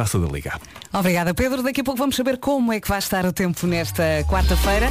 Taça 0.00 0.18
da 0.18 0.28
Liga. 0.28 0.58
Obrigada, 0.94 1.34
Pedro. 1.34 1.62
Daqui 1.62 1.82
a 1.82 1.84
pouco 1.84 1.98
vamos 1.98 2.16
saber 2.16 2.38
como 2.38 2.72
é 2.72 2.80
que 2.80 2.88
vai 2.88 2.98
estar 2.98 3.26
o 3.26 3.32
tempo 3.34 3.66
nesta 3.66 4.24
quarta-feira. 4.26 4.88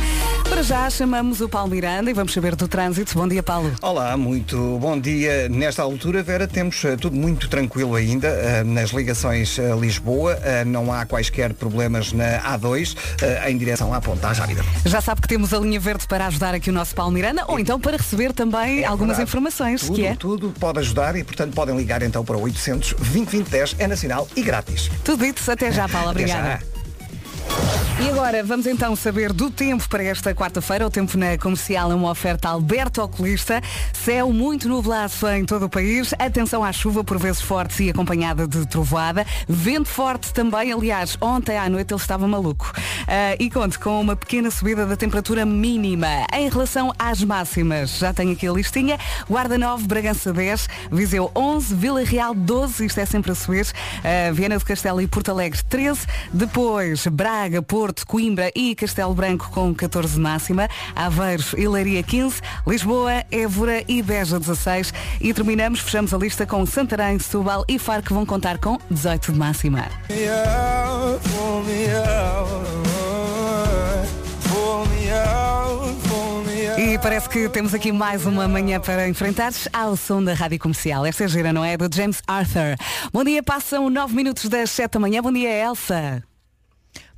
Para 0.49 0.63
já 0.63 0.89
chamamos 0.89 1.41
o 1.41 1.47
Paulo 1.47 1.69
Miranda 1.69 2.09
e 2.09 2.13
vamos 2.13 2.33
saber 2.33 2.55
do 2.55 2.67
trânsito. 2.67 3.13
Bom 3.13 3.27
dia, 3.27 3.43
Paulo. 3.43 3.71
Olá, 3.83 4.17
muito 4.17 4.79
bom 4.81 4.99
dia. 4.99 5.47
Nesta 5.47 5.83
altura, 5.83 6.23
Vera, 6.23 6.47
temos 6.47 6.83
uh, 6.83 6.97
tudo 6.97 7.15
muito 7.15 7.47
tranquilo 7.47 7.93
ainda 7.95 8.27
uh, 8.29 8.67
nas 8.67 8.89
ligações 8.89 9.59
a 9.59 9.75
Lisboa. 9.75 10.37
Uh, 10.37 10.67
não 10.67 10.91
há 10.91 11.05
quaisquer 11.05 11.53
problemas 11.53 12.11
na 12.11 12.41
A2 12.41 12.95
em 13.47 13.57
direção 13.59 13.93
à 13.93 14.01
Ponta 14.01 14.31
Rábida. 14.31 14.65
Já 14.85 14.99
sabe 15.01 15.21
que 15.21 15.27
temos 15.27 15.53
a 15.53 15.59
linha 15.59 15.79
verde 15.79 16.07
para 16.07 16.25
ajudar 16.25 16.55
aqui 16.55 16.71
o 16.71 16.73
nosso 16.73 16.95
Paulo 16.95 17.11
Miranda 17.11 17.45
ou 17.47 17.59
então 17.59 17.79
para 17.79 17.97
receber 17.97 18.33
também 18.33 18.81
é 18.81 18.85
algumas 18.85 19.17
verdade. 19.17 19.29
informações. 19.29 19.81
Tudo, 19.81 19.95
que 19.95 20.05
é? 20.05 20.15
tudo 20.15 20.53
pode 20.59 20.79
ajudar 20.79 21.15
e, 21.15 21.23
portanto, 21.23 21.53
podem 21.53 21.77
ligar 21.77 22.01
então 22.01 22.25
para 22.25 22.35
o 22.35 22.41
800 22.41 22.93
2010 22.93 23.75
é 23.77 23.87
nacional 23.87 24.27
e 24.35 24.41
grátis. 24.41 24.89
Tudo 25.03 25.23
isso. 25.25 25.51
Até 25.51 25.71
já, 25.71 25.87
Paulo. 25.87 26.09
Obrigada. 26.09 26.78
E 28.01 28.09
agora 28.09 28.41
vamos 28.41 28.65
então 28.65 28.95
saber 28.95 29.33
do 29.33 29.51
tempo 29.51 29.87
para 29.89 30.01
esta 30.01 30.33
quarta-feira. 30.33 30.87
O 30.87 30.89
tempo 30.89 31.17
na 31.17 31.37
comercial 31.37 31.91
é 31.91 31.95
uma 31.95 32.09
oferta 32.09 32.47
Alberto 32.47 33.01
Oculista. 33.01 33.61
Céu 33.91 34.31
muito 34.31 34.69
nublado 34.69 35.13
em 35.35 35.45
todo 35.45 35.65
o 35.65 35.69
país. 35.69 36.13
Atenção 36.17 36.63
à 36.63 36.71
chuva, 36.71 37.03
por 37.03 37.19
vezes 37.19 37.41
forte 37.41 37.83
e 37.83 37.89
acompanhada 37.89 38.47
de 38.47 38.65
trovoada. 38.65 39.25
Vento 39.49 39.89
forte 39.89 40.33
também. 40.33 40.71
Aliás, 40.71 41.17
ontem 41.19 41.57
à 41.57 41.69
noite 41.69 41.93
ele 41.93 41.99
estava 41.99 42.25
maluco. 42.25 42.71
Uh, 43.01 43.35
e 43.37 43.49
conte 43.49 43.77
com 43.77 43.99
uma 43.99 44.15
pequena 44.15 44.49
subida 44.49 44.85
da 44.85 44.95
temperatura 44.95 45.45
mínima. 45.45 46.25
Em 46.33 46.47
relação 46.47 46.93
às 46.97 47.21
máximas, 47.21 47.97
já 47.97 48.13
tenho 48.13 48.31
aqui 48.31 48.47
a 48.47 48.53
listinha. 48.53 48.97
Guarda 49.29 49.57
9, 49.57 49.85
Bragança 49.85 50.31
10, 50.31 50.69
Viseu 50.89 51.29
11, 51.35 51.75
Vila 51.75 52.03
Real 52.05 52.33
12, 52.33 52.85
isto 52.85 52.99
é 52.99 53.05
sempre 53.05 53.33
a 53.33 53.35
subir. 53.35 53.65
Uh, 53.65 54.33
Viana 54.33 54.57
do 54.57 54.63
Castelo 54.63 55.01
e 55.01 55.07
Porto 55.07 55.31
Alegre 55.31 55.59
13. 55.67 56.07
Depois, 56.31 57.05
Braga, 57.07 57.61
Porto 57.61 57.88
Porto, 57.89 58.05
Coimbra 58.05 58.51
e 58.53 58.75
Castelo 58.75 59.15
Branco 59.15 59.49
com 59.49 59.73
14 59.73 60.19
máxima, 60.19 60.69
Aveiros 60.95 61.53
e 61.57 61.67
Leiria 61.67 62.03
15, 62.03 62.39
Lisboa, 62.67 63.25
Évora 63.31 63.83
e 63.87 63.99
Beja 64.03 64.39
16 64.39 64.93
e 65.19 65.33
terminamos, 65.33 65.79
fechamos 65.79 66.13
a 66.13 66.17
lista 66.19 66.45
com 66.45 66.63
Santarém, 66.67 67.17
Setúbal 67.17 67.65
e 67.67 67.79
Faro 67.79 68.03
que 68.03 68.13
vão 68.13 68.27
contar 68.27 68.59
com 68.59 68.77
18 68.91 69.31
de 69.31 69.39
máxima. 69.39 69.87
E 76.77 76.97
parece 76.99 77.27
que 77.27 77.49
temos 77.49 77.73
aqui 77.73 77.91
mais 77.91 78.23
uma 78.27 78.47
manhã 78.47 78.79
para 78.79 79.09
enfrentar 79.09 79.51
ao 79.73 79.97
som 79.97 80.23
da 80.23 80.35
Rádio 80.35 80.59
Comercial. 80.59 81.07
Esta 81.07 81.23
é 81.23 81.27
gira, 81.27 81.51
não 81.51 81.65
é? 81.65 81.75
Do 81.75 81.89
James 81.91 82.21
Arthur. 82.27 82.75
Bom 83.11 83.23
dia, 83.23 83.41
passam 83.41 83.89
9 83.89 84.15
minutos 84.15 84.45
das 84.45 84.69
7 84.69 84.91
da 84.91 84.99
manhã. 84.99 85.23
Bom 85.23 85.31
dia, 85.31 85.49
Elsa. 85.49 86.23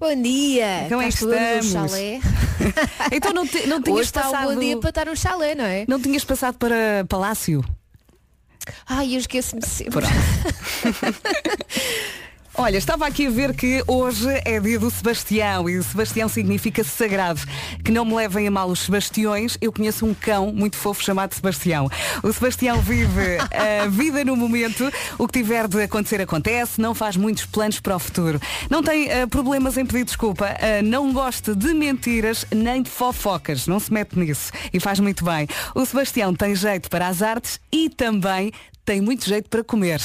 Bom 0.02 0.20
dia! 0.20 0.86
Então 0.88 1.00
é 1.00 1.10
estamos. 1.10 1.72
chalé. 1.72 2.20
então 3.14 3.32
não, 3.32 3.46
te, 3.46 3.68
não 3.68 3.80
tinhas 3.80 4.00
Hoje 4.00 4.12
passado... 4.12 4.34
está 4.34 4.48
um 4.48 4.56
bom 4.56 4.60
dia 4.60 4.78
para 4.80 4.90
estar 4.90 5.06
no 5.06 5.16
chalé, 5.16 5.54
não 5.54 5.64
é? 5.64 5.86
Não 5.88 6.02
tinhas 6.02 6.26
passado 6.26 6.58
para 6.58 7.06
Palácio? 7.08 7.64
Ai, 8.88 9.14
eu 9.14 9.20
esqueço-me 9.20 9.64
sempre. 9.64 10.04
Olha, 12.54 12.78
estava 12.78 13.08
aqui 13.08 13.28
a 13.28 13.30
ver 13.30 13.56
que 13.56 13.82
hoje 13.88 14.28
é 14.44 14.60
dia 14.60 14.78
do 14.78 14.92
Sebastião 14.92 15.70
e 15.70 15.82
Sebastião 15.82 16.28
significa 16.28 16.84
sagrado. 16.84 17.40
Que 17.84 17.92
não 17.92 18.04
me 18.04 18.14
levem 18.14 18.46
a 18.46 18.52
mal 18.52 18.68
os 18.68 18.82
Sebastiões, 18.82 19.58
eu 19.62 19.72
conheço 19.72 20.06
um 20.06 20.14
cão 20.14 20.52
muito 20.52 20.76
fofo 20.76 21.02
chamado 21.02 21.34
Sebastião. 21.34 21.90
O 22.22 22.32
Sebastião 22.32 22.82
vive 22.82 23.38
a 23.40 23.88
vida 23.90 24.26
no 24.26 24.36
momento, 24.36 24.92
o 25.18 25.28
que 25.28 25.40
tiver 25.40 25.66
de 25.66 25.82
acontecer 25.82 26.20
acontece, 26.20 26.82
não 26.82 26.94
faz 26.94 27.16
muitos 27.16 27.46
planos 27.46 27.80
para 27.80 27.96
o 27.96 28.00
futuro. 28.00 28.40
Não 28.70 28.84
tem 28.84 29.06
uh, 29.06 29.28
problemas 29.30 29.78
em 29.78 29.86
pedir 29.86 30.04
desculpa, 30.04 30.48
uh, 30.48 30.84
não 30.84 31.14
gosta 31.14 31.56
de 31.56 31.74
mentiras 31.74 32.46
nem 32.54 32.84
de 32.84 32.90
fofocas, 32.90 33.66
não 33.66 33.80
se 33.80 33.92
mete 33.94 34.20
nisso 34.20 34.52
e 34.74 34.80
faz 34.80 35.00
muito 35.00 35.24
bem. 35.24 35.48
O 35.74 35.86
Sebastião 35.86 36.34
tem 36.34 36.54
jeito 36.54 36.90
para 36.90 37.08
as 37.08 37.22
artes 37.22 37.62
e 37.72 37.90
também 37.90 38.52
tem 38.84 39.00
muito 39.00 39.26
jeito 39.26 39.50
para 39.50 39.64
comer. 39.64 40.02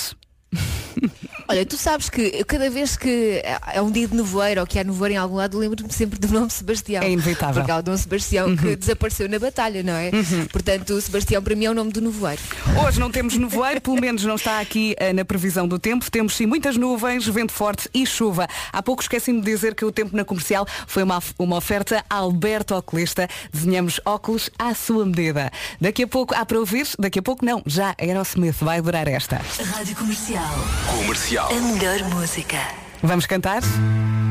Olha, 1.49 1.65
tu 1.65 1.77
sabes 1.77 2.09
que 2.09 2.43
cada 2.45 2.69
vez 2.69 2.97
que 2.97 3.41
é 3.73 3.81
um 3.81 3.91
dia 3.91 4.09
de 4.09 4.17
nevoeiro 4.17 4.61
ou 4.61 4.67
que 4.67 4.79
há 4.79 4.85
nevoeiro 4.85 5.15
em 5.15 5.19
algum 5.19 5.37
lado, 5.37 5.57
lembro-me 5.59 5.93
sempre 5.93 6.19
do 6.19 6.29
nome 6.29 6.51
Sebastião. 6.51 7.03
É 7.03 7.11
inevitável. 7.11 7.63
Porque 7.63 7.71
há 7.71 7.79
o 7.79 7.83
Dom 7.83 7.97
Sebastião 7.97 8.49
uhum. 8.49 8.57
que 8.57 8.75
desapareceu 8.75 9.29
na 9.29 9.39
batalha, 9.39 9.83
não 9.83 9.93
é? 9.93 10.11
Uhum. 10.13 10.47
Portanto, 10.51 10.91
o 10.95 11.01
Sebastião 11.01 11.43
para 11.43 11.55
mim 11.55 11.67
é 11.67 11.71
o 11.71 11.75
nome 11.75 11.93
do 11.93 12.01
nevoeiro. 12.01 12.43
Hoje 12.85 12.99
não 12.99 13.11
temos 13.11 13.37
nevoeiro, 13.37 13.81
pelo 13.81 14.01
menos 14.01 14.25
não 14.25 14.35
está 14.35 14.61
aqui 14.61 14.97
uh, 15.01 15.15
na 15.15 15.25
previsão 15.25 15.69
do 15.69 15.79
tempo. 15.79 16.11
Temos 16.11 16.35
sim 16.35 16.47
muitas 16.47 16.77
nuvens, 16.77 17.27
vento 17.29 17.53
forte 17.53 17.89
e 17.95 18.05
chuva. 18.05 18.49
Há 18.73 18.83
pouco 18.83 19.03
esqueci-me 19.03 19.41
de 19.41 19.47
dizer 19.47 19.75
que 19.75 19.85
o 19.85 19.93
tempo 19.93 20.17
na 20.17 20.25
comercial 20.25 20.67
foi 20.87 21.03
uma, 21.05 21.23
uma 21.39 21.57
oferta 21.57 22.05
Alberto 22.11 22.75
Oculista. 22.75 23.29
Desenhamos 23.53 24.01
óculos 24.05 24.51
à 24.59 24.75
sua 24.75 25.07
medida. 25.07 25.51
Daqui 25.81 26.03
a 26.03 26.09
pouco, 26.09 26.35
há 26.35 26.45
para 26.45 26.59
ouvir, 26.59 26.89
daqui 26.99 27.21
a 27.21 27.23
pouco 27.23 27.45
não, 27.45 27.63
já 27.67 27.95
Aerosmith 28.01 28.57
vai 28.61 28.83
durar 28.83 29.07
esta. 29.07 29.41
Rádio 29.75 29.95
Comercial. 29.95 30.55
Comercial. 30.89 31.36
A 31.45 31.53
melhor 31.61 32.03
música. 32.15 32.57
Vamos 33.03 33.27
cantar? 33.27 33.63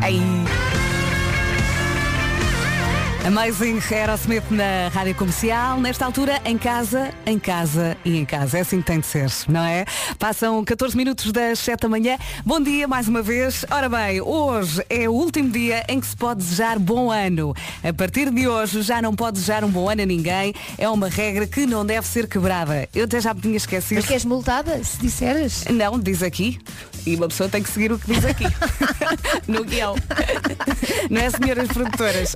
Aí. 0.01 0.19
Amazing 3.25 3.79
Aerosmith 3.91 4.43
na 4.51 4.87
Rádio 4.93 5.15
Comercial, 5.15 5.79
nesta 5.79 6.05
altura 6.05 6.39
em 6.45 6.59
casa, 6.59 7.11
em 7.25 7.39
casa 7.39 7.97
e 8.05 8.19
em 8.19 8.23
casa. 8.23 8.59
É 8.59 8.61
assim 8.61 8.81
que 8.81 8.85
tem 8.85 8.99
de 8.99 9.07
ser, 9.07 9.31
não 9.47 9.63
é? 9.63 9.83
Passam 10.19 10.63
14 10.63 10.95
minutos 10.95 11.31
das 11.31 11.57
7 11.57 11.81
da 11.81 11.89
manhã. 11.89 12.19
Bom 12.45 12.61
dia 12.61 12.87
mais 12.87 13.07
uma 13.07 13.23
vez. 13.23 13.65
Ora 13.71 13.89
bem, 13.89 14.21
hoje 14.21 14.85
é 14.91 15.09
o 15.09 15.11
último 15.11 15.49
dia 15.49 15.83
em 15.89 15.99
que 15.99 16.05
se 16.05 16.15
pode 16.15 16.43
desejar 16.43 16.77
bom 16.77 17.09
ano. 17.09 17.55
A 17.83 17.91
partir 17.91 18.29
de 18.29 18.47
hoje 18.47 18.83
já 18.83 19.01
não 19.01 19.15
pode 19.15 19.39
desejar 19.39 19.63
um 19.63 19.71
bom 19.71 19.89
ano 19.89 20.03
a 20.03 20.05
ninguém. 20.05 20.53
É 20.77 20.87
uma 20.87 21.09
regra 21.09 21.47
que 21.47 21.65
não 21.65 21.83
deve 21.83 22.05
ser 22.05 22.27
quebrada. 22.27 22.87
Eu 22.93 23.05
até 23.05 23.19
já 23.19 23.33
me 23.33 23.41
tinha 23.41 23.57
esquecido. 23.57 23.97
Mas 23.97 24.05
queres 24.05 24.25
multada, 24.25 24.83
se 24.83 24.99
disseres? 24.99 25.65
Não, 25.71 25.99
diz 25.99 26.21
aqui. 26.21 26.59
E 27.07 27.15
uma 27.15 27.27
pessoa 27.27 27.49
tem 27.49 27.63
que 27.63 27.69
seguir 27.69 27.91
o 27.91 27.97
que 27.97 28.13
diz 28.13 28.23
aqui. 28.23 28.45
no 29.47 29.63
guião. 29.63 29.95
Não 31.09 31.21
é, 31.21 31.29
senhoras 31.29 31.67
produtoras? 31.67 32.35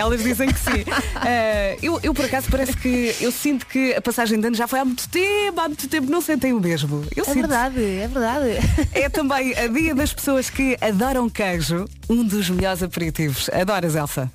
Elas 0.00 0.22
dizem 0.22 0.48
que 0.48 0.58
sim. 0.58 0.80
Uh, 0.80 1.76
eu, 1.82 2.00
eu, 2.02 2.14
por 2.14 2.24
acaso, 2.24 2.48
parece 2.50 2.74
que 2.74 3.14
eu 3.20 3.30
sinto 3.30 3.66
que 3.66 3.94
a 3.94 4.00
passagem 4.00 4.40
de 4.40 4.46
ano 4.46 4.56
já 4.56 4.66
foi 4.66 4.78
há 4.78 4.84
muito 4.84 5.06
tempo, 5.08 5.60
há 5.60 5.68
muito 5.68 5.86
tempo, 5.88 6.10
não 6.10 6.22
sentem 6.22 6.54
o 6.54 6.60
mesmo. 6.60 7.04
Eu 7.14 7.22
é 7.22 7.26
sinto. 7.26 7.40
verdade, 7.40 7.84
é 7.84 8.08
verdade. 8.08 8.88
É 8.92 9.08
também 9.10 9.54
a 9.58 9.66
dia 9.66 9.94
das 9.94 10.10
pessoas 10.12 10.48
que 10.48 10.78
adoram 10.80 11.28
queijo, 11.28 11.84
um 12.08 12.24
dos 12.24 12.48
melhores 12.48 12.82
aperitivos. 12.82 13.50
Adoras, 13.50 13.94
Elsa? 13.94 14.32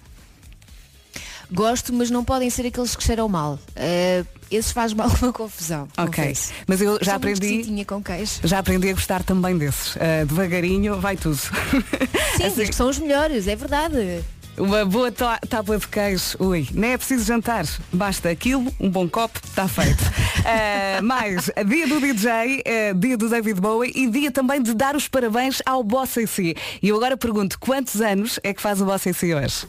Gosto, 1.52 1.94
mas 1.94 2.12
não 2.12 2.24
podem 2.24 2.50
ser 2.50 2.68
aqueles 2.68 2.96
que 2.96 3.04
cheiram 3.04 3.28
mal. 3.28 3.60
Uh, 3.76 4.26
esses 4.52 4.72
fazem 4.72 4.96
mal 4.96 5.10
uma 5.22 5.34
confusão. 5.34 5.88
Ok. 5.98 6.24
Confesso. 6.24 6.54
Mas 6.68 6.82
eu 6.82 7.00
já 7.02 7.16
aprendi. 7.16 7.86
com 7.86 8.04
queijo. 8.04 8.40
Já 8.44 8.60
aprendi 8.60 8.90
a 8.90 8.94
gostar 8.94 9.24
também 9.24 9.58
desses. 9.58 9.96
Uh, 9.96 10.26
devagarinho 10.28 11.00
vai 11.00 11.18
tudo. 11.18 11.38
Sim, 11.38 12.44
assim, 12.46 12.66
que 12.66 12.76
são 12.76 12.90
os 12.90 13.00
melhores, 13.00 13.48
é 13.48 13.56
verdade. 13.56 14.24
Uma 14.58 14.86
boa 14.86 15.12
tábua 15.12 15.78
de 15.78 15.88
queijo, 15.88 16.38
ui, 16.40 16.66
nem 16.72 16.94
é 16.94 16.98
preciso 16.98 17.26
jantar, 17.26 17.66
basta 17.92 18.30
aquilo, 18.30 18.74
um 18.80 18.90
bom 18.90 19.08
copo, 19.08 19.38
está 19.44 19.68
feito. 19.68 20.02
uh, 20.02 21.04
mais, 21.04 21.52
dia 21.68 21.88
do 21.88 22.00
DJ, 22.00 22.32
uh, 22.32 22.96
dia 22.98 23.18
do 23.18 23.28
David 23.30 23.60
Bowie 23.60 23.92
e 23.94 24.08
dia 24.08 24.32
também 24.32 24.62
de 24.62 24.74
dar 24.74 24.96
os 24.96 25.10
parabéns 25.10 25.62
ao 25.66 25.84
Bossa 25.84 26.22
em 26.22 26.26
si. 26.26 26.56
E 26.82 26.88
eu 26.88 26.96
agora 26.96 27.18
pergunto, 27.18 27.60
quantos 27.60 28.00
anos 28.00 28.40
é 28.44 28.54
que 28.54 28.62
faz 28.62 28.80
o 28.80 28.86
Bossa 28.86 29.10
em 29.10 29.14
si 29.14 29.34
hoje? 29.34 29.68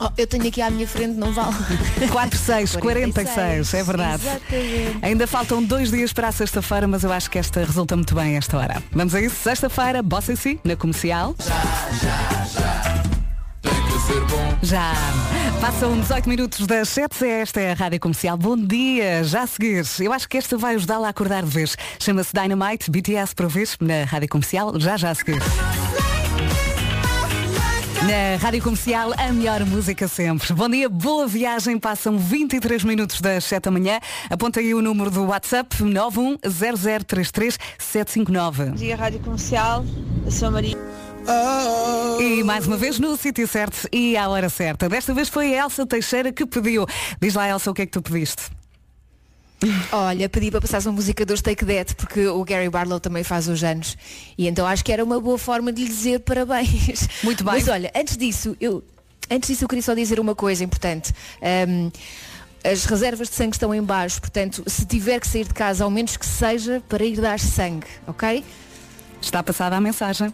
Oh, 0.00 0.10
eu 0.16 0.26
tenho 0.26 0.46
aqui 0.46 0.60
à 0.62 0.70
minha 0.70 0.86
frente, 0.86 1.14
não 1.14 1.32
vale. 1.32 1.54
4, 2.10 2.38
6, 2.38 2.76
46, 2.76 3.34
46 3.34 3.74
é 3.74 3.82
verdade. 3.82 4.22
Exatamente. 4.26 4.98
Ainda 5.02 5.26
faltam 5.26 5.62
dois 5.62 5.90
dias 5.90 6.12
para 6.12 6.28
a 6.28 6.32
sexta-feira, 6.32 6.86
mas 6.86 7.04
eu 7.04 7.12
acho 7.12 7.30
que 7.30 7.38
esta 7.38 7.60
resulta 7.60 7.96
muito 7.96 8.14
bem 8.14 8.36
esta 8.36 8.56
hora. 8.56 8.82
Vamos 8.92 9.14
a 9.14 9.20
isso, 9.20 9.36
sexta-feira, 9.36 10.02
Bossa 10.02 10.32
em 10.32 10.36
si, 10.36 10.60
na 10.64 10.76
comercial. 10.76 11.34
Já, 11.38 11.62
já, 12.00 12.60
já. 12.60 12.67
Já. 14.62 14.92
Passam 15.60 16.00
18 16.00 16.28
minutos 16.28 16.66
das 16.66 16.88
7, 16.90 17.26
esta 17.26 17.60
é 17.60 17.72
a 17.72 17.74
Rádio 17.74 18.00
Comercial. 18.00 18.36
Bom 18.36 18.56
dia, 18.56 19.24
já 19.24 19.42
a 19.42 19.46
seguir. 19.46 19.84
Eu 20.00 20.12
acho 20.12 20.28
que 20.28 20.36
esta 20.36 20.56
vai 20.56 20.74
ajudá-la 20.74 21.08
a 21.08 21.10
acordar 21.10 21.42
de 21.42 21.50
vez. 21.50 21.76
Chama-se 21.98 22.32
Dynamite, 22.32 22.90
BTS 22.90 23.34
para 23.34 23.48
ver 23.48 23.68
na 23.80 24.04
Rádio 24.04 24.28
Comercial, 24.28 24.78
já 24.78 24.96
já 24.96 25.10
a 25.10 25.14
seguir. 25.14 25.42
Na 28.02 28.36
Rádio 28.40 28.62
Comercial, 28.62 29.12
a 29.18 29.32
melhor 29.32 29.64
música 29.66 30.06
sempre. 30.06 30.54
Bom 30.54 30.68
dia, 30.68 30.88
boa 30.88 31.26
viagem. 31.26 31.78
Passam 31.78 32.16
23 32.16 32.84
minutos 32.84 33.20
das 33.20 33.44
7 33.44 33.64
da 33.64 33.70
manhã. 33.70 33.98
Aponta 34.30 34.60
aí 34.60 34.72
o 34.72 34.80
número 34.80 35.10
do 35.10 35.24
WhatsApp 35.24 35.76
910033759. 35.82 38.70
Bom 38.70 38.76
dia, 38.76 38.96
Rádio 38.96 39.20
Comercial. 39.20 39.84
Eu 40.24 40.30
sou 40.30 40.48
a 40.48 40.52
Maria. 40.52 40.87
E 42.20 42.42
mais 42.42 42.66
uma 42.66 42.76
vez 42.76 42.98
no 42.98 43.16
sítio 43.16 43.46
certo 43.46 43.88
e 43.92 44.16
à 44.16 44.28
hora 44.28 44.48
certa. 44.48 44.88
Desta 44.88 45.12
vez 45.12 45.28
foi 45.28 45.54
a 45.54 45.64
Elsa 45.64 45.86
Teixeira 45.86 46.32
que 46.32 46.46
pediu. 46.46 46.86
Diz 47.20 47.34
lá, 47.34 47.48
Elsa, 47.48 47.70
o 47.70 47.74
que 47.74 47.82
é 47.82 47.86
que 47.86 47.92
tu 47.92 48.02
pediste? 48.02 48.44
Olha, 49.90 50.28
pedi 50.28 50.50
para 50.50 50.60
passares 50.60 50.86
uma 50.86 50.92
música 50.92 51.26
dos 51.26 51.42
Take 51.42 51.64
That, 51.64 51.96
porque 51.96 52.26
o 52.28 52.44
Gary 52.44 52.68
Barlow 52.70 53.00
também 53.00 53.24
faz 53.24 53.48
os 53.48 53.62
anos. 53.64 53.96
E 54.36 54.46
então 54.46 54.66
acho 54.66 54.84
que 54.84 54.92
era 54.92 55.04
uma 55.04 55.20
boa 55.20 55.36
forma 55.36 55.72
de 55.72 55.82
lhe 55.82 55.88
dizer 55.88 56.20
parabéns. 56.20 57.08
Muito 57.22 57.44
bem. 57.44 57.54
Mas 57.54 57.68
olha, 57.68 57.90
antes 57.94 58.16
disso, 58.16 58.56
eu, 58.60 58.82
antes 59.30 59.48
disso 59.48 59.64
eu 59.64 59.68
queria 59.68 59.82
só 59.82 59.94
dizer 59.94 60.20
uma 60.20 60.34
coisa 60.34 60.62
importante. 60.62 61.12
Ahm, 61.42 61.90
as 62.64 62.84
reservas 62.84 63.28
de 63.28 63.34
sangue 63.34 63.54
estão 63.54 63.74
em 63.74 63.82
baixo, 63.82 64.20
portanto, 64.20 64.62
se 64.66 64.84
tiver 64.84 65.20
que 65.20 65.26
sair 65.26 65.46
de 65.46 65.54
casa, 65.54 65.84
ao 65.84 65.90
menos 65.90 66.16
que 66.16 66.26
seja 66.26 66.82
para 66.88 67.04
ir 67.04 67.20
dar 67.20 67.38
sangue, 67.38 67.86
ok? 68.06 68.44
Está 69.20 69.42
passada 69.42 69.76
a 69.76 69.80
mensagem. 69.80 70.32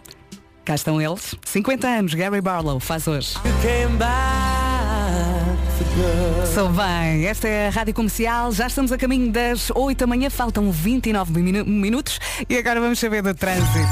Cá 0.65 0.75
estão 0.75 1.01
eles. 1.01 1.35
50 1.45 1.87
anos, 1.87 2.15
Gary 2.15 2.41
Barlow 2.41 2.81
faz 2.81 3.07
hoje. 3.07 3.35
Sou 6.55 6.69
bem, 6.71 7.27
esta 7.27 7.49
é 7.49 7.69
a 7.69 7.71
Rádio 7.71 7.93
Comercial, 7.95 8.51
já 8.53 8.67
estamos 8.67 8.91
a 8.93 8.97
caminho 8.99 9.31
das 9.31 9.71
8 9.75 9.99
da 9.99 10.07
manhã, 10.07 10.31
faltam 10.31 10.71
29 10.73 11.33
minu- 11.41 11.65
minutos 11.67 12.19
e 12.49 12.57
agora 12.57 12.81
vamos 12.81 12.99
saber 12.99 13.23
do 13.23 13.35
trânsito. 13.35 13.89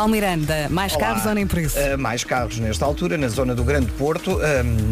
Paulo 0.00 0.12
Miranda, 0.12 0.66
mais 0.70 0.94
Olá. 0.94 1.08
carros 1.08 1.26
ou 1.26 1.34
nem 1.34 1.46
por 1.46 1.58
isso? 1.58 1.76
Uh, 1.78 1.98
mais 1.98 2.24
carros 2.24 2.58
nesta 2.58 2.86
altura, 2.86 3.18
na 3.18 3.28
zona 3.28 3.54
do 3.54 3.62
Grande 3.62 3.92
Porto. 3.92 4.36
Uh, 4.36 4.40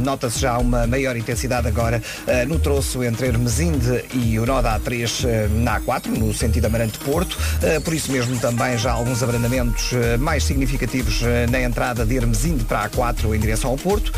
Nota-se 0.05 0.39
já 0.39 0.59
uma 0.59 0.87
maior 0.87 1.17
intensidade 1.17 1.67
agora 1.67 2.03
uh, 2.27 2.47
no 2.47 2.59
troço 2.59 3.03
entre 3.03 3.29
Hermesinde 3.29 4.05
e 4.13 4.39
o 4.39 4.45
nó 4.45 4.61
da 4.61 4.79
A3 4.79 5.25
uh, 5.25 5.61
na 5.61 5.81
A4, 5.81 6.09
no 6.09 6.35
sentido 6.35 6.67
Amarante-Porto. 6.67 7.39
Uh, 7.39 7.81
por 7.81 7.95
isso 7.95 8.13
mesmo 8.13 8.39
também 8.39 8.77
já 8.77 8.93
alguns 8.93 9.23
abrandamentos 9.23 9.93
mais 10.19 10.45
significativos 10.45 11.23
na 11.51 11.63
entrada 11.63 12.05
de 12.05 12.15
Hermesinde 12.15 12.65
para 12.65 12.81
a 12.81 12.91
A4 12.91 13.35
em 13.35 13.41
direção 13.41 13.71
ao 13.71 13.79
Porto. 13.79 14.13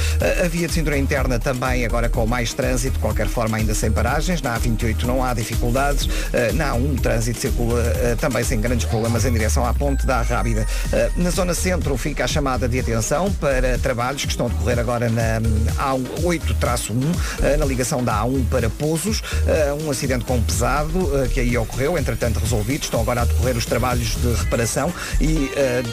A 0.44 0.48
via 0.48 0.66
de 0.66 0.74
cintura 0.74 0.98
interna 0.98 1.38
também 1.38 1.84
agora 1.84 2.08
com 2.08 2.26
mais 2.26 2.52
trânsito, 2.52 2.94
de 2.94 2.98
qualquer 2.98 3.28
forma 3.28 3.56
ainda 3.56 3.74
sem 3.74 3.92
paragens. 3.92 4.42
Na 4.42 4.58
A28 4.58 5.04
não 5.04 5.22
há 5.22 5.34
dificuldades. 5.34 6.08
Na 6.54 6.72
A1 6.74 6.98
o 6.98 7.00
trânsito 7.00 7.38
circula 7.38 7.82
também 8.20 8.42
sem 8.42 8.60
grandes 8.60 8.86
problemas 8.86 9.24
em 9.24 9.32
direção 9.32 9.64
à 9.64 9.72
ponte 9.72 10.04
da 10.04 10.22
Rábida. 10.22 10.66
Uh, 10.86 11.22
na 11.22 11.30
zona 11.30 11.54
centro 11.54 11.96
fica 11.96 12.24
a 12.24 12.26
chamada 12.26 12.68
de 12.68 12.80
atenção 12.80 13.30
para 13.32 13.78
trabalhos 13.78 14.24
que 14.24 14.30
estão 14.30 14.46
a 14.46 14.48
decorrer 14.48 14.78
agora 14.78 15.08
na 15.08 15.40
A8-1, 15.78 16.90
uh, 16.90 17.58
na 17.58 17.64
ligação 17.64 18.02
da 18.02 18.22
A1 18.22 18.44
para 18.48 18.68
Pousos. 18.70 19.20
Uh, 19.20 19.84
um 19.84 19.90
acidente 19.90 20.24
com 20.24 20.40
pesado 20.42 20.90
que 21.32 21.40
aí 21.40 21.56
ocorreu, 21.56 21.98
entretanto 21.98 22.38
resolvido. 22.38 22.82
Estão 22.82 23.00
agora 23.00 23.22
a 23.22 23.24
decorrer 23.24 23.56
os 23.56 23.66
trabalhos 23.66 24.16
de 24.16 24.32
reparação 24.34 24.92
e 25.20 25.50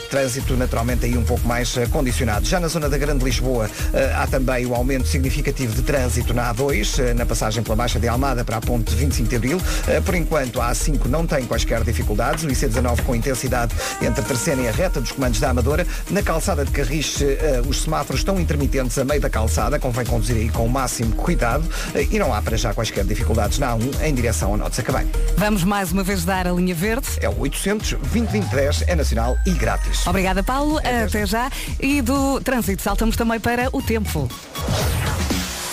trânsito 0.09 0.55
naturalmente 0.55 1.05
aí 1.05 1.17
um 1.17 1.23
pouco 1.23 1.47
mais 1.47 1.75
condicionado. 1.91 2.45
Já 2.45 2.59
na 2.59 2.67
zona 2.67 2.89
da 2.89 2.97
Grande 2.97 3.23
Lisboa 3.23 3.69
há 4.15 4.27
também 4.27 4.65
o 4.65 4.73
aumento 4.73 5.07
significativo 5.07 5.73
de 5.73 5.81
trânsito 5.81 6.33
na 6.33 6.53
A2, 6.53 6.99
uh, 6.99 7.15
na 7.15 7.25
passagem 7.25 7.63
pela 7.63 7.75
Baixa 7.75 7.99
de 7.99 8.07
Almada 8.07 8.43
para 8.43 8.57
a 8.57 8.61
ponte 8.61 8.93
25 8.95 9.29
de 9.29 9.35
Abril. 9.35 9.61
Por 10.05 10.15
enquanto 10.15 10.61
a 10.61 10.71
A5 10.71 11.05
não 11.05 11.25
tem 11.25 11.45
quaisquer 11.45 11.83
dificuldades, 11.83 12.43
o 12.43 12.47
IC19 12.47 13.01
com 13.03 13.15
intensidade 13.15 13.73
entre 14.01 14.23
terceira 14.23 14.61
e 14.61 14.67
a 14.67 14.71
reta 14.77 15.01
dos 15.01 15.11
comandos 15.11 15.39
da 15.39 15.49
Amadora. 15.49 15.87
Na 16.11 16.21
calçada 16.21 16.63
de 16.63 16.71
Carriche, 16.71 17.23
eh, 17.25 17.61
os 17.67 17.81
semáforos 17.81 18.21
estão 18.21 18.39
intermitentes 18.39 18.95
a 18.99 19.03
meio 19.03 19.19
da 19.19 19.29
calçada, 19.29 19.79
convém 19.79 20.05
conduzir 20.05 20.35
aí 20.35 20.49
com 20.49 20.65
o 20.65 20.69
máximo 20.69 21.15
cuidado 21.15 21.67
eh, 21.95 22.07
e 22.11 22.19
não 22.19 22.31
há 22.31 22.41
para 22.41 22.55
já 22.55 22.73
quaisquer 22.75 23.03
dificuldades 23.03 23.57
na 23.57 23.75
A1 23.75 24.03
em 24.03 24.13
direção 24.13 24.51
ao 24.51 24.57
Norte 24.57 24.75
Sacabém. 24.75 25.09
Vamos 25.35 25.63
mais 25.63 25.91
uma 25.91 26.03
vez 26.03 26.23
dar 26.23 26.47
a 26.47 26.51
linha 26.51 26.75
verde. 26.75 27.07
É 27.19 27.27
o 27.27 27.39
800 27.39 27.93
2010 27.93 28.83
é 28.87 28.95
nacional 28.95 29.35
e 29.47 29.51
grátis. 29.51 30.05
Obrigada, 30.05 30.43
Paulo. 30.43 30.77
Até 30.77 31.03
Até 31.03 31.25
já. 31.25 31.49
E 31.79 32.01
do 32.01 32.39
trânsito, 32.41 32.83
saltamos 32.83 33.15
também 33.15 33.39
para 33.39 33.69
o 33.75 33.81
tempo. 33.81 34.29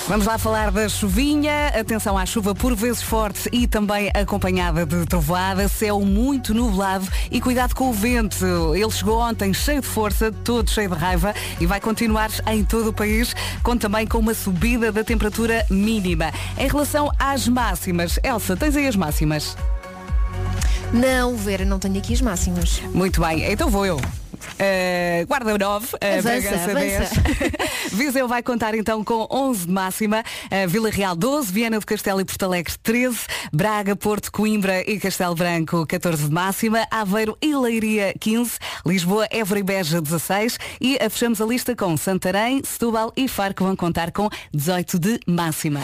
Vamos 0.07 0.27
lá 0.27 0.37
falar 0.37 0.71
da 0.71 0.87
chuvinha. 0.87 1.69
Atenção 1.69 2.19
à 2.19 2.27
chuva 2.27 2.55
por 2.55 2.77
vezes 2.77 3.03
forte 3.03 3.49
e 3.51 3.67
também 3.67 4.11
acompanhada 4.13 4.85
de 4.85 5.07
trovoada. 5.07 5.67
Céu 5.67 5.99
muito 6.01 6.53
nublado 6.53 7.09
e 7.31 7.41
cuidado 7.41 7.75
com 7.75 7.89
o 7.89 7.93
vento. 7.93 8.75
Ele 8.75 8.91
chegou 8.91 9.19
ontem 9.19 9.55
cheio 9.55 9.81
de 9.81 9.87
força, 9.87 10.31
todo 10.31 10.69
cheio 10.69 10.91
de 10.91 10.95
raiva 10.95 11.35
e 11.59 11.65
vai 11.65 11.81
continuar 11.81 12.31
em 12.49 12.63
todo 12.63 12.91
o 12.91 12.93
país, 12.93 13.35
com 13.63 13.79
também 13.79 14.07
com 14.07 14.19
uma 14.19 14.35
subida 14.35 14.93
da 14.93 15.03
temperatura 15.03 15.65
mínima. 15.71 16.31
Em 16.59 16.69
relação 16.69 17.11
às 17.19 17.49
máximas, 17.49 18.19
Elsa, 18.23 18.55
tens 18.57 18.77
aí 18.77 18.87
as 18.87 18.97
máximas? 18.97 19.57
Não, 20.93 21.35
Vera, 21.35 21.65
não 21.65 21.79
tenho 21.79 21.97
aqui 21.97 22.13
as 22.13 22.21
máximas. 22.21 22.83
Muito 22.93 23.23
bem, 23.23 23.51
então 23.51 23.71
vou 23.71 23.87
eu. 23.87 23.99
Uh, 24.55 25.27
Guarda 25.27 25.57
9, 25.57 25.87
uh, 25.87 25.99
Avança, 26.01 26.23
Bragança 26.23 26.71
avança. 26.71 27.23
10. 27.91 27.93
Viseu 27.93 28.29
vai 28.29 28.43
contar 28.43 28.75
então 28.75 29.03
com 29.03 29.27
11 29.31 29.67
de 29.67 29.73
máxima, 29.73 30.21
uh, 30.21 30.69
Vila 30.69 30.91
Real 30.91 31.17
12, 31.17 31.53
Viana 31.53 31.81
do 31.81 31.87
Castelo 31.87 32.21
e 32.21 32.25
Porto 32.25 32.43
Alegre 32.45 32.73
13, 32.83 33.19
Braga, 33.53 33.97
Porto, 33.97 34.31
Coimbra 34.31 34.89
e 34.89 34.99
Castelo 34.99 35.35
Branco 35.35 35.87
14 35.87 36.25
de 36.25 36.33
máxima, 36.33 36.87
Aveiro 36.91 37.37
e 37.41 37.55
Leiria 37.55 38.15
15, 38.19 38.59
Lisboa, 38.87 39.27
Évora 39.31 39.61
e 39.61 39.63
Beja 39.63 40.01
16 40.01 40.59
e 40.81 40.99
fechamos 41.11 41.41
a 41.41 41.45
lista 41.45 41.75
com 41.75 41.97
Santarém, 41.97 42.63
Setúbal 42.65 43.13
e 43.17 43.29
Faro 43.29 43.55
que 43.55 43.63
vão 43.63 43.77
contar 43.77 44.13
com 44.13 44.29
18 44.53 44.99
de 44.99 45.21
máxima. 45.27 45.81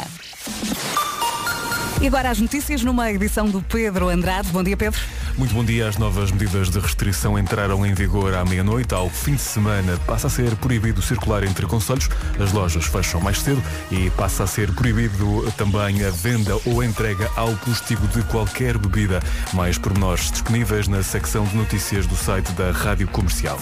E 2.01 2.07
agora 2.07 2.31
as 2.31 2.41
notícias 2.41 2.83
numa 2.83 3.13
edição 3.13 3.47
do 3.47 3.61
Pedro 3.61 4.09
Andrade. 4.09 4.49
Bom 4.49 4.63
dia, 4.63 4.75
Pedro. 4.75 4.99
Muito 5.37 5.55
bom 5.55 5.65
dia. 5.65 5.89
As 5.89 5.97
novas 5.97 6.31
medidas 6.31 6.69
de 6.69 6.79
restrição 6.79 7.39
entraram 7.39 7.85
em 7.87 7.95
vigor 7.95 8.35
à 8.35 8.45
meia-noite. 8.45 8.95
Ao 8.95 9.09
fim 9.09 9.35
de 9.35 9.41
semana 9.41 9.97
passa 10.07 10.27
a 10.27 10.31
ser 10.31 10.55
proibido 10.57 11.01
circular 11.01 11.45
entre 11.45 11.67
conselhos. 11.67 12.09
As 12.39 12.53
lojas 12.53 12.85
fecham 12.85 13.21
mais 13.21 13.41
cedo 13.41 13.63
e 13.91 14.11
passa 14.11 14.45
a 14.45 14.47
ser 14.47 14.73
proibido 14.73 15.51
também 15.57 16.05
a 16.05 16.11
venda 16.11 16.57
ou 16.67 16.81
a 16.81 16.87
entrega 16.87 17.31
ao 17.37 17.55
postigo 17.57 18.07
de 18.09 18.23
qualquer 18.25 18.77
bebida. 18.77 19.21
Mais 19.55 19.79
pormenores 19.79 20.31
disponíveis 20.31 20.89
na 20.89 21.03
secção 21.03 21.45
de 21.45 21.57
notícias 21.57 22.07
do 22.07 22.17
site 22.17 22.53
da 22.53 22.71
Rádio 22.73 23.09
Comercial. 23.09 23.59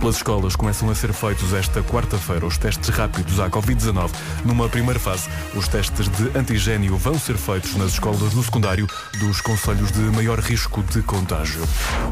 Pelas 0.00 0.16
escolas 0.16 0.54
começam 0.54 0.88
a 0.90 0.94
ser 0.94 1.12
feitos 1.12 1.52
esta 1.52 1.82
quarta-feira 1.82 2.46
os 2.46 2.56
testes 2.56 2.88
rápidos 2.88 3.40
à 3.40 3.50
Covid-19. 3.50 4.10
Numa 4.44 4.68
primeira 4.68 5.00
fase, 5.00 5.28
os 5.54 5.66
testes 5.66 6.08
de 6.08 6.38
antigênio 6.38 6.96
vão 6.96 7.18
ser 7.18 7.36
feitos 7.36 7.74
nas 7.76 7.92
escolas 7.92 8.32
do 8.32 8.42
secundário 8.42 8.86
dos 9.18 9.40
conselhos 9.40 9.90
de 9.90 10.00
maior 10.00 10.38
risco 10.38 10.82
de 10.90 11.02
contágio. 11.02 11.62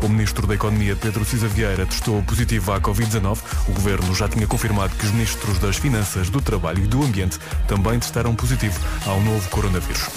O 0.02 0.08
Ministro 0.08 0.46
da 0.46 0.55
Economia, 0.55 0.94
Pedro 0.94 1.25
Cisa 1.25 1.49
Vieira, 1.49 1.87
testou 1.87 2.23
positivo 2.23 2.73
à 2.73 2.81
Covid-19. 2.81 3.38
O 3.69 3.73
Governo 3.73 4.14
já 4.14 4.28
tinha 4.28 4.46
confirmado 4.46 4.94
que 4.96 5.06
os 5.06 5.12
Ministros 5.12 5.58
das 5.58 5.76
Finanças, 5.76 6.28
do 6.28 6.40
Trabalho 6.40 6.84
e 6.84 6.87
do 6.87 7.02
Ambiente 7.02 7.38
também 7.67 7.99
testaram 7.99 8.34
positivo 8.34 8.78
ao 9.06 9.20
novo 9.20 9.49
coronavírus. 9.49 10.08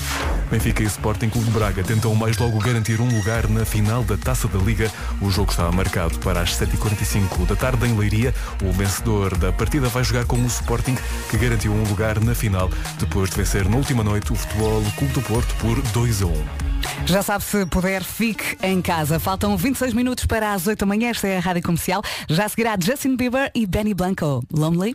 Benfica 0.51 0.83
e 0.83 0.87
Sporting 0.87 1.29
Clube 1.29 1.47
de 1.47 1.53
Braga 1.53 1.83
tentam 1.83 2.13
mais 2.15 2.37
logo 2.37 2.59
garantir 2.59 2.99
um 2.99 3.15
lugar 3.15 3.47
na 3.47 3.63
final 3.65 4.03
da 4.03 4.17
Taça 4.17 4.47
da 4.47 4.59
Liga. 4.59 4.91
O 5.21 5.29
jogo 5.29 5.51
está 5.51 5.71
marcado 5.71 6.17
para 6.19 6.41
as 6.41 6.57
7h45 6.57 7.45
da 7.45 7.55
tarde 7.55 7.87
em 7.87 7.97
Leiria. 7.97 8.33
O 8.63 8.71
vencedor 8.71 9.37
da 9.37 9.53
partida 9.53 9.87
vai 9.87 10.03
jogar 10.03 10.25
com 10.25 10.37
o 10.37 10.47
Sporting, 10.47 10.97
que 11.29 11.37
garantiu 11.37 11.71
um 11.71 11.83
lugar 11.83 12.19
na 12.19 12.35
final, 12.35 12.69
depois 12.97 13.29
de 13.29 13.37
vencer 13.37 13.69
na 13.69 13.77
última 13.77 14.03
noite 14.03 14.33
o 14.33 14.35
Futebol 14.35 14.83
Clube 14.97 15.13
do 15.13 15.21
Porto 15.21 15.55
por 15.55 15.81
2 15.81 16.23
a 16.23 16.25
1. 16.25 16.78
Já 17.05 17.23
sabe, 17.23 17.43
se 17.43 17.65
puder, 17.65 18.03
fique 18.03 18.57
em 18.63 18.81
casa. 18.81 19.19
Faltam 19.19 19.55
26 19.57 19.93
minutos 19.93 20.25
para 20.25 20.53
as 20.53 20.67
8 20.67 20.79
da 20.79 20.85
manhã. 20.85 21.09
Esta 21.09 21.27
é 21.27 21.37
a 21.37 21.39
Rádio 21.39 21.63
Comercial. 21.63 22.01
Já 22.29 22.47
seguirá 22.47 22.77
Justin 22.79 23.15
Bieber 23.15 23.51
e 23.55 23.65
Benny 23.65 23.93
Blanco. 23.93 24.43
Lonely? 24.51 24.93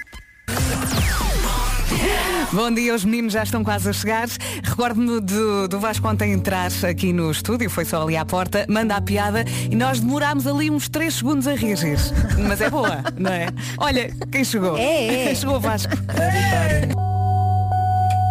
Bom 2.54 2.70
dia, 2.70 2.94
os 2.94 3.04
meninos 3.04 3.32
já 3.32 3.42
estão 3.42 3.64
quase 3.64 3.88
a 3.88 3.92
chegar. 3.92 4.28
Recordo-me 4.62 5.20
do, 5.20 5.66
do 5.66 5.80
Vasco 5.80 6.06
ontem 6.06 6.32
entrar 6.32 6.70
aqui 6.88 7.12
no 7.12 7.30
estúdio, 7.32 7.68
foi 7.68 7.84
só 7.84 8.02
ali 8.02 8.16
à 8.16 8.24
porta, 8.24 8.64
manda 8.68 8.94
a 8.94 9.00
piada 9.00 9.44
e 9.68 9.74
nós 9.74 9.98
demorámos 9.98 10.46
ali 10.46 10.70
uns 10.70 10.88
3 10.88 11.12
segundos 11.12 11.48
a 11.48 11.54
reagir. 11.54 11.98
Mas 12.46 12.60
é 12.60 12.70
boa, 12.70 13.02
não 13.18 13.32
é? 13.32 13.48
Olha, 13.76 14.14
quem 14.30 14.44
chegou? 14.44 14.76
É, 14.78 15.30
é. 15.30 15.34
Chegou 15.34 15.56
o 15.56 15.60
Vasco. 15.60 15.92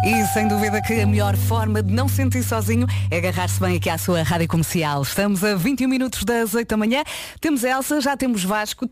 E 0.06 0.26
sem 0.34 0.46
dúvida 0.46 0.82
que 0.82 1.00
a 1.00 1.06
melhor 1.06 1.34
forma 1.34 1.82
de 1.82 1.90
não 1.90 2.06
se 2.08 2.16
sentir 2.16 2.42
sozinho 2.42 2.86
é 3.10 3.16
agarrar-se 3.16 3.58
bem 3.58 3.76
aqui 3.76 3.88
à 3.88 3.96
sua 3.96 4.22
rádio 4.22 4.46
comercial. 4.46 5.02
Estamos 5.02 5.42
a 5.42 5.54
21 5.54 5.88
minutos 5.88 6.24
das 6.24 6.54
8 6.54 6.68
da 6.68 6.76
manhã. 6.76 7.02
Temos 7.40 7.64
Elsa, 7.64 8.02
já 8.02 8.14
temos 8.14 8.44
Vasco, 8.44 8.86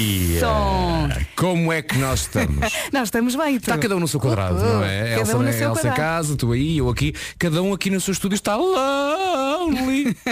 E, 0.00 0.38
som. 0.40 1.08
eh, 1.10 1.26
como 1.36 1.70
é 1.70 1.82
que 1.82 1.98
nós 1.98 2.22
estamos? 2.22 2.72
Nós 2.92 3.08
estamos 3.08 3.36
bem, 3.36 3.58
tu. 3.58 3.64
Está 3.64 3.76
cada 3.76 3.94
um 3.94 4.00
no 4.00 4.08
seu 4.08 4.18
quadrado, 4.18 4.58
não 4.58 4.82
é? 4.82 5.18
Elsa, 5.18 5.34
um 5.36 5.40
no 5.40 5.44
né? 5.44 5.52
seu 5.52 5.68
Elsa 5.68 5.80
em 5.80 5.82
quadrado. 5.90 5.96
casa, 5.96 6.36
tu 6.36 6.52
aí, 6.52 6.78
eu 6.78 6.88
aqui. 6.88 7.14
Cada 7.38 7.62
um 7.62 7.74
aqui 7.74 7.90
no 7.90 8.00
seu 8.00 8.12
estúdio 8.12 8.36
está 8.36 8.56
lonely. 8.56 10.16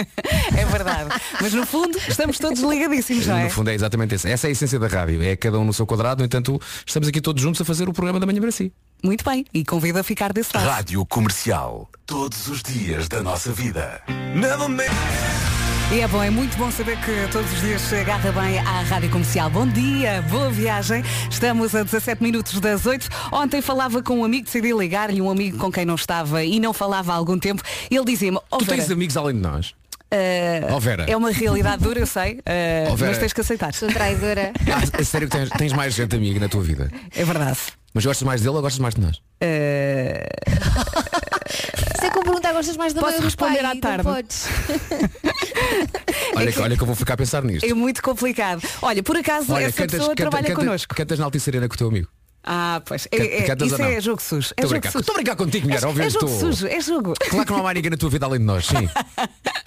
É 0.56 0.64
verdade. 0.66 1.10
Mas 1.40 1.52
no 1.52 1.66
fundo 1.66 1.98
estamos 2.08 2.38
todos 2.38 2.60
ligadíssimos, 2.60 3.26
não 3.26 3.36
é? 3.36 3.44
No 3.44 3.50
fundo 3.50 3.70
é 3.70 3.74
exatamente 3.74 4.14
isso. 4.14 4.28
Essa 4.28 4.46
é 4.46 4.48
a 4.48 4.52
essência 4.52 4.78
da 4.78 4.86
rádio. 4.86 5.22
É 5.22 5.36
cada 5.36 5.58
um 5.58 5.64
no 5.64 5.72
seu 5.72 5.86
quadrado, 5.86 6.20
no 6.20 6.26
entanto, 6.26 6.60
estamos 6.86 7.08
aqui 7.08 7.20
todos 7.20 7.42
juntos 7.42 7.60
a 7.60 7.64
fazer 7.64 7.88
o 7.88 7.92
programa 7.92 8.18
da 8.20 8.26
manhã 8.26 8.40
para 8.40 8.50
si. 8.50 8.72
Muito 9.02 9.24
bem. 9.24 9.44
E 9.52 9.64
convido 9.64 9.98
a 9.98 10.02
ficar 10.02 10.32
desse 10.32 10.50
lado. 10.56 10.66
Rádio 10.68 11.04
Comercial. 11.06 11.88
Todos 12.06 12.46
os 12.48 12.62
dias 12.62 13.08
da 13.08 13.22
nossa 13.22 13.50
vida. 13.52 14.00
E 15.92 16.00
é 16.00 16.08
bom, 16.08 16.22
é 16.22 16.30
muito 16.30 16.56
bom 16.56 16.70
saber 16.70 16.96
que 17.00 17.28
todos 17.32 17.52
os 17.52 17.60
dias 17.60 17.80
se 17.82 17.96
agarra 17.96 18.30
bem 18.32 18.58
à 18.60 18.80
Rádio 18.82 19.10
Comercial. 19.10 19.50
Bom 19.50 19.66
dia, 19.66 20.22
boa 20.30 20.50
viagem. 20.50 21.02
Estamos 21.30 21.74
a 21.74 21.82
17 21.82 22.22
minutos 22.22 22.60
das 22.60 22.86
8. 22.86 23.08
Ontem 23.32 23.60
falava 23.60 24.02
com 24.02 24.20
um 24.20 24.24
amigo, 24.24 24.46
decidi 24.46 24.72
ligar-lhe, 24.72 25.20
um 25.20 25.28
amigo 25.30 25.58
com 25.58 25.70
quem 25.70 25.84
não 25.84 25.96
estava 25.96 26.44
e 26.44 26.58
não 26.60 26.72
falava 26.72 27.12
há 27.12 27.16
algum 27.16 27.38
tempo. 27.38 27.62
Ele 27.90 28.04
dizia-me, 28.04 28.38
oh, 28.50 28.58
Tu 28.58 28.66
tens 28.66 28.90
amigos 28.90 29.16
além 29.16 29.34
de 29.36 29.42
nós? 29.42 29.74
eh, 30.10 30.66
Oh, 30.70 30.78
Vera. 30.78 31.04
é 31.08 31.16
uma 31.16 31.30
realidade 31.30 31.82
dura, 31.82 31.98
eu 31.98 32.06
sei, 32.06 32.40
eh, 32.46 32.86
Oh, 32.88 32.96
mas 32.96 33.18
tens 33.18 33.32
que 33.32 33.40
aceitar. 33.40 33.74
Sou 33.74 33.88
traidora. 33.92 34.52
Ah, 34.72 35.04
sério 35.04 35.28
que 35.28 35.36
tens, 35.36 35.50
tens 35.50 35.72
mais 35.72 35.92
gente 35.94 36.14
amiga 36.14 36.38
na 36.40 36.48
tua 36.48 36.62
vida? 36.62 36.90
É 37.14 37.24
verdade. 37.24 37.58
Mas 37.94 38.04
gostas 38.06 38.26
mais 38.26 38.40
dele 38.40 38.54
ou 38.56 38.62
gostas 38.62 38.78
mais 38.80 38.94
de 38.94 39.00
nós? 39.02 39.20
Eh, 39.40 40.26
Se 42.00 42.06
é 42.06 42.10
que 42.10 42.18
eu 42.18 42.22
perguntar, 42.22 42.52
gostas 42.52 42.76
mais 42.76 42.92
da 42.94 43.00
Posso 43.00 43.14
mãe 43.16 43.24
responder 43.24 43.60
pai? 43.62 43.72
à 43.72 43.80
tarde? 43.80 44.02
podes. 44.04 44.46
Olha, 46.34 46.50
que, 46.50 46.60
olha 46.60 46.76
que 46.76 46.82
eu 46.82 46.86
vou 46.86 46.96
ficar 46.96 47.14
a 47.14 47.16
pensar 47.16 47.42
nisto. 47.44 47.64
é 47.64 47.74
muito 47.74 48.02
complicado. 48.02 48.62
Olha, 48.80 49.02
por 49.02 49.16
acaso 49.16 49.52
Olha, 49.52 49.66
essa 49.66 49.86
pessoa 49.86 50.14
trabalha 50.14 50.44
canta- 50.48 50.58
connosco. 50.60 50.94
Cantas 50.94 51.18
na 51.18 51.26
Altice 51.26 51.50
Arena 51.50 51.68
com 51.68 51.74
o 51.74 51.78
teu 51.78 51.88
amigo. 51.88 52.08
Ah, 52.42 52.82
pois. 52.84 53.06
É, 53.12 53.38
é, 53.38 53.42
cantas 53.42 53.68
isso 53.70 53.82
é 53.82 54.00
jogo 54.00 54.20
sujo. 54.22 54.48
É 54.56 54.62
Estou 54.62 54.64
a 54.64 54.68
jogo 54.68 54.70
brincar. 54.72 54.90
sujo. 54.92 55.00
Estou 55.00 55.12
a 55.12 55.16
brincar 55.16 55.36
contigo, 55.36 55.66
mulher. 55.68 55.82
É, 55.84 56.06
é 56.06 56.10
jogo 56.10 56.28
sujo, 56.28 56.66
é 56.66 56.80
jogo. 56.80 57.14
Claro 57.30 57.46
que 57.46 57.52
não 57.52 57.60
há 57.60 57.62
mais 57.64 57.74
ninguém 57.76 57.90
na 57.90 57.96
tua 57.96 58.10
vida 58.10 58.26
além 58.26 58.40
de 58.40 58.46
nós, 58.46 58.66
sim. 58.66 58.88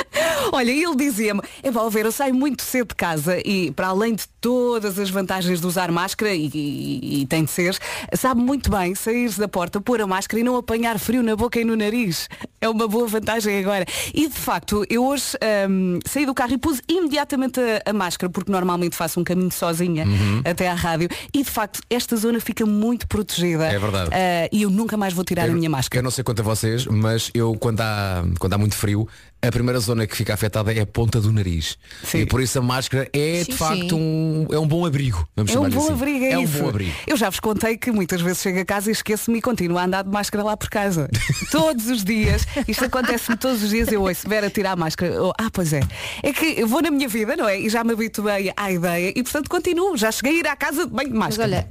Olha, 0.52 0.72
ele 0.72 0.96
dizia-me, 0.96 1.42
é 1.64 1.72
bom 1.72 1.90
ver, 1.90 2.06
eu 2.06 2.12
saio 2.12 2.34
muito 2.34 2.62
cedo 2.64 2.90
de 2.90 2.96
casa 2.96 3.38
e 3.46 3.72
para 3.72 3.88
além 3.88 4.16
de 4.16 4.24
todas 4.40 4.98
as 5.00 5.10
vantagens 5.10 5.60
de 5.60 5.68
usar 5.68 5.92
máscara, 5.92 6.34
e, 6.34 6.50
e- 6.54 7.22
e 7.22 7.26
tem 7.26 7.44
de 7.44 7.52
ser, 7.52 7.78
sabe 8.16 8.40
muito 8.42 8.70
bem 8.70 8.94
sair 8.96 9.30
da 9.32 9.48
porta, 9.48 9.82
pôr 9.82 10.02
a 10.02 10.08
máscara 10.08 10.40
e 10.40 10.44
não 10.44 10.56
apanhar 10.56 11.00
frio 11.00 11.24
na 11.24 11.36
boca 11.36 11.60
e 11.60 11.66
no 11.66 11.76
nariz. 11.76 12.30
É 12.62 12.70
uma 12.70 12.88
boa 12.88 13.08
vantagem 13.08 13.60
agora. 13.60 13.86
E 14.14 14.28
de 14.28 14.36
facto, 14.36 14.86
eu 14.90 15.06
hoje 15.06 15.38
hum, 15.70 16.00
saí 16.06 16.26
do 16.26 16.34
carro 16.34 16.54
e 16.54 16.58
pus 16.58 16.82
imediatamente 16.88 17.60
a, 17.60 17.90
a 17.90 17.94
máscara, 17.94 18.30
porque 18.32 18.52
normalmente 18.52 18.96
faço 18.96 19.20
um 19.20 19.24
caminho 19.24 19.52
sozinha 19.52 20.06
Uhum. 20.06 20.42
até 20.46 20.68
à 20.70 20.74
rádio. 20.74 21.10
E 21.34 21.44
de 21.44 21.50
facto, 21.50 21.80
esta 21.90 22.16
zona 22.16 22.40
fica 22.40 22.66
muito 22.66 23.08
protegida. 23.08 23.66
É 23.68 23.80
verdade. 23.80 24.10
Ah, 24.14 24.48
e 24.52 24.62
eu 24.64 24.70
nunca 24.70 24.96
mais 24.98 25.14
vou 25.14 25.24
tirar 25.26 25.50
a 25.50 25.54
minha 25.54 25.70
máscara. 25.70 26.00
Eu 26.00 26.04
não 26.04 26.12
sei 26.12 26.24
quanto 26.24 26.40
a 26.42 26.44
vocês, 26.44 26.86
mas 26.86 27.30
eu 27.34 27.56
quando 27.60 27.82
há, 27.82 28.24
quando 28.40 28.54
há 28.54 28.58
muito 28.58 28.76
frio, 28.76 29.08
a 29.48 29.52
primeira 29.52 29.80
zona 29.80 30.06
que 30.08 30.16
fica 30.16 30.34
afetada 30.34 30.74
é 30.74 30.82
a 30.82 30.86
ponta 30.86 31.20
do 31.22 31.32
nariz. 31.32 31.78
Sim. 32.04 32.20
E 32.20 32.26
por 32.26 32.42
isso 32.42 32.58
a 32.60 32.62
máscara 32.62 33.10
é 33.14 33.44
Sim, 33.44 33.52
de 33.52 33.58
facto 33.58 33.90
sim. 33.90 33.96
um, 33.96 34.48
é 34.52 34.60
um 34.60 34.68
bom 34.68 34.86
abrigo. 34.86 35.28
Vamos 35.36 35.54
É 35.54 35.60
um 35.60 35.70
bom 35.70 35.84
assim. 35.84 35.94
abrigo, 35.94 36.26
é, 36.26 36.32
é 36.32 36.38
um 36.38 36.46
bom 36.46 36.70
abrigo. 36.70 36.94
Eu 37.08 37.18
já 37.18 37.30
vos 37.30 37.40
contei 37.40 37.78
que 37.78 37.92
muitas 37.92 38.22
vezes 38.22 38.42
chego 38.42 38.60
a 38.60 38.66
casa 38.66 38.90
e 38.90 38.94
esqueço-me 38.94 39.38
e 39.40 39.42
continuo 39.42 39.78
a 39.78 39.86
andar 39.86 40.04
de 40.04 40.10
máscara 40.10 40.44
lá 40.44 40.56
por 40.58 40.70
casa. 40.70 41.10
todos 41.52 41.88
os 41.90 42.04
dias. 42.04 42.46
Isto 42.68 42.86
acontece-me 42.86 43.38
todos 43.38 43.64
os 43.64 43.70
dias. 43.70 43.92
Eu 43.92 44.02
ouço 44.02 44.28
Vera 44.28 44.50
tirar 44.50 44.72
a 44.72 44.76
máscara. 44.76 45.14
Eu, 45.14 45.32
ah, 45.38 45.50
pois 45.52 45.74
é. 45.74 45.82
É 46.24 46.32
que 46.34 46.60
eu 46.60 46.68
vou 46.68 46.82
na 46.82 46.92
minha 46.92 47.08
vida, 47.08 47.36
não 47.36 47.48
é? 47.48 47.60
E 47.60 47.70
já 47.70 47.84
me 47.84 47.94
habituei 47.94 48.52
à 48.56 48.72
ideia 48.72 49.14
e 49.16 49.24
portanto 49.24 49.50
continuo. 49.50 49.98
Já 49.98 50.12
cheguei 50.12 50.34
a 50.34 50.40
ir 50.40 50.48
à 50.48 50.56
casa 50.56 50.86
bem 50.88 51.08
de 51.08 51.14
Mas 51.14 51.38
máscara. 51.38 51.48
olha, 51.50 51.68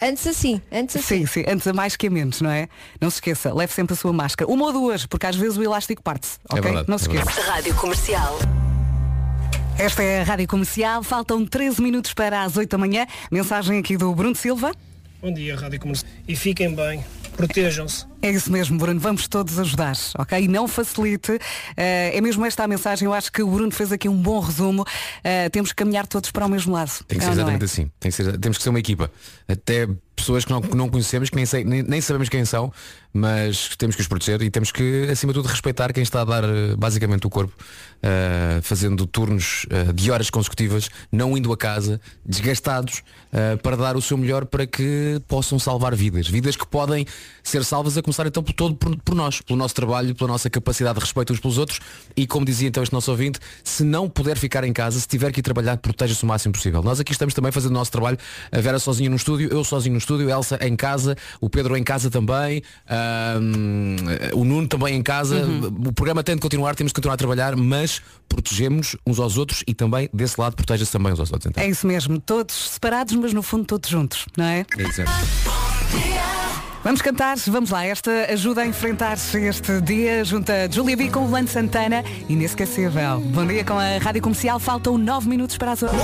antes 0.00 0.26
assim, 0.26 0.60
antes 0.70 0.96
assim. 0.96 1.24
Sim, 1.24 1.26
sim, 1.26 1.44
antes 1.48 1.66
a 1.66 1.72
mais 1.72 1.96
que 1.96 2.06
a 2.06 2.10
menos, 2.10 2.40
não 2.40 2.50
é? 2.50 2.68
Não 3.00 3.10
se 3.10 3.16
esqueça, 3.16 3.52
leve 3.52 3.72
sempre 3.72 3.94
a 3.94 3.96
sua 3.96 4.12
máscara. 4.12 4.50
Uma 4.50 4.66
ou 4.66 4.72
duas, 4.72 5.06
porque 5.06 5.26
às 5.26 5.36
vezes 5.36 5.56
o 5.56 5.62
elástico 5.62 6.02
parte-se. 6.02 6.38
É 6.48 6.54
ok? 6.54 6.62
verdade, 6.62 6.88
não 6.88 6.98
se 6.98 7.10
é 7.10 7.14
esqueça. 7.14 7.40
Rádio 7.42 7.74
Comercial. 7.74 8.38
Esta 9.78 10.02
é 10.02 10.20
a 10.20 10.24
Rádio 10.24 10.48
Comercial. 10.48 11.02
Faltam 11.02 11.46
13 11.46 11.80
minutos 11.80 12.12
para 12.12 12.42
as 12.42 12.56
8 12.56 12.68
da 12.68 12.78
manhã. 12.78 13.06
Mensagem 13.30 13.78
aqui 13.78 13.96
do 13.96 14.12
Bruno 14.14 14.34
Silva. 14.34 14.72
Bom 15.22 15.32
dia, 15.32 15.56
Rádio 15.56 15.80
Comercial. 15.80 16.10
E 16.26 16.34
fiquem 16.34 16.74
bem, 16.74 17.04
protejam-se. 17.38 18.04
É 18.20 18.30
isso 18.30 18.50
mesmo, 18.52 18.76
Bruno. 18.76 18.98
Vamos 19.00 19.28
todos 19.28 19.58
ajudar, 19.58 19.96
ok? 20.18 20.46
Não 20.48 20.66
facilite. 20.68 21.38
Eh, 21.76 22.10
é 22.16 22.20
mesmo 22.20 22.44
esta 22.44 22.64
a 22.64 22.68
mensagem. 22.68 23.06
Eu 23.06 23.14
acho 23.14 23.30
que 23.32 23.42
o 23.42 23.46
Bruno 23.48 23.70
fez 23.70 23.92
aqui 23.92 24.08
um 24.08 24.16
bom 24.20 24.40
resumo. 24.40 24.84
Eh, 25.22 25.48
temos 25.48 25.70
que 25.70 25.76
caminhar 25.76 26.06
todos 26.06 26.30
para 26.30 26.44
o 26.44 26.48
mesmo 26.48 26.72
lado. 26.74 26.90
Tem 27.06 27.16
que 27.18 27.24
É 27.24 27.26
ser 27.26 27.30
é? 27.30 27.32
exatamente 27.34 27.64
assim. 27.64 27.90
Tem 28.00 28.10
que 28.10 28.16
ser- 28.16 28.38
temos 28.38 28.58
que 28.58 28.64
ser 28.64 28.70
uma 28.70 28.78
equipa. 28.80 29.10
Até 29.48 29.86
pessoas 30.18 30.44
que 30.44 30.50
não, 30.50 30.60
que 30.60 30.76
não 30.76 30.88
conhecemos, 30.88 31.30
que 31.30 31.36
nem, 31.36 31.46
sei- 31.46 31.64
nem- 31.64 31.82
nem 31.82 32.00
sabemos 32.00 32.28
quem 32.28 32.44
são, 32.44 32.72
mas 33.12 33.70
temos 33.76 33.96
que 33.96 34.02
os 34.02 34.08
proteger 34.08 34.42
e 34.42 34.50
temos 34.50 34.70
que, 34.70 35.08
acima 35.10 35.32
de 35.32 35.38
tudo, 35.38 35.48
respeitar 35.48 35.92
quem 35.92 36.02
está 36.02 36.20
a 36.20 36.24
dar 36.24 36.44
eh, 36.44 36.76
basicamente 36.76 37.26
o 37.26 37.30
corpo, 37.30 37.52
eh, 38.02 38.60
fazendo 38.62 39.06
turnos 39.06 39.66
eh, 39.70 39.92
de 39.92 40.10
horas 40.10 40.28
consecutivas, 40.30 40.88
não 41.10 41.36
indo 41.36 41.52
a 41.52 41.56
casa, 41.56 42.00
desgastados, 42.24 43.02
eh, 43.32 43.56
para 43.56 43.76
dar 43.76 43.96
o 43.96 44.02
seu 44.02 44.16
melhor 44.16 44.44
para 44.46 44.66
que 44.66 45.20
possam 45.26 45.58
salvar 45.58 45.94
vidas. 45.96 46.28
Vidas 46.28 46.54
que 46.54 46.66
podem 46.66 47.06
ser 47.42 47.64
salvas 47.64 47.96
a 47.96 48.02
começar 48.02 48.26
então 48.26 48.42
por 48.42 48.52
todo 48.52 48.74
por, 48.74 48.96
por 48.98 49.14
nós, 49.14 49.40
pelo 49.40 49.58
nosso 49.58 49.74
trabalho, 49.74 50.14
pela 50.14 50.28
nossa 50.28 50.50
capacidade 50.50 50.98
de 50.98 51.04
respeito 51.04 51.32
uns 51.32 51.40
pelos 51.40 51.56
outros 51.58 51.80
e 52.16 52.26
como 52.26 52.44
dizia 52.44 52.68
então 52.68 52.82
este 52.82 52.92
nosso 52.92 53.10
ouvinte, 53.10 53.40
se 53.64 53.82
não 53.84 54.08
puder 54.08 54.36
ficar 54.36 54.64
em 54.64 54.72
casa, 54.72 55.00
se 55.00 55.08
tiver 55.08 55.32
que 55.32 55.40
ir 55.40 55.42
trabalhar, 55.42 55.76
proteja-se 55.78 56.22
o 56.22 56.26
máximo 56.26 56.52
possível. 56.52 56.82
Nós 56.82 57.00
aqui 57.00 57.12
estamos 57.12 57.32
também 57.34 57.50
fazendo 57.50 57.70
o 57.70 57.74
nosso 57.74 57.90
trabalho, 57.90 58.18
a 58.52 58.60
Vera 58.60 58.78
sozinha 58.78 59.08
no 59.08 59.16
estúdio, 59.16 59.48
eu 59.50 59.64
sozinho 59.64 59.94
no 59.94 59.98
estúdio, 59.98 60.07
a 60.14 60.30
Elsa 60.30 60.58
em 60.62 60.76
casa, 60.76 61.16
o 61.40 61.48
Pedro 61.48 61.76
em 61.76 61.82
casa 61.82 62.10
também, 62.10 62.62
ahm, 62.88 63.96
o 64.34 64.44
Nuno 64.44 64.68
também 64.68 64.94
em 64.94 65.02
casa. 65.02 65.46
O 65.86 65.92
programa 65.92 66.22
tem 66.22 66.34
de 66.34 66.40
continuar, 66.40 66.74
temos 66.74 66.90
de 66.90 66.94
continuar 66.94 67.14
a 67.14 67.18
trabalhar, 67.18 67.56
mas 67.56 68.00
protegemos 68.28 68.96
uns 69.06 69.18
aos 69.18 69.36
outros 69.36 69.64
e 69.66 69.74
também 69.74 70.08
desse 70.12 70.40
lado 70.40 70.54
proteja-se 70.54 70.92
também 70.92 71.12
uns 71.12 71.20
aos 71.20 71.32
outros. 71.32 71.50
Então. 71.50 71.62
É 71.62 71.68
isso 71.68 71.86
mesmo. 71.86 72.20
Todos 72.20 72.54
separados, 72.70 73.14
mas 73.14 73.32
no 73.32 73.42
fundo 73.42 73.64
todos 73.64 73.88
juntos, 73.88 74.26
não 74.36 74.44
é? 74.44 74.64
É 74.76 74.82
isso, 74.82 75.02
é. 75.02 75.04
Vamos 76.84 77.02
cantar, 77.02 77.36
vamos 77.48 77.70
lá. 77.70 77.84
Esta 77.84 78.10
ajuda 78.32 78.62
a 78.62 78.66
enfrentar 78.66 79.14
este 79.14 79.80
dia 79.82 80.24
junto 80.24 80.50
a 80.50 80.70
Julia 80.70 80.96
B 80.96 81.10
com 81.10 81.20
o 81.20 81.30
Lance 81.30 81.52
Santana. 81.52 82.04
Inesquecível. 82.28 83.20
Bom 83.20 83.46
dia 83.46 83.64
com 83.64 83.78
a 83.78 83.98
Rádio 83.98 84.22
Comercial. 84.22 84.58
Faltam 84.58 84.96
9 84.96 85.28
minutos 85.28 85.58
para 85.58 85.72
as 85.72 85.82
8. 85.82 85.94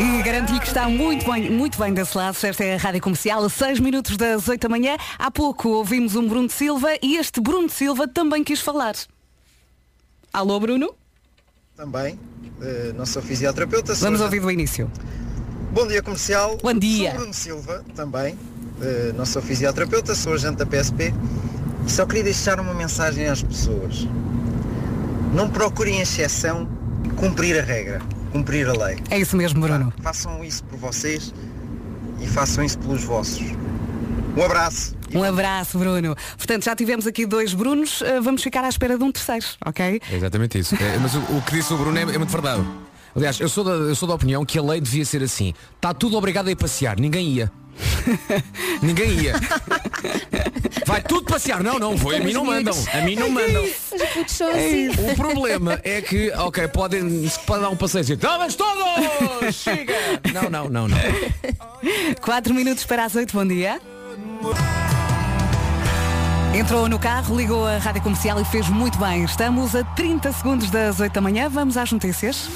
E 0.00 0.22
garanto-lhe 0.22 0.58
que 0.58 0.66
está 0.66 0.88
muito 0.88 1.30
bem, 1.30 1.50
muito 1.50 1.78
bem 1.78 1.92
desse 1.92 2.16
lado. 2.16 2.34
Esta 2.42 2.64
é 2.64 2.74
a 2.74 2.78
Rádio 2.78 3.02
Comercial, 3.02 3.44
a 3.44 3.50
6 3.50 3.80
minutos 3.80 4.16
das 4.16 4.48
8 4.48 4.62
da 4.62 4.68
manhã. 4.68 4.96
Há 5.18 5.30
pouco 5.30 5.68
ouvimos 5.68 6.16
um 6.16 6.26
Bruno 6.26 6.48
Silva 6.48 6.88
e 7.02 7.16
este 7.18 7.38
Bruno 7.38 7.68
Silva 7.68 8.08
também 8.08 8.42
quis 8.42 8.60
falar. 8.60 8.94
Alô, 10.32 10.58
Bruno? 10.58 10.94
Também, 11.76 12.18
eh, 12.62 12.92
não 12.96 13.04
sou 13.04 13.20
fisioterapeuta. 13.20 13.94
sou 13.94 14.06
Vamos 14.06 14.22
ouvir 14.22 14.40
do 14.40 14.50
início. 14.50 14.90
Bom 15.70 15.86
dia 15.86 16.02
comercial. 16.02 16.56
Bom 16.62 16.72
dia. 16.72 17.10
Sou 17.10 17.18
Bruno 17.18 17.34
Silva, 17.34 17.84
também. 17.94 18.38
eh, 18.80 19.12
não 19.14 19.26
sou 19.26 19.42
fisioterapeuta, 19.42 20.14
sou 20.14 20.32
agente 20.32 20.56
da 20.56 20.66
PSP. 20.66 21.12
E 21.86 21.90
só 21.90 22.06
queria 22.06 22.24
deixar 22.24 22.58
uma 22.58 22.72
mensagem 22.72 23.26
às 23.26 23.42
pessoas. 23.42 24.06
Não 25.34 25.50
procurem 25.50 26.00
exceção, 26.00 26.66
cumprir 27.16 27.58
a 27.58 27.62
regra, 27.62 28.00
cumprir 28.30 28.68
a 28.68 28.72
lei. 28.72 28.98
É 29.10 29.18
isso 29.18 29.36
mesmo, 29.36 29.60
Bruno. 29.60 29.92
Façam 30.02 30.44
isso 30.44 30.64
por 30.64 30.78
vocês 30.78 31.32
e 32.20 32.26
façam 32.26 32.64
isso 32.64 32.78
pelos 32.78 33.04
vossos. 33.04 33.42
Um 34.36 34.44
abraço. 34.44 34.96
Um 35.12 35.24
abraço, 35.24 35.78
Bruno. 35.78 36.16
Portanto, 36.36 36.64
já 36.64 36.76
tivemos 36.76 37.06
aqui 37.06 37.26
dois 37.26 37.52
Brunos, 37.52 38.00
eh, 38.02 38.20
vamos 38.20 38.42
ficar 38.42 38.62
à 38.64 38.68
espera 38.68 38.96
de 38.96 39.02
um 39.02 39.10
terceiro, 39.10 39.44
ok? 39.64 40.00
É 40.10 40.16
exatamente 40.16 40.58
isso. 40.58 40.76
É, 40.76 40.98
mas 40.98 41.14
o, 41.14 41.18
o 41.18 41.42
que 41.42 41.52
disse 41.52 41.72
o 41.74 41.76
Bruno 41.76 41.98
é, 41.98 42.02
é 42.02 42.18
muito 42.18 42.30
verdade. 42.30 42.64
Aliás, 43.14 43.40
eu 43.40 43.48
sou, 43.48 43.64
da, 43.64 43.72
eu 43.72 43.94
sou 43.96 44.06
da 44.06 44.14
opinião 44.14 44.44
que 44.44 44.56
a 44.58 44.62
lei 44.62 44.80
devia 44.80 45.04
ser 45.04 45.22
assim. 45.22 45.52
Está 45.74 45.92
tudo 45.92 46.16
obrigado 46.16 46.46
a 46.46 46.50
ir 46.52 46.56
passear. 46.56 46.98
Ninguém 46.98 47.28
ia. 47.28 47.52
Ninguém 48.82 49.10
ia. 49.12 49.34
Vai 50.86 51.02
tudo 51.02 51.24
passear. 51.24 51.62
Não, 51.62 51.78
não, 51.78 51.96
foi. 51.96 52.16
A 52.16 52.20
mim 52.20 52.32
não 52.32 52.44
mandam. 52.44 52.74
A 52.92 53.00
mim 53.02 53.16
não 53.16 53.30
mandam. 53.30 53.64
Os 53.64 54.02
putos 54.12 54.34
são 54.34 54.50
assim. 54.50 54.88
O 54.88 55.16
problema 55.16 55.80
é 55.84 56.00
que, 56.00 56.30
ok, 56.32 56.68
podem 56.68 57.28
se 57.28 57.38
pode 57.40 57.62
dar 57.62 57.70
um 57.70 57.76
passeio 57.76 58.02
assim, 58.02 58.16
vamos 58.16 58.54
todos! 58.54 59.54
Chega! 59.54 59.94
Não, 60.32 60.50
não, 60.50 60.68
não, 60.68 60.88
não. 60.88 60.98
4 62.20 62.54
minutos 62.54 62.84
para 62.84 63.04
as 63.04 63.14
8, 63.14 63.32
bom 63.32 63.46
dia. 63.46 63.80
Entrou 66.54 66.88
no 66.88 66.98
carro, 66.98 67.36
ligou 67.36 67.64
a 67.64 67.78
rádio 67.78 68.02
comercial 68.02 68.40
e 68.40 68.44
fez 68.44 68.68
muito 68.68 68.98
bem. 68.98 69.24
Estamos 69.24 69.76
a 69.76 69.84
30 69.84 70.32
segundos 70.32 70.70
das 70.70 70.98
8 70.98 71.12
da 71.12 71.20
manhã. 71.20 71.48
Vamos 71.48 71.76
às 71.76 71.92
notícias. 71.92 72.48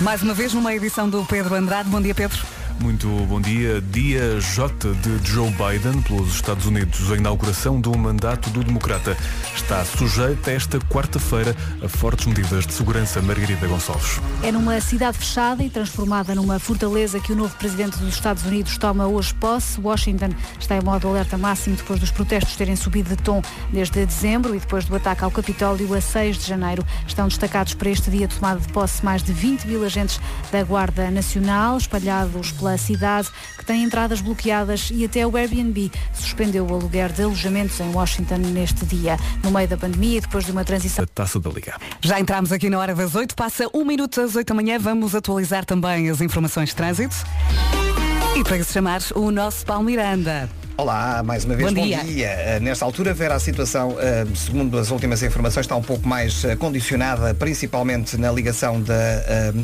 Mais 0.00 0.22
uma 0.22 0.32
vez 0.32 0.54
numa 0.54 0.74
edição 0.74 1.10
do 1.10 1.24
Pedro 1.26 1.54
Andrade. 1.54 1.90
Bom 1.90 2.00
dia, 2.00 2.14
Pedro. 2.14 2.59
Muito 2.82 3.08
bom 3.26 3.40
dia. 3.42 3.80
Dia 3.80 4.40
J 4.40 4.94
de 4.94 5.30
Joe 5.30 5.50
Biden 5.50 6.00
pelos 6.00 6.34
Estados 6.34 6.64
Unidos. 6.64 7.12
A 7.12 7.16
inauguração 7.16 7.78
do 7.78 7.96
mandato 7.96 8.48
do 8.50 8.64
democrata 8.64 9.14
está 9.54 9.84
sujeita 9.84 10.50
esta 10.50 10.78
quarta-feira 10.78 11.54
a 11.84 11.88
fortes 11.88 12.26
medidas 12.26 12.66
de 12.66 12.72
segurança. 12.72 13.20
Margarida 13.20 13.66
Gonçalves. 13.66 14.18
É 14.42 14.50
numa 14.50 14.80
cidade 14.80 15.18
fechada 15.18 15.62
e 15.62 15.68
transformada 15.68 16.34
numa 16.34 16.58
fortaleza 16.58 17.20
que 17.20 17.32
o 17.32 17.36
novo 17.36 17.54
presidente 17.56 17.98
dos 17.98 18.14
Estados 18.14 18.44
Unidos 18.44 18.78
toma 18.78 19.06
hoje 19.06 19.34
posse. 19.34 19.78
Washington 19.78 20.30
está 20.58 20.76
em 20.76 20.82
modo 20.82 21.06
alerta 21.06 21.36
máximo 21.36 21.76
depois 21.76 22.00
dos 22.00 22.10
protestos 22.10 22.56
terem 22.56 22.76
subido 22.76 23.10
de 23.10 23.16
tom 23.16 23.42
desde 23.70 24.06
dezembro 24.06 24.54
e 24.54 24.58
depois 24.58 24.86
do 24.86 24.96
ataque 24.96 25.22
ao 25.22 25.30
Capitólio 25.30 25.92
a 25.92 26.00
6 26.00 26.38
de 26.38 26.46
janeiro. 26.46 26.84
Estão 27.06 27.28
destacados 27.28 27.74
para 27.74 27.90
este 27.90 28.10
dia 28.10 28.26
de 28.26 28.36
tomada 28.36 28.58
de 28.58 28.68
posse 28.68 29.04
mais 29.04 29.22
de 29.22 29.32
20 29.34 29.66
mil 29.66 29.84
agentes 29.84 30.18
da 30.50 30.62
Guarda 30.64 31.10
Nacional, 31.10 31.76
espalhados 31.76 32.52
pela 32.52 32.69
pela 32.70 32.78
cidade, 32.78 33.28
que 33.58 33.64
tem 33.64 33.82
entradas 33.82 34.20
bloqueadas 34.20 34.90
e 34.92 35.04
até 35.04 35.26
o 35.26 35.36
Airbnb 35.36 35.90
suspendeu 36.14 36.66
o 36.66 36.74
aluguer 36.74 37.12
de 37.12 37.22
alojamentos 37.22 37.80
em 37.80 37.90
Washington 37.92 38.36
neste 38.36 38.84
dia, 38.86 39.16
no 39.42 39.50
meio 39.50 39.66
da 39.66 39.76
pandemia 39.76 40.18
e 40.18 40.20
depois 40.20 40.44
de 40.44 40.52
uma 40.52 40.64
transição. 40.64 41.04
A 41.04 41.06
taça 41.06 41.40
da 41.40 41.50
Liga. 41.50 41.76
Já 42.00 42.20
entramos 42.20 42.52
aqui 42.52 42.70
na 42.70 42.78
hora 42.78 42.94
das 42.94 43.14
8, 43.14 43.34
passa 43.34 43.68
um 43.74 43.84
minuto 43.84 44.20
às 44.20 44.36
8 44.36 44.46
da 44.46 44.54
manhã, 44.54 44.78
vamos 44.78 45.14
atualizar 45.14 45.64
também 45.64 46.08
as 46.08 46.20
informações 46.20 46.68
de 46.68 46.76
trânsito. 46.76 47.16
E 48.36 48.44
para 48.44 48.62
se 48.62 48.72
chamar 48.72 49.00
o 49.14 49.30
nosso 49.30 49.66
Paulo 49.66 49.84
Miranda. 49.84 50.59
Olá, 50.80 51.22
mais 51.22 51.44
uma 51.44 51.54
vez 51.54 51.68
Bom 51.68 51.78
bom, 51.78 51.86
dia. 51.86 52.02
dia. 52.02 52.28
Eh, 52.28 52.58
Nesta 52.58 52.86
altura, 52.86 53.12
Vera, 53.12 53.34
a 53.34 53.38
situação, 53.38 53.98
eh, 54.00 54.24
segundo 54.34 54.78
as 54.78 54.90
últimas 54.90 55.22
informações, 55.22 55.66
está 55.66 55.76
um 55.76 55.82
pouco 55.82 56.08
mais 56.08 56.42
eh, 56.42 56.56
condicionada, 56.56 57.34
principalmente 57.34 58.16
na 58.16 58.32
ligação 58.32 58.80
da 58.80 58.94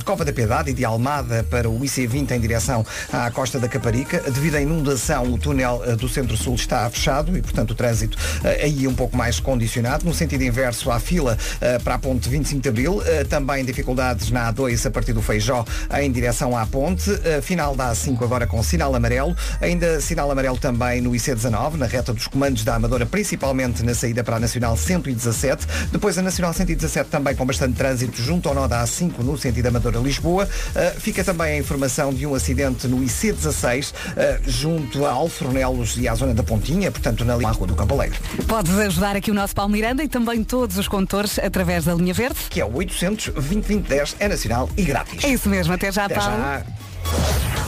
Cova 0.04 0.26
da 0.26 0.32
Piedade 0.32 0.73
e 0.73 0.75
de 0.75 0.85
Almada 0.85 1.42
para 1.49 1.70
o 1.70 1.80
IC20 1.80 2.32
em 2.32 2.38
direção 2.40 2.85
à 3.11 3.30
Costa 3.30 3.58
da 3.58 3.66
Caparica. 3.66 4.20
Devido 4.30 4.56
à 4.56 4.61
inundação, 4.61 5.32
o 5.32 5.38
túnel 5.38 5.80
do 5.96 6.06
Centro-Sul 6.06 6.54
está 6.54 6.88
fechado 6.90 7.35
e, 7.35 7.40
portanto, 7.40 7.70
o 7.70 7.75
trânsito 7.75 8.18
aí 8.62 8.87
um 8.87 8.94
pouco 8.94 9.16
mais 9.16 9.40
condicionado. 9.40 10.04
No 10.04 10.12
sentido 10.12 10.42
inverso, 10.44 10.90
há 10.90 11.00
fila 11.00 11.38
para 11.82 11.94
a 11.94 11.99
ponte 11.99 12.28
25 12.28 12.61
de 12.61 12.68
Abril. 12.68 13.02
Também 13.30 13.64
dificuldades 13.64 14.30
na 14.30 14.52
A2 14.52 14.87
a 14.87 14.90
partir 14.90 15.14
do 15.14 15.23
Feijó 15.23 15.64
em 15.99 16.12
direção 16.12 16.54
à 16.54 16.66
ponte. 16.66 17.11
Final 17.40 17.75
da 17.75 17.92
A5 17.92 18.23
agora 18.23 18.46
com 18.46 18.62
sinal 18.62 18.94
amarelo. 18.94 19.35
Ainda 19.62 19.99
sinal 20.00 20.30
amarelo 20.30 20.58
também 20.58 21.05
no 21.06 21.12
IC19, 21.12 21.75
na 21.75 21.86
reta 21.86 22.12
dos 22.12 22.26
comandos 22.26 22.64
da 22.64 22.75
Amadora, 22.75 23.06
principalmente 23.06 23.84
na 23.84 23.94
saída 23.94 24.25
para 24.25 24.36
a 24.36 24.40
Nacional 24.40 24.76
117. 24.76 25.66
Depois 25.92 26.18
a 26.18 26.22
Nacional 26.22 26.52
117 26.52 27.08
também 27.08 27.34
com 27.34 27.46
bastante 27.46 27.75
trânsito 27.76 28.20
junto 28.20 28.48
ao 28.48 28.54
nó 28.54 28.66
da 28.66 28.82
A5 28.82 29.18
no 29.20 29.38
sentido 29.38 29.66
Amadora-Lisboa. 29.66 30.44
Uh, 30.44 31.00
fica 31.00 31.22
também 31.22 31.52
a 31.52 31.58
informação 31.58 32.12
de 32.12 32.26
um 32.26 32.34
acidente 32.34 32.88
no 32.88 32.98
IC16 32.98 33.92
uh, 33.92 34.50
junto 34.50 35.06
a 35.06 35.12
Alfornelos 35.12 35.96
e 35.96 36.08
à 36.08 36.14
zona 36.14 36.34
da 36.34 36.42
Pontinha, 36.42 36.90
portanto 36.90 37.25
na 37.25 37.36
linha 37.36 37.52
Rua 37.52 37.68
do 37.68 37.75
Campo 37.75 37.94
Alegre. 37.94 38.18
Podes 38.48 38.76
ajudar 38.76 39.14
aqui 39.14 39.30
o 39.30 39.34
nosso 39.34 39.54
Paulo 39.54 39.70
Miranda 39.70 40.02
e 40.02 40.08
também 40.08 40.42
todos 40.42 40.76
os 40.76 40.88
condutores 40.88 41.38
através 41.38 41.84
da 41.84 41.94
linha 41.94 42.12
verde. 42.12 42.38
Que 42.50 42.60
é 42.60 42.64
o 42.64 42.75
800 42.75 43.28
2010 43.28 44.16
é 44.18 44.28
nacional 44.28 44.68
e 44.76 44.82
grátis. 44.82 45.22
É 45.25 45.28
isso 45.28 45.48
mesmo, 45.48 45.72
até 45.72 45.92
já, 45.92 46.06
Até 46.06 46.16
Paulo. 46.16 46.36
já. 46.36 46.86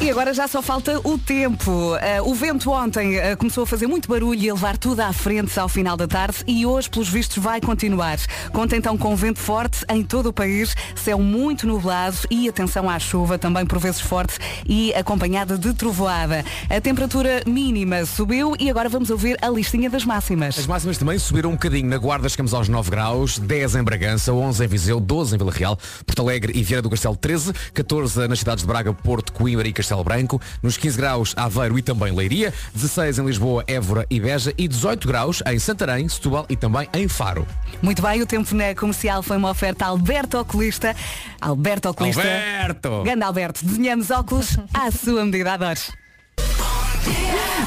E 0.00 0.08
agora 0.10 0.32
já 0.32 0.46
só 0.46 0.62
falta 0.62 1.00
o 1.02 1.18
tempo. 1.18 1.96
Eh, 1.96 2.22
o 2.22 2.32
vento 2.32 2.70
ontem 2.70 3.16
eh, 3.16 3.34
começou 3.34 3.64
a 3.64 3.66
fazer 3.66 3.88
muito 3.88 4.08
barulho 4.08 4.40
e 4.40 4.48
a 4.48 4.54
levar 4.54 4.78
tudo 4.78 5.00
à 5.00 5.12
frente 5.12 5.58
ao 5.58 5.68
final 5.68 5.96
da 5.96 6.06
tarde 6.06 6.38
e 6.46 6.64
hoje, 6.64 6.88
pelos 6.88 7.08
vistos, 7.08 7.42
vai 7.42 7.60
continuar. 7.60 8.16
Conta 8.52 8.76
então 8.76 8.96
com 8.96 9.16
vento 9.16 9.40
forte 9.40 9.84
em 9.90 10.04
todo 10.04 10.28
o 10.28 10.32
país, 10.32 10.72
céu 10.94 11.18
muito 11.18 11.66
nublado 11.66 12.16
e 12.30 12.48
atenção 12.48 12.88
à 12.88 12.96
chuva, 13.00 13.38
também 13.38 13.66
por 13.66 13.80
vezes 13.80 14.00
forte 14.00 14.38
e 14.64 14.94
acompanhada 14.94 15.58
de 15.58 15.74
trovoada. 15.74 16.44
A 16.70 16.80
temperatura 16.80 17.42
mínima 17.44 18.06
subiu 18.06 18.54
e 18.58 18.70
agora 18.70 18.88
vamos 18.88 19.10
ouvir 19.10 19.36
a 19.42 19.48
listinha 19.48 19.90
das 19.90 20.04
máximas. 20.04 20.56
As 20.56 20.66
máximas 20.66 20.96
também 20.96 21.18
subiram 21.18 21.50
um 21.50 21.54
bocadinho. 21.54 21.88
Na 21.88 21.98
Guarda 21.98 22.28
chegamos 22.28 22.54
aos 22.54 22.68
9 22.68 22.88
graus, 22.88 23.36
10 23.36 23.74
em 23.74 23.82
Bragança, 23.82 24.32
11 24.32 24.64
em 24.64 24.68
Viseu, 24.68 25.00
12 25.00 25.34
em 25.34 25.38
Vila 25.38 25.52
Real, 25.52 25.76
Porto 26.06 26.22
Alegre 26.22 26.52
e 26.56 26.62
Vieira 26.62 26.82
do 26.82 26.88
Castelo 26.88 27.16
13, 27.16 27.52
14 27.74 28.28
nas 28.28 28.38
cidades 28.38 28.62
de 28.62 28.68
Braga, 28.68 28.94
Porto, 28.94 29.27
Coimbra 29.30 29.68
e 29.68 29.72
Castelo 29.72 30.02
Branco, 30.02 30.40
nos 30.62 30.76
15 30.76 30.96
graus 30.96 31.34
Aveiro 31.36 31.78
e 31.78 31.82
também 31.82 32.14
Leiria, 32.14 32.52
16 32.74 33.18
em 33.18 33.26
Lisboa, 33.26 33.64
Évora 33.66 34.06
e 34.10 34.20
Beja 34.20 34.52
e 34.56 34.66
18 34.66 35.06
graus 35.06 35.42
em 35.46 35.58
Santarém, 35.58 36.08
Setúbal 36.08 36.46
e 36.48 36.56
também 36.56 36.88
em 36.94 37.08
Faro. 37.08 37.46
Muito 37.82 38.02
bem, 38.02 38.22
o 38.22 38.26
tempo 38.26 38.54
na 38.54 38.74
comercial 38.74 39.22
foi 39.22 39.36
uma 39.36 39.50
oferta 39.50 39.84
a 39.84 39.88
Alberto 39.88 40.38
Oculista. 40.38 40.96
Alberto 41.40 41.90
Oculista. 41.90 42.22
Alberto! 42.22 43.02
Ganda 43.04 43.26
Alberto, 43.26 43.64
desenhamos 43.64 44.10
óculos 44.10 44.56
à 44.72 44.90
sua 44.90 45.24
medida. 45.24 45.52
Adores. 45.52 45.92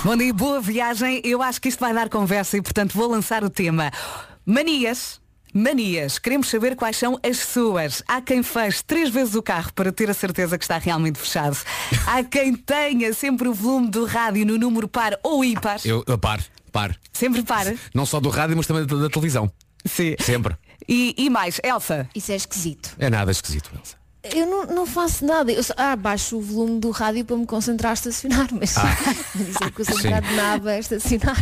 Bom 0.03 0.17
dia, 0.17 0.33
boa 0.33 0.59
viagem. 0.59 1.21
Eu 1.23 1.43
acho 1.43 1.61
que 1.61 1.69
isto 1.69 1.79
vai 1.79 1.93
dar 1.93 2.09
conversa 2.09 2.57
e, 2.57 2.61
portanto, 2.61 2.93
vou 2.93 3.07
lançar 3.07 3.43
o 3.43 3.49
tema. 3.49 3.91
Manias. 4.45 5.20
Manias. 5.53 6.17
Queremos 6.19 6.49
saber 6.49 6.75
quais 6.75 6.97
são 6.97 7.19
as 7.23 7.37
suas. 7.39 8.03
Há 8.07 8.21
quem 8.21 8.41
feche 8.43 8.83
três 8.83 9.09
vezes 9.09 9.35
o 9.35 9.41
carro 9.41 9.73
para 9.73 9.91
ter 9.91 10.09
a 10.09 10.13
certeza 10.13 10.57
que 10.57 10.63
está 10.63 10.77
realmente 10.77 11.19
fechado. 11.19 11.57
Há 12.07 12.23
quem 12.23 12.55
tenha 12.55 13.13
sempre 13.13 13.47
o 13.47 13.53
volume 13.53 13.89
do 13.89 14.05
rádio 14.05 14.45
no 14.45 14.57
número 14.57 14.87
par 14.87 15.17
ou 15.23 15.43
ímpar. 15.43 15.79
Eu, 15.83 16.03
eu 16.07 16.17
paro, 16.17 16.43
paro. 16.71 16.95
Sempre 17.11 17.43
par. 17.43 17.65
Não 17.93 18.05
só 18.05 18.19
do 18.19 18.29
rádio, 18.29 18.55
mas 18.55 18.67
também 18.67 18.85
da, 18.85 18.95
da 18.95 19.09
televisão. 19.09 19.51
Sim. 19.85 20.15
Sempre. 20.19 20.55
E, 20.87 21.13
e 21.17 21.29
mais, 21.29 21.59
Elsa. 21.63 22.07
Isso 22.15 22.31
é 22.31 22.35
esquisito. 22.35 22.95
É 22.97 23.09
nada 23.09 23.31
esquisito, 23.31 23.69
Elsa. 23.77 24.01
Eu 24.23 24.45
não, 24.45 24.65
não 24.67 24.85
faço 24.85 25.25
nada. 25.25 25.51
Eu 25.51 25.63
só, 25.63 25.73
ah, 25.75 25.95
baixo 25.95 26.37
o 26.37 26.41
volume 26.41 26.79
do 26.79 26.91
rádio 26.91 27.25
para 27.25 27.35
me 27.35 27.45
concentrar 27.47 27.89
a 27.89 27.93
estacionar, 27.95 28.47
mas 28.51 28.77
Ah. 28.77 28.83
dizer 29.33 29.71
concentrar 29.71 30.21
de 30.21 30.35
nada 30.35 30.71
a 30.71 30.79
estacionar. 30.79 31.41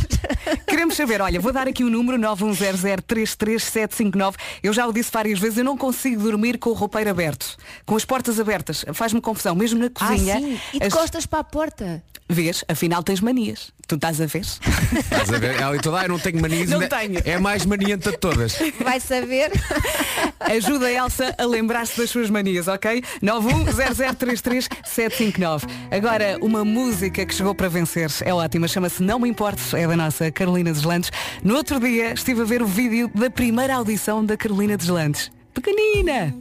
Queremos 0.79 0.95
saber, 0.95 1.19
olha, 1.21 1.41
vou 1.41 1.51
dar 1.51 1.67
aqui 1.67 1.83
o 1.83 1.89
número 1.89 2.17
910033759. 2.17 4.35
Eu 4.63 4.71
já 4.71 4.87
o 4.87 4.93
disse 4.93 5.11
várias 5.11 5.37
vezes, 5.37 5.57
eu 5.57 5.63
não 5.65 5.75
consigo 5.77 6.23
dormir 6.23 6.57
com 6.57 6.69
o 6.69 6.73
roupeiro 6.73 7.09
aberto, 7.09 7.57
com 7.85 7.97
as 7.97 8.05
portas 8.05 8.39
abertas. 8.39 8.85
Faz-me 8.93 9.19
confusão, 9.19 9.53
mesmo 9.55 9.77
na 9.77 9.89
cozinha. 9.89 10.37
Ah, 10.37 10.39
sim. 10.39 10.57
E 10.79 10.83
as- 10.85 10.93
costas 10.93 11.25
para 11.25 11.39
a 11.39 11.43
porta. 11.43 12.01
Vês, 12.31 12.63
afinal 12.69 13.01
tens 13.03 13.19
manias. 13.19 13.73
Tu 13.87 13.95
estás 13.95 14.21
a 14.21 14.27
ver? 14.27 14.41
Estás 14.41 15.33
a 15.33 15.39
ver? 15.39 15.59
Ela 15.59 15.75
e 15.75 15.79
toda, 15.79 15.99
ah, 15.99 16.03
eu 16.03 16.09
não 16.09 16.19
tenho 16.19 16.39
manias. 16.39 16.69
Não 16.69 16.87
tenho. 16.87 17.19
É 17.25 17.33
a 17.33 17.39
mais 17.39 17.65
manienta 17.65 18.11
de 18.11 18.19
todas. 18.19 18.55
Vai 18.83 18.99
saber. 18.99 19.51
Ajuda 20.39 20.85
a 20.85 20.91
Elsa 20.91 21.33
a 21.35 21.43
lembrar-se 21.45 21.97
das 21.97 22.11
suas 22.11 22.29
manias, 22.29 22.67
ok? 22.67 23.03
910033759. 23.23 25.63
Agora, 25.89 26.37
uma 26.39 26.63
música 26.63 27.25
que 27.25 27.33
chegou 27.33 27.55
para 27.55 27.67
vencer. 27.67 28.11
É 28.21 28.31
ótima, 28.31 28.67
chama-se 28.67 29.01
Não 29.01 29.17
Me 29.19 29.27
Importes, 29.27 29.73
é 29.73 29.87
da 29.87 29.97
nossa 29.97 30.31
Carolina 30.31 30.68
Deslandes. 30.71 31.11
No 31.43 31.55
outro 31.55 31.79
dia 31.79 32.13
estive 32.13 32.41
a 32.41 32.45
ver 32.45 32.61
o 32.61 32.67
vídeo 32.67 33.11
da 33.13 33.29
primeira 33.29 33.75
audição 33.75 34.25
da 34.25 34.37
Carolina 34.37 34.77
Deslandes. 34.77 35.31
Pequenina! 35.53 36.33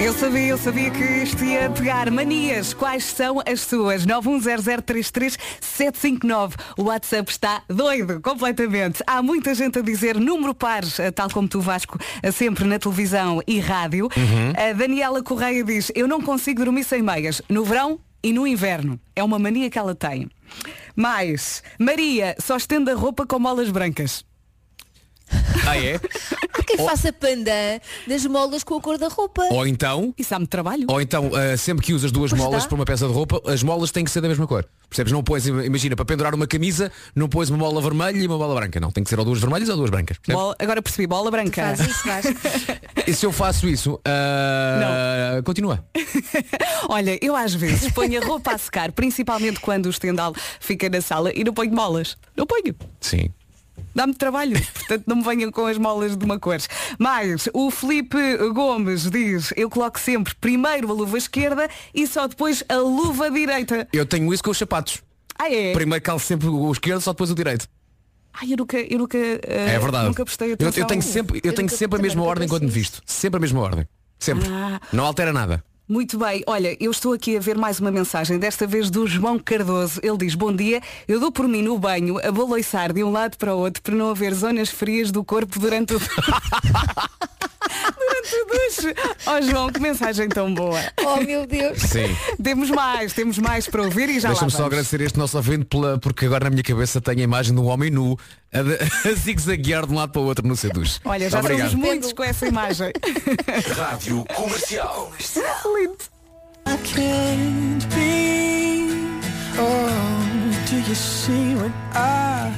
Eu 0.00 0.14
sabia, 0.14 0.46
eu 0.46 0.56
sabia 0.56 0.92
que 0.92 1.02
isto 1.02 1.44
ia 1.44 1.68
pegar 1.68 2.08
manias. 2.08 2.72
Quais 2.72 3.02
são 3.02 3.42
as 3.44 3.62
suas? 3.62 4.06
910033759. 4.06 6.54
O 6.78 6.84
WhatsApp 6.84 7.28
está 7.28 7.62
doido, 7.68 8.20
completamente. 8.20 9.02
Há 9.04 9.20
muita 9.20 9.56
gente 9.56 9.80
a 9.80 9.82
dizer 9.82 10.16
número 10.16 10.54
par, 10.54 10.84
eh, 11.00 11.10
tal 11.10 11.28
como 11.28 11.48
tu, 11.48 11.60
Vasco, 11.60 11.98
eh, 12.22 12.30
sempre 12.30 12.64
na 12.64 12.78
televisão 12.78 13.42
e 13.44 13.58
rádio. 13.58 14.08
A 14.56 14.72
Daniela 14.72 15.20
Correia 15.20 15.64
diz, 15.64 15.90
eu 15.96 16.06
não 16.06 16.20
consigo 16.20 16.64
dormir 16.64 16.84
sem 16.84 17.02
meias. 17.02 17.42
No 17.48 17.64
verão 17.64 17.98
e 18.22 18.32
no 18.32 18.46
inverno. 18.46 18.98
É 19.14 19.22
uma 19.22 19.38
mania 19.38 19.70
que 19.70 19.78
ela 19.78 19.94
tem. 19.94 20.28
Mais, 20.94 21.62
Maria 21.78 22.34
só 22.38 22.56
estende 22.56 22.90
a 22.90 22.94
roupa 22.94 23.26
com 23.26 23.38
molas 23.38 23.70
brancas. 23.70 24.24
Ah, 25.66 25.76
é? 25.76 25.96
Há 26.52 26.62
quem 26.62 26.76
faça 26.78 27.12
pandan 27.12 27.78
das 28.06 28.24
molas 28.26 28.62
com 28.64 28.74
a 28.76 28.80
cor 28.80 28.96
da 28.98 29.08
roupa. 29.08 29.42
Ou 29.50 29.66
então, 29.66 30.14
Isso 30.18 30.30
dá-me 30.30 30.46
trabalho. 30.46 30.86
ou 30.88 31.00
então 31.00 31.30
ah, 31.34 31.56
sempre 31.56 31.84
que 31.84 31.92
usas 31.92 32.10
duas 32.12 32.30
Pois 32.30 32.40
molas 32.42 32.58
está. 32.58 32.68
para 32.68 32.76
uma 32.76 32.84
peça 32.84 33.06
de 33.06 33.12
roupa, 33.12 33.40
as 33.50 33.62
molas 33.62 33.90
têm 33.90 34.04
que 34.04 34.10
ser 34.10 34.20
da 34.20 34.28
mesma 34.28 34.46
cor. 34.46 34.66
Percebes? 34.88 35.12
Não 35.12 35.22
pões, 35.22 35.46
imagina, 35.46 35.94
para 35.94 36.04
pendurar 36.06 36.34
uma 36.34 36.46
camisa, 36.46 36.90
não 37.14 37.28
pões 37.28 37.50
uma 37.50 37.58
mola 37.58 37.80
vermelha 37.82 38.16
e 38.16 38.26
uma 38.26 38.38
bola 38.38 38.54
branca. 38.54 38.80
Não, 38.80 38.90
tem 38.90 39.04
que 39.04 39.10
ser 39.10 39.18
ou 39.18 39.24
duas 39.24 39.38
vermelhas 39.38 39.68
ou 39.68 39.76
duas 39.76 39.90
brancas. 39.90 40.16
percebes? 40.18 40.40
Bola- 40.40 40.56
agora 40.58 40.80
percebi, 40.82 41.06
bola 41.06 41.30
branca. 41.30 41.62
Faz 41.76 41.80
isso, 41.80 42.04
Vasco. 42.08 42.32
E 43.06 43.12
se 43.14 43.26
eu 43.26 43.32
faço 43.32 43.68
isso, 43.68 44.00
ah, 44.06 45.40
continua. 45.44 45.84
Olha, 46.88 47.18
eu 47.22 47.36
às 47.36 47.54
vezes 47.54 47.92
ponho 47.92 48.20
a 48.22 48.24
roupa 48.24 48.52
a 48.54 48.58
secar, 48.58 48.92
principalmente 48.92 49.60
quando 49.60 49.86
o 49.86 49.90
estendal 49.90 50.34
fica 50.60 50.88
na 50.88 51.00
sala 51.00 51.32
e 51.34 51.44
não 51.44 51.52
ponho 51.52 51.72
molas. 51.72 52.16
Não 52.36 52.46
ponho. 52.46 52.74
Sim. 53.00 53.28
Dá-me 53.94 54.14
trabalho, 54.14 54.52
portanto 54.74 55.04
não 55.06 55.16
me 55.16 55.22
venham 55.24 55.50
com 55.50 55.66
as 55.66 55.76
molas 55.78 56.16
de 56.16 56.24
uma 56.24 56.38
cor. 56.38 56.58
Mas 56.98 57.48
o 57.52 57.70
Felipe 57.70 58.18
Gomes 58.54 59.10
diz, 59.10 59.52
eu 59.56 59.68
coloco 59.68 59.98
sempre 59.98 60.34
primeiro 60.40 60.90
a 60.90 60.94
luva 60.94 61.18
esquerda 61.18 61.68
e 61.94 62.06
só 62.06 62.26
depois 62.26 62.62
a 62.68 62.76
luva 62.76 63.30
direita. 63.30 63.88
Eu 63.92 64.06
tenho 64.06 64.32
isso 64.32 64.42
com 64.42 64.50
os 64.50 64.58
sapatos. 64.58 65.02
Ah 65.38 65.52
é? 65.52 65.72
Primeiro 65.72 66.02
calço 66.02 66.26
sempre 66.26 66.48
o 66.48 66.70
esquerdo, 66.72 67.00
só 67.00 67.12
depois 67.12 67.30
o 67.30 67.34
direito. 67.34 67.68
Ai, 68.32 68.52
eu 68.52 68.56
nunca, 68.56 68.78
eu 68.78 68.98
nunca, 68.98 69.18
eh, 69.18 69.74
É 69.74 69.78
verdade. 69.78 70.06
nunca 70.06 70.24
prestei 70.24 70.50
eu, 70.50 70.54
atenção. 70.54 70.82
eu 70.82 70.86
tenho 70.86 71.02
sempre, 71.02 71.40
eu 71.42 71.50
Eu 71.50 71.54
tenho 71.54 71.68
sempre 71.68 71.98
a 71.98 72.02
mesma 72.02 72.22
ordem 72.22 72.46
quando 72.48 72.62
me 72.62 72.70
visto. 72.70 73.02
Sempre 73.04 73.38
a 73.38 73.40
mesma 73.40 73.60
ordem. 73.60 73.88
Sempre. 74.18 74.48
Ah. 74.48 74.80
Não 74.92 75.04
altera 75.04 75.32
nada. 75.32 75.64
Muito 75.88 76.18
bem, 76.18 76.42
olha, 76.46 76.76
eu 76.78 76.90
estou 76.90 77.14
aqui 77.14 77.34
a 77.34 77.40
ver 77.40 77.56
mais 77.56 77.80
uma 77.80 77.90
mensagem, 77.90 78.38
desta 78.38 78.66
vez 78.66 78.90
do 78.90 79.06
João 79.06 79.38
Cardoso. 79.38 79.98
Ele 80.02 80.18
diz, 80.18 80.34
bom 80.34 80.54
dia, 80.54 80.82
eu 81.08 81.18
dou 81.18 81.32
por 81.32 81.48
mim 81.48 81.62
no 81.62 81.78
banho 81.78 82.18
a 82.18 82.30
baloiçar 82.30 82.92
de 82.92 83.02
um 83.02 83.10
lado 83.10 83.38
para 83.38 83.54
o 83.54 83.58
outro 83.58 83.82
para 83.82 83.94
não 83.94 84.10
haver 84.10 84.34
zonas 84.34 84.68
frias 84.68 85.10
do 85.10 85.24
corpo 85.24 85.58
durante 85.58 85.94
o... 85.94 86.00
durante 88.18 88.34
o 88.34 88.46
duche. 88.46 88.94
Oh 89.26 89.42
João, 89.42 89.70
que 89.70 89.80
mensagem 89.80 90.28
tão 90.28 90.52
boa. 90.52 90.80
Oh 91.04 91.16
meu 91.20 91.46
Deus. 91.46 91.78
Sim. 91.80 92.16
Temos 92.42 92.70
mais, 92.70 93.12
temos 93.12 93.38
mais 93.38 93.66
para 93.68 93.82
ouvir 93.82 94.08
e 94.08 94.20
já 94.20 94.28
Deixa-me 94.28 94.50
só 94.50 94.66
agradecer 94.66 95.00
este 95.00 95.18
nosso 95.18 95.36
ouvinte 95.36 95.64
pela, 95.66 95.98
porque 95.98 96.26
agora 96.26 96.44
na 96.44 96.50
minha 96.50 96.62
cabeça 96.62 97.00
tenho 97.00 97.20
a 97.20 97.22
imagem 97.22 97.54
de 97.54 97.60
um 97.60 97.66
homem 97.66 97.90
nu 97.90 98.18
a, 98.52 98.58
a 99.08 99.12
zigue-zaguear 99.12 99.86
de 99.86 99.92
um 99.92 99.96
lado 99.96 100.12
para 100.12 100.20
o 100.20 100.24
outro 100.24 100.46
no 100.46 100.56
seu 100.56 100.70
duche. 100.70 101.00
Olha, 101.04 101.28
já 101.30 101.40
Obrigado. 101.40 101.70
somos 101.70 101.86
muitos 101.86 102.12
com 102.12 102.24
essa 102.24 102.46
imagem. 102.46 102.92
Rádio 103.76 104.24
Comercial. 104.34 105.12
Lindo. 105.76 105.98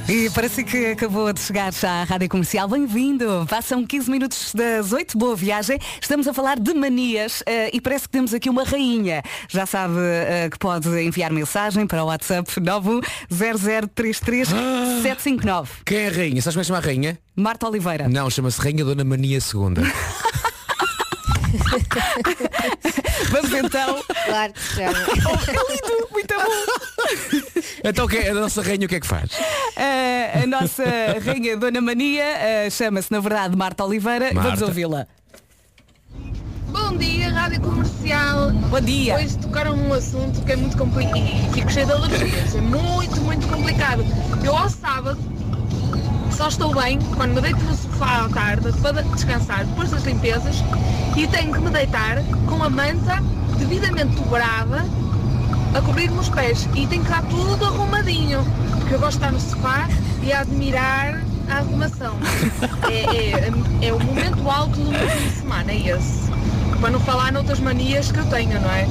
E 0.09 0.29
parece 0.31 0.65
que 0.65 0.87
acabou 0.87 1.33
de 1.33 1.39
chegar 1.39 1.73
já 1.73 2.03
à 2.03 2.05
Rádio 2.05 2.29
Comercial. 2.29 2.67
Bem-vindo! 2.67 3.47
Passam 3.49 3.87
15 3.87 4.11
minutos 4.11 4.53
das 4.53 4.93
8, 4.93 5.17
boa 5.17 5.37
viagem. 5.37 5.79
Estamos 6.03 6.27
a 6.27 6.35
falar 6.35 6.59
de 6.59 6.75
manias 6.75 7.41
eh, 7.47 7.71
e 7.73 7.81
parece 7.81 8.07
que 8.07 8.11
temos 8.11 8.35
aqui 8.35 8.51
uma 8.51 8.65
rainha. 8.65 9.23
Já 9.49 9.65
sabe 9.65 9.95
eh, 10.01 10.49
que 10.51 10.59
pode 10.59 10.89
enviar 11.01 11.31
mensagem 11.31 11.87
para 11.87 12.03
o 12.03 12.09
WhatsApp 12.09 12.51
910033759. 13.31 15.69
Quem 15.87 15.99
é 15.99 16.09
a 16.09 16.11
rainha? 16.11 16.43
Sabes 16.43 16.57
como 16.57 16.61
é 16.61 16.63
que 16.63 16.67
chama 16.67 16.79
a 16.79 16.83
rainha? 16.83 17.17
Marta 17.37 17.69
Oliveira. 17.69 18.09
Não, 18.09 18.29
chama-se 18.29 18.61
Rainha 18.61 18.85
Dona 18.85 19.05
Mania 19.05 19.41
Segunda. 19.41 19.83
Vamos 23.31 23.53
então. 23.53 24.03
Claro 24.27 24.53
que 24.53 24.61
chama. 24.61 24.99
É 24.99 25.73
lindo, 25.73 26.09
muito 26.13 26.35
bom. 26.35 27.41
então 27.85 28.05
o 28.05 28.09
que 28.09 28.17
é- 28.19 28.31
a 28.31 28.35
nossa 28.35 28.63
rainha 28.63 28.87
o 28.87 28.89
que 28.89 28.95
é 28.97 29.01
que 29.01 29.07
faz? 29.07 29.31
Eh, 29.77 30.41
a 30.43 30.47
nossa 30.47 30.85
rainha 31.25 31.57
Dona 31.57 31.81
Mania 31.81 32.25
eh, 32.25 32.71
chama-se, 32.71 33.11
na 33.11 33.21
verdade, 33.21 33.57
Marta 33.57 33.85
Oliveira. 33.85 34.29
Vamos 34.33 34.45
Marta. 34.51 34.65
ouvi-la. 34.67 35.07
Bom 36.69 36.97
dia, 36.97 37.31
Rádio 37.33 37.61
Comercial. 37.63 38.51
Bom 38.53 38.81
dia. 38.81 39.17
Hoje 39.17 39.37
tocaram 39.39 39.75
um 39.75 39.93
assunto 39.93 40.41
que 40.45 40.53
é 40.53 40.57
muito 40.57 40.77
complicado. 40.77 41.53
Fico 41.53 41.71
cheio 41.73 41.87
de 41.87 41.93
alergias. 41.93 42.55
É 42.55 42.61
muito, 42.61 43.21
muito 43.23 43.47
complicado. 43.49 44.05
Eu 44.45 44.57
ao 44.57 44.69
sábado 44.71 45.19
só 46.41 46.49
estou 46.49 46.75
bem 46.75 46.99
quando 47.17 47.35
me 47.35 47.41
deito 47.43 47.63
no 47.65 47.77
sofá 47.77 48.25
à 48.25 48.29
tarde 48.31 48.73
para 48.81 49.03
descansar 49.03 49.63
depois 49.67 49.91
das 49.91 50.03
limpezas 50.05 50.57
e 51.15 51.27
tenho 51.27 51.53
que 51.53 51.59
me 51.59 51.69
deitar 51.69 52.17
com 52.47 52.63
a 52.65 52.71
manta 52.71 53.23
devidamente 53.59 54.17
dobrada 54.17 54.83
a 55.75 55.83
cobrir-me 55.83 56.19
os 56.19 56.31
pés 56.31 56.67
e 56.75 56.87
tenho 56.87 57.05
que 57.05 57.11
estar 57.11 57.23
tudo 57.25 57.63
arrumadinho 57.63 58.43
porque 58.79 58.95
eu 58.95 58.99
gosto 58.99 59.19
de 59.21 59.27
estar 59.27 59.33
no 59.33 59.39
sofá 59.39 59.87
e 60.23 60.33
a 60.33 60.41
admirar 60.41 61.23
a 61.51 61.57
arrumação. 61.59 62.17
É, 62.91 63.43
é- 63.83 63.89
é 63.89 63.93
o 63.93 64.01
momento 64.01 64.51
alto 64.51 64.81
do 64.81 64.91
meu 64.91 65.11
fim 65.11 65.29
de 65.29 65.35
semana, 65.35 65.73
é 65.73 65.77
esse. 65.91 66.31
Para 66.81 66.91
não 66.91 67.01
falar 67.01 67.33
noutras 67.33 67.61
manias 67.61 68.11
que 68.11 68.19
eu 68.19 68.27
tenho, 68.27 68.61
não 68.61 68.71
é? 68.71 68.87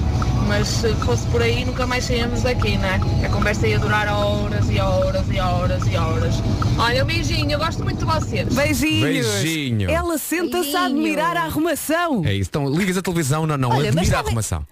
Mas 0.47 0.67
se 0.67 0.93
fosse 1.05 1.25
por 1.27 1.41
aí 1.41 1.63
nunca 1.65 1.85
mais 1.85 2.03
saímos 2.05 2.41
daqui, 2.43 2.77
não 2.77 2.85
é? 2.87 3.25
A 3.25 3.29
conversa 3.29 3.67
ia 3.67 3.77
durar 3.79 4.07
horas 4.07 4.69
e 4.69 4.79
horas 4.79 5.25
e 5.31 5.39
horas 5.39 5.83
e 5.87 5.95
horas. 5.97 6.35
Olha, 6.77 7.03
um 7.03 7.07
beijinho, 7.07 7.51
eu 7.51 7.59
gosto 7.59 7.83
muito 7.83 7.99
de 7.99 8.05
vocês. 8.05 8.53
Beijinhos. 8.53 9.27
Beijinho. 9.27 9.89
Ela 9.91 10.17
senta-se 10.17 10.75
a 10.75 10.85
admirar 10.85 11.35
a 11.37 11.43
arrumação. 11.43 12.23
É 12.25 12.33
isso. 12.33 12.49
Então 12.49 12.67
ligas 12.69 12.97
a 12.97 13.01
televisão, 13.01 13.45
não, 13.45 13.57
não, 13.57 13.69
Olha, 13.69 13.89
admira 13.89 14.07
a 14.07 14.11
sabem- 14.11 14.27
arrumação. 14.27 14.65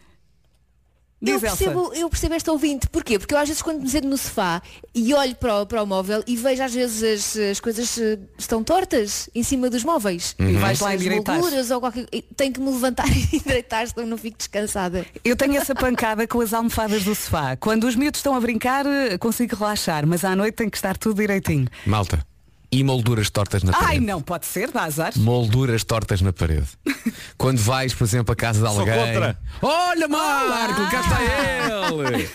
Eu 1.19 1.33
Elsa. 1.35 1.47
percebo, 1.47 1.91
eu 1.95 2.09
percebo 2.09 2.35
esta 2.35 2.51
ouvinte. 2.51 2.87
Porquê? 2.89 3.17
Porque 3.17 3.33
eu 3.33 3.39
às 3.39 3.47
vezes 3.47 3.61
quando 3.61 3.81
me 3.81 3.89
sento 3.89 4.07
no 4.07 4.17
sofá 4.17 4.61
e 4.93 5.13
olho 5.13 5.35
para 5.35 5.61
o, 5.61 5.65
para 5.65 5.81
o 5.81 5.85
móvel 5.85 6.23
e 6.27 6.35
vejo 6.37 6.61
às 6.61 6.73
vezes 6.73 7.35
as, 7.35 7.41
as 7.51 7.59
coisas 7.59 7.97
eh, 7.97 8.19
estão 8.37 8.63
tortas 8.63 9.27
em 9.33 9.41
cima 9.41 9.67
dos 9.69 9.83
móveis. 9.83 10.35
E 10.37 10.53
vais 10.53 10.73
As 10.73 10.79
lá 10.79 10.93
endireitar. 10.95 11.35
molduras 11.39 11.71
ou 11.71 11.79
qualquer... 11.79 12.05
Tenho 12.35 12.53
que 12.53 12.59
me 12.59 12.69
levantar 12.69 13.07
e 13.09 13.35
endireitar 13.35 13.87
senão 13.87 14.05
não 14.05 14.17
fico 14.17 14.37
descansada. 14.37 15.05
Eu 15.25 15.35
tenho 15.35 15.57
essa 15.57 15.73
pancada 15.73 16.27
com 16.27 16.39
as 16.39 16.53
almofadas 16.53 17.03
do 17.03 17.15
sofá. 17.15 17.55
Quando 17.55 17.85
os 17.85 17.95
miúdos 17.95 18.19
estão 18.19 18.35
a 18.35 18.39
brincar, 18.39 18.85
eh, 18.85 19.17
consigo 19.17 19.55
relaxar, 19.55 20.05
mas 20.05 20.23
à 20.23 20.35
noite 20.35 20.53
tem 20.55 20.69
que 20.69 20.77
estar 20.77 20.95
tudo 20.97 21.17
direitinho. 21.19 21.67
Malta. 21.85 22.23
E 22.69 22.83
molduras 22.83 23.29
tortas 23.29 23.63
na 23.63 23.71
Ai, 23.73 23.81
parede. 23.81 24.05
não, 24.05 24.21
pode 24.21 24.45
ser, 24.45 24.71
dá 24.71 24.83
azar. 24.83 25.13
Molduras 25.15 25.83
tortas 25.85 26.19
na 26.21 26.33
parede. 26.33 26.67
Quando 27.37 27.59
vais, 27.59 27.93
por 27.93 28.03
exemplo, 28.03 28.33
à 28.33 28.35
casa 28.35 28.59
de 28.65 28.67
Sou 28.73 28.79
alguém. 28.81 28.93
contra. 28.93 29.37
Olha, 29.61 30.07
Marco, 30.07 30.91
cá 30.91 30.99
está 31.01 31.17
ele. 31.23 32.29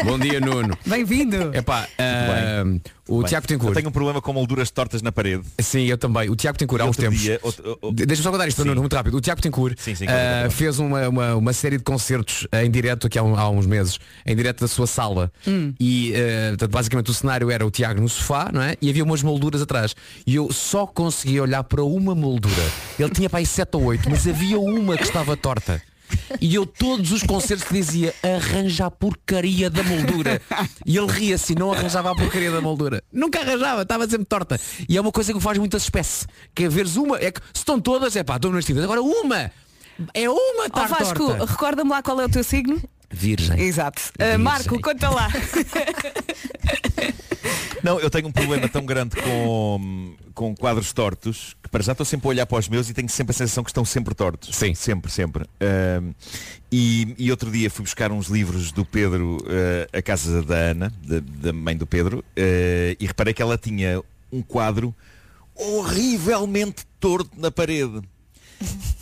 Bom 0.04 0.18
dia, 0.18 0.40
Nuno. 0.40 0.76
Bem-vindo. 0.86 1.54
Epá, 1.54 1.86
ah, 1.98 2.64
o 3.06 3.18
Bem, 3.18 3.28
Tiago 3.28 3.44
Eu 3.44 3.48
Tencourt. 3.48 3.74
tenho 3.74 3.88
um 3.88 3.92
problema 3.92 4.22
com 4.22 4.32
molduras 4.32 4.70
tortas 4.70 5.02
na 5.02 5.12
parede. 5.12 5.42
Sim, 5.60 5.82
eu 5.84 5.98
também. 5.98 6.30
O 6.30 6.36
Tiago 6.36 6.56
Tencourt 6.56 6.80
há 6.80 6.84
uns 6.84 6.88
Outro 6.88 7.02
tempos. 7.02 7.20
dia, 7.20 7.38
outro- 7.42 7.78
o- 7.82 7.88
o- 7.88 7.92
De- 7.92 8.06
Deixa-me 8.06 8.24
só 8.24 8.30
contar 8.30 8.48
isto, 8.48 8.62
Sim. 8.62 8.68
Nuno, 8.68 8.80
muito 8.80 8.96
rápido. 8.96 9.16
O 9.18 9.20
Tiago 9.20 9.42
Tencourt 9.42 9.78
Sim, 9.78 9.94
sim, 9.94 10.06
ah, 10.08 10.44
conta. 10.44 10.50
fez 10.56 10.78
uma, 10.78 11.08
uma, 11.08 11.34
uma 11.34 11.52
série 11.52 11.76
de 11.76 11.84
concertos 11.84 12.46
em 12.62 12.70
direto 12.70 13.06
aqui 13.06 13.18
há, 13.18 13.22
um- 13.22 13.36
há 13.36 13.50
uns 13.50 13.66
meses, 13.66 13.98
em 14.24 14.34
direto 14.34 14.60
da 14.60 14.68
sua 14.68 14.86
sala. 14.86 15.30
E 15.78 16.14
ah, 16.16 16.48
portanto, 16.50 16.70
basicamente 16.70 17.10
o 17.10 17.14
cenário 17.14 17.50
era 17.50 17.66
o 17.66 17.70
Tiago 17.70 18.00
no 18.00 18.08
sofá, 18.08 18.50
não 18.52 18.62
é? 18.62 18.76
E 18.80 18.88
havia 18.88 19.04
umas 19.04 19.22
molduras 19.22 19.60
atrás. 19.74 19.96
E 20.26 20.36
eu 20.36 20.52
só 20.52 20.86
conseguia 20.86 21.42
olhar 21.42 21.64
para 21.64 21.84
uma 21.84 22.14
moldura. 22.14 22.62
Ele 22.98 23.10
tinha 23.10 23.28
para 23.28 23.40
aí 23.40 23.46
7 23.46 23.76
ou 23.76 23.84
8, 23.84 24.08
mas 24.08 24.26
havia 24.26 24.58
uma 24.58 24.96
que 24.96 25.02
estava 25.02 25.36
torta. 25.36 25.82
E 26.40 26.54
eu 26.54 26.66
todos 26.66 27.10
os 27.12 27.22
concertos 27.22 27.66
dizia 27.70 28.14
arranja 28.22 28.86
a 28.86 28.90
porcaria 28.90 29.70
da 29.70 29.82
moldura 29.82 30.40
E 30.84 30.96
ele 30.98 31.10
ria-se 31.10 31.54
e 31.54 31.56
não 31.56 31.72
arranjava 31.72 32.12
a 32.12 32.14
porcaria 32.14 32.52
da 32.52 32.60
moldura 32.60 33.02
Nunca 33.10 33.40
arranjava, 33.40 33.82
estava 33.82 34.06
sempre 34.06 34.26
torta 34.26 34.60
E 34.86 34.96
é 34.98 35.00
uma 35.00 35.10
coisa 35.10 35.32
que 35.32 35.40
faz 35.40 35.56
muita 35.56 35.78
espécie 35.78 36.26
Que 36.54 36.64
é 36.64 36.68
veres 36.68 36.96
uma, 36.96 37.16
é 37.16 37.32
que 37.32 37.40
se 37.40 37.60
estão 37.60 37.80
todas, 37.80 38.14
é 38.14 38.22
pá, 38.22 38.36
estão 38.36 38.52
nas 38.52 38.66
tidas 38.66 38.84
Agora 38.84 39.02
uma, 39.02 39.50
é 40.12 40.28
uma 40.28 40.62
Ó 40.62 40.66
está 40.66 40.86
Vasco, 40.86 41.26
torta 41.26 41.46
recorda-me 41.46 41.90
lá 41.90 42.02
qual 42.02 42.20
é 42.20 42.26
o 42.26 42.28
teu 42.28 42.44
signo? 42.44 42.80
Virgem 43.10 43.60
Exato. 43.60 44.00
Uh, 44.00 44.18
Virgem. 44.18 44.38
Marco, 44.38 44.80
conta 44.80 45.10
lá. 45.10 45.28
Não, 47.82 48.00
eu 48.00 48.08
tenho 48.08 48.26
um 48.26 48.32
problema 48.32 48.66
tão 48.66 48.86
grande 48.86 49.14
com, 49.16 50.14
com 50.34 50.56
quadros 50.56 50.90
tortos 50.94 51.54
que 51.62 51.68
para 51.68 51.82
já 51.82 51.92
estou 51.92 52.06
sempre 52.06 52.26
a 52.28 52.30
olhar 52.30 52.46
para 52.46 52.58
os 52.58 52.66
meus 52.66 52.88
e 52.88 52.94
tenho 52.94 53.10
sempre 53.10 53.32
a 53.32 53.34
sensação 53.34 53.62
que 53.62 53.68
estão 53.68 53.84
sempre 53.84 54.14
tortos. 54.14 54.56
Sim. 54.56 54.74
Sempre, 54.74 55.12
sempre. 55.12 55.44
Ahm, 55.60 56.12
e, 56.72 57.14
e 57.18 57.30
outro 57.30 57.50
dia 57.50 57.68
fui 57.68 57.84
buscar 57.84 58.10
uns 58.10 58.28
livros 58.28 58.72
do 58.72 58.86
Pedro 58.86 59.36
ah, 59.46 59.98
à 59.98 60.00
casa 60.00 60.42
da 60.42 60.56
Ana, 60.56 60.92
da, 61.06 61.20
da 61.20 61.52
mãe 61.52 61.76
do 61.76 61.86
Pedro, 61.86 62.24
ah, 62.36 62.96
e 62.98 63.06
reparei 63.06 63.34
que 63.34 63.42
ela 63.42 63.58
tinha 63.58 64.02
um 64.32 64.40
quadro 64.40 64.94
horrivelmente 65.54 66.86
torto 66.98 67.38
na 67.38 67.50
parede. 67.50 68.00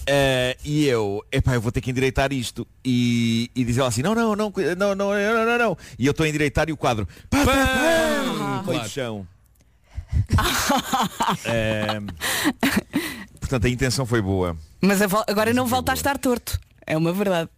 Ah, 0.09 0.57
e 0.65 0.87
eu, 0.87 1.25
epá, 1.31 1.55
eu 1.55 1.61
vou 1.61 1.71
ter 1.71 1.81
que 1.81 1.91
endireitar 1.91 2.33
isto. 2.33 2.67
E, 2.85 3.51
e 3.55 3.65
diz 3.65 3.79
ela 3.79 3.89
assim, 3.89 4.03
não, 4.03 4.15
não, 4.15 4.35
não, 4.35 4.53
não, 4.77 4.95
não, 4.95 4.95
não, 4.95 5.47
não, 5.47 5.59
não. 5.59 5.79
E 5.99 6.07
eu 6.07 6.11
estou 6.11 6.25
a 6.25 6.29
endireitar 6.29 6.69
e 6.69 6.73
o 6.73 6.77
quadro, 6.77 7.07
pá, 7.31 7.45
pá, 7.45 8.63
pá, 8.67 8.89
chão. 8.89 9.27
Ahm, 11.47 12.07
portanto, 13.41 13.67
a 13.67 13.71
intenção 13.71 14.05
foi 14.07 14.21
boa. 14.21 14.57
Mas 14.81 15.01
agora 15.03 15.53
não 15.55 15.67
volta 15.67 15.93
a 15.93 15.95
estar 15.95 16.19
torto. 16.19 16.59
É 16.87 16.97
uma 16.97 17.13
verdade. 17.13 17.49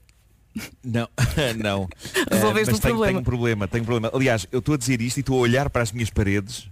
Não, 0.84 1.08
não. 1.58 1.88
Resolveste 2.30 2.70
Ah, 2.70 2.72
mas 2.72 2.78
o 2.78 2.80
tenho, 2.80 2.80
problema. 2.80 3.06
tenho 3.06 3.18
um 3.18 3.24
problema, 3.24 3.68
tenho 3.68 3.82
um 3.82 3.86
problema. 3.86 4.10
Aliás, 4.14 4.46
eu 4.52 4.60
estou 4.60 4.74
a 4.74 4.78
dizer 4.78 5.00
isto 5.00 5.16
e 5.16 5.20
estou 5.20 5.36
a 5.38 5.40
olhar 5.40 5.68
para 5.70 5.82
as 5.82 5.90
minhas 5.90 6.10
paredes 6.10 6.68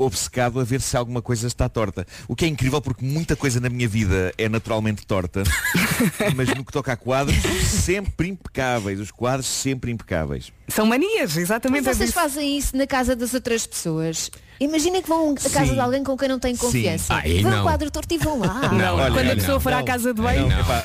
obcecado 0.00 0.58
a 0.60 0.64
ver 0.64 0.80
se 0.80 0.96
alguma 0.96 1.20
coisa 1.20 1.46
está 1.46 1.68
torta. 1.68 2.06
O 2.26 2.34
que 2.34 2.44
é 2.44 2.48
incrível 2.48 2.80
porque 2.80 3.04
muita 3.04 3.36
coisa 3.36 3.60
na 3.60 3.68
minha 3.68 3.88
vida 3.88 4.32
é 4.38 4.48
naturalmente 4.48 5.06
torta, 5.06 5.42
mas 6.34 6.48
no 6.48 6.64
que 6.64 6.72
toca 6.72 6.92
a 6.92 6.96
quadros, 6.96 7.36
sempre 7.66 8.28
impecáveis. 8.28 8.98
Os 9.00 9.10
quadros 9.10 9.46
sempre 9.46 9.90
impecáveis. 9.90 10.52
São 10.68 10.86
manias, 10.86 11.36
exatamente. 11.36 11.84
Mas 11.84 11.96
é 11.96 11.98
vocês 11.98 12.12
fazem 12.12 12.56
isso 12.56 12.76
na 12.76 12.86
casa 12.86 13.14
das 13.14 13.34
outras 13.34 13.66
pessoas. 13.66 14.30
Imagina 14.58 15.00
que 15.00 15.08
vão 15.08 15.32
à 15.32 15.50
casa 15.50 15.66
Sim. 15.66 15.74
de 15.74 15.80
alguém 15.80 16.04
com 16.04 16.16
quem 16.16 16.28
não 16.28 16.38
têm 16.38 16.56
confiança. 16.56 17.14
Vão 17.42 17.50
não. 17.50 17.58
ao 17.58 17.64
quadro 17.64 17.90
torto 17.90 18.14
e 18.14 18.18
vão 18.18 18.38
lá. 18.38 18.72
Não, 18.72 18.96
olha, 18.96 19.12
quando 19.12 19.30
a 19.30 19.34
pessoa 19.34 19.54
não. 19.54 19.60
for 19.60 19.72
à 19.72 19.82
casa 19.82 20.12
de 20.12 20.20
banho. 20.20 20.48
Não. 20.48 20.82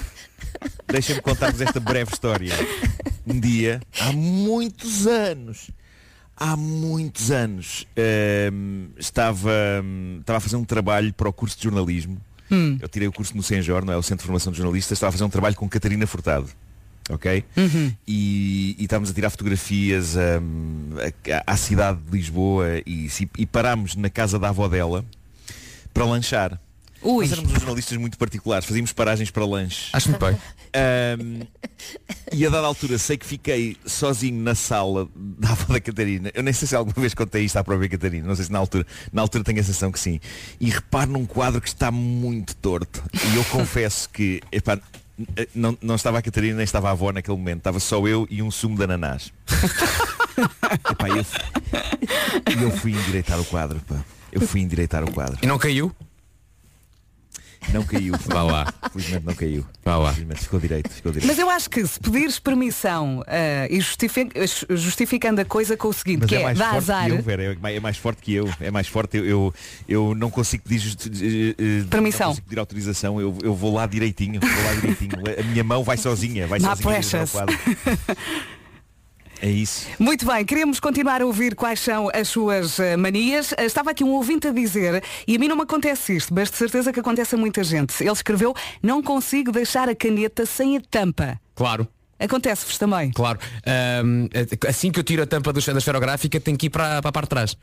Deixa-me 0.88 1.22
contar-vos 1.22 1.62
esta 1.62 1.80
breve 1.80 2.12
história. 2.14 2.54
Um 3.28 3.40
dia, 3.40 3.82
há 4.00 4.12
muitos 4.12 5.08
anos, 5.08 5.72
há 6.38 6.56
muitos 6.56 7.32
anos, 7.32 7.86
hum, 8.52 8.88
estava, 8.98 9.50
hum, 9.84 10.18
estava 10.22 10.38
a 10.38 10.40
fazer 10.42 10.56
um 10.56 10.66
trabalho 10.66 11.14
para 11.14 11.28
o 11.30 11.34
curso 11.34 11.58
de 11.58 11.64
jornalismo. 11.64 12.18
Eu 12.82 12.88
tirei 12.88 13.08
o 13.08 13.12
curso 13.12 13.36
no 13.36 13.42
Senjor, 13.42 13.84
não 13.84 13.94
é? 13.94 13.98
O 13.98 14.04
Centro 14.04 14.24
de 14.24 14.28
Formação 14.28 14.52
de 14.52 14.58
Jornalistas. 14.60 14.98
Estava 14.98 15.10
a 15.10 15.12
fazer 15.14 15.24
um 15.24 15.30
trabalho 15.30 15.56
com 15.56 15.68
Catarina 15.68 16.06
Furtado. 16.06 16.48
Ok? 17.10 17.44
E, 18.08 18.76
e 18.80 18.84
estávamos 18.84 19.10
a 19.12 19.14
tirar 19.14 19.30
fotografias 19.30 20.16
hum, 20.16 20.90
a- 21.32 21.44
à 21.54 21.58
cidade 21.58 22.00
de 22.02 22.12
Lisboa 22.18 22.66
e, 22.86 23.08
e 23.38 23.46
parámos 23.46 23.96
na 23.96 24.10
casa 24.10 24.38
da 24.40 24.50
avó 24.50 24.68
dela 24.68 25.06
para 25.94 26.04
lanchar. 26.06 26.60
Ui. 27.02 27.26
Nós 27.26 27.32
éramos 27.34 27.52
uns 27.52 27.60
jornalistas 27.60 27.98
muito 27.98 28.18
particulares, 28.18 28.66
fazíamos 28.66 28.92
paragens 28.92 29.30
para 29.32 29.46
lanche. 29.46 29.90
Acho 29.94 30.10
muito 30.10 30.26
bem 30.26 30.38
Ahm, 30.76 31.48
e 32.34 32.46
a 32.46 32.50
dada 32.50 32.68
altura 32.68 32.98
sei 32.98 33.18
que 33.18 33.26
fiquei 33.26 33.78
sozinho 33.86 34.42
na 34.42 34.54
sala 34.54 35.08
da 35.16 35.52
avó 35.52 35.74
da 35.74 35.80
Catarina. 35.80 36.30
Eu 36.34 36.44
nem 36.44 36.54
sei 36.54 36.68
se 36.68 36.76
alguma 36.76 36.96
vez 37.00 37.14
contei 37.14 37.46
isto 37.46 37.56
à 37.56 37.64
própria 37.64 37.88
Catarina. 37.88 38.28
Não 38.28 38.36
sei 38.36 38.46
se 38.46 38.52
na 38.52 38.60
altura, 38.60 38.86
na 39.14 39.22
altura 39.22 39.44
tenho 39.46 39.60
a 39.60 39.64
sensação 39.64 39.90
que 39.90 40.00
sim. 40.00 40.20
E 40.60 40.70
reparo 40.70 41.12
num 41.12 41.26
quadro 41.26 41.62
que 41.62 41.70
está 41.70 41.90
muito 41.92 42.56
torto. 42.58 43.02
E 43.32 43.38
eu 43.38 43.44
confesso 43.46 44.10
que 44.10 44.42
epá, 44.52 44.78
não, 45.54 45.78
não 45.82 45.96
estava 45.96 46.18
a 46.18 46.22
Catarina 46.22 46.58
nem 46.58 46.66
estava 46.66 46.90
a 46.90 46.92
avó 46.92 47.14
naquele 47.14 47.38
momento. 47.38 47.60
Estava 47.60 47.80
só 47.80 48.06
eu 48.06 48.28
e 48.30 48.42
um 48.42 48.52
sumo 48.52 48.76
de 48.76 48.84
ananás. 48.84 49.32
Epá, 50.92 51.08
eu, 51.08 51.26
e 52.54 52.64
eu 52.64 52.72
fui 52.72 52.92
endireitar 52.92 53.40
o 53.40 53.46
quadro. 53.46 53.80
Pá. 53.88 54.04
Eu 54.30 54.42
fui 54.42 54.60
endireitar 54.60 55.04
o 55.06 55.12
quadro. 55.12 55.38
E 55.42 55.48
não 55.48 55.58
caiu? 55.58 55.96
Não 57.74 57.84
caiu. 57.84 58.14
Vá 58.28 58.44
lá. 58.44 58.74
Felizmente 58.92 59.26
não 59.26 59.34
caiu. 59.36 59.66
Vá 59.84 59.98
lá. 59.98 60.14
Felizmente 60.14 60.42
ficou 60.42 60.60
direito. 60.60 60.90
Ficou 60.90 61.12
direito. 61.12 61.28
Mas 61.28 61.38
eu 61.40 61.50
acho 61.50 61.70
que 61.70 61.86
se 61.86 62.00
pedires 62.00 62.40
permissão 62.40 63.24
eh, 63.28 63.68
e 63.70 63.80
justifi- 63.82 64.30
justificando 64.70 65.42
a 65.42 65.46
coisa 65.46 65.76
com 65.76 65.88
o 65.90 65.94
seguinte, 65.94 66.22
Mas 66.22 66.30
que 66.30 66.36
é 66.36 66.42
é, 66.42 66.44
mais 66.44 66.58
dá 66.58 66.66
forte 66.66 66.78
azar. 66.78 67.06
que 67.06 67.12
eu, 67.12 67.22
Vera, 67.22 67.44
é 67.44 67.56
mais- 67.56 67.76
é 67.76 67.80
mais 67.80 67.98
forte 67.98 68.22
que 68.22 68.34
eu. 68.34 68.50
É 68.62 68.72
mais 68.72 68.88
forte. 68.88 69.18
Eu, 69.18 69.26
eu, 69.26 69.54
eu 69.88 70.16
não 70.16 70.30
consigo 70.30 70.64
pedir 70.64 70.80
justi- 70.80 71.10
eh, 71.10 71.56
eh, 71.82 71.84
Permissão. 71.90 72.28
Não 72.28 72.34
consigo 72.34 72.48
pedir 72.48 72.60
autorização. 72.60 73.20
Eu, 73.20 73.38
eu 73.44 73.56
vou 73.56 73.74
lá 73.74 73.86
direitinho. 73.86 74.40
Vou 74.40 74.64
lá 74.66 74.74
direitinho. 74.76 75.12
A 75.40 75.44
minha 75.44 75.64
mão 75.64 75.84
vai 75.84 75.98
sozinha. 75.98 76.48
Vai 76.48 76.60
Não 76.60 76.72
há 76.72 76.76
sozinha 76.76 77.00
direto 77.02 77.34
ao 77.36 77.46
pressas. 77.46 78.06
quadro. 78.06 78.16
É 79.42 79.50
isso. 79.50 79.88
Muito 80.00 80.26
bem, 80.26 80.44
queremos 80.46 80.80
continuar 80.80 81.22
a 81.22 81.26
ouvir 81.26 81.56
quais 81.56 81.80
são 81.80 82.10
as 82.14 82.28
suas 82.30 82.80
eh, 82.80 82.96
manias. 82.98 83.54
Eh, 83.58 83.66
Estava 83.66 83.92
aqui 83.92 84.04
um 84.04 84.12
ouvinte 84.12 84.48
a 84.48 84.52
dizer, 84.52 85.04
e 85.28 85.36
a 85.36 85.40
mim 85.40 85.48
não 85.48 85.56
me 85.56 85.64
acontece 85.64 86.16
isto, 86.16 86.34
mas 86.34 86.50
de 86.50 86.58
certeza 86.58 86.92
que 86.94 87.00
acontece 87.00 87.36
a 87.36 87.38
muita 87.38 87.64
gente. 87.64 87.94
Ele 88.02 88.12
escreveu, 88.12 88.56
não 88.82 89.04
consigo 89.04 89.52
deixar 89.52 89.90
a 89.90 89.96
caneta 89.96 90.46
sem 90.46 90.78
a 90.78 90.82
tampa. 90.82 91.40
Claro. 91.54 91.88
Acontece-vos 92.18 92.78
também. 92.78 93.12
Claro. 93.12 93.38
Ahm, 93.66 94.30
assim 94.70 94.90
que 94.90 95.00
eu 95.00 95.04
tiro 95.04 95.22
a 95.22 95.26
tampa 95.28 95.52
do, 95.52 95.60
da 95.62 95.78
esferográfica, 95.78 96.40
tenho 96.40 96.58
que 96.58 96.68
ir 96.68 96.70
para, 96.70 97.02
para 97.02 97.10
a 97.10 97.12
parte 97.12 97.26
de 97.26 97.30
trás. 97.30 97.58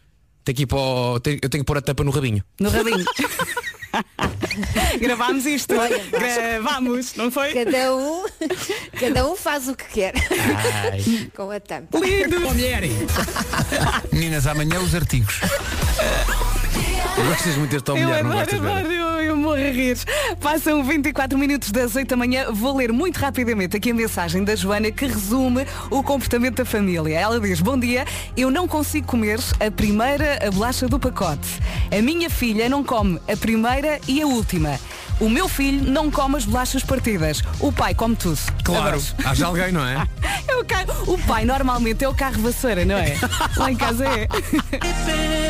Tenho 0.45 0.57
que 0.57 0.63
ir 0.65 0.67
para 0.67 0.79
o- 0.79 1.21
tenho- 1.21 1.39
eu 1.43 1.49
tenho 1.49 1.65
que 1.65 1.67
pôr 1.67 1.79
a 1.79 1.81
tampa 1.83 2.05
no 2.05 2.11
rabinho. 2.11 2.45
No 2.61 2.69
rabinho. 2.69 3.05
Gravámos 5.01 5.47
isto. 5.47 5.75
Gravámos, 6.11 7.15
não 7.15 7.31
foi? 7.31 7.53
Cada 7.53 7.95
um, 7.95 8.25
cada 8.99 9.27
um 9.27 9.37
faz 9.37 9.69
o 9.69 9.75
que 9.75 9.85
quer. 9.85 10.15
Ai. 10.93 11.31
Com 11.35 11.51
a 11.51 11.61
tampa. 11.61 11.99
Lindo! 11.99 12.41
Meninas, 14.13 14.47
amanhã 14.47 14.81
os 14.81 14.95
artigos. 14.95 15.41
Eu 17.17 17.25
gostas 17.27 17.57
muito 17.57 17.71
deste 17.71 17.91
mulher, 17.91 18.25
não 18.25 18.33
gostas 18.33 18.61
adoro, 18.61 18.75
Vera? 18.75 18.93
eu, 18.93 19.21
eu 19.21 19.37
morro 19.37 19.55
a 19.55 19.71
rir. 19.71 19.99
Passam 20.41 20.83
24 20.83 21.39
minutos 21.39 21.71
das 21.71 21.95
8 21.95 22.09
da 22.09 22.17
manhã. 22.17 22.51
Vou 22.51 22.77
ler 22.77 22.93
muito 22.93 23.19
rapidamente 23.19 23.77
aqui 23.77 23.91
a 23.91 23.95
mensagem 23.95 24.43
da 24.45 24.57
Joana 24.57 24.91
que 24.91 25.07
resume 25.07 25.67
o 25.91 26.03
comportamento 26.03 26.57
da 26.57 26.65
família. 26.65 27.19
Ela 27.19 27.39
diz, 27.41 27.61
bom 27.61 27.79
dia, 27.79 28.05
eu 28.37 28.51
não 28.51 28.67
consigo 28.67 29.07
comer 29.07 29.39
a 29.61 29.71
primeira 29.71 30.39
a 30.47 30.51
bolacha 30.51 30.89
do 30.89 30.99
pacote. 30.99 31.61
A 31.97 32.01
minha 32.01 32.31
filha 32.31 32.69
não 32.69 32.83
come 32.83 33.21
a 33.31 33.37
primeira 33.37 34.01
e 34.09 34.23
a 34.23 34.27
última. 34.27 34.79
O 35.21 35.29
meu 35.29 35.49
filho 35.49 35.89
não 35.89 36.11
come 36.11 36.37
as 36.37 36.45
bolachas 36.45 36.83
partidas. 36.83 37.43
O 37.61 37.71
pai 37.71 37.95
come 37.95 38.17
tudo. 38.17 38.39
Claro, 38.65 38.97
Adoro. 38.97 39.03
haja 39.25 39.47
alguém, 39.47 39.73
não 39.73 39.87
é? 39.87 40.07
É 40.49 40.57
o, 40.57 40.65
carro, 40.65 40.93
o 41.07 41.19
pai 41.19 41.45
normalmente 41.45 42.05
é 42.05 42.09
o 42.09 42.15
carro 42.15 42.43
vassoura, 42.43 42.85
não 42.85 42.97
é? 42.97 43.17
Lá 43.57 43.71
em 43.71 43.77
casa 43.77 44.05
é. 44.05 44.27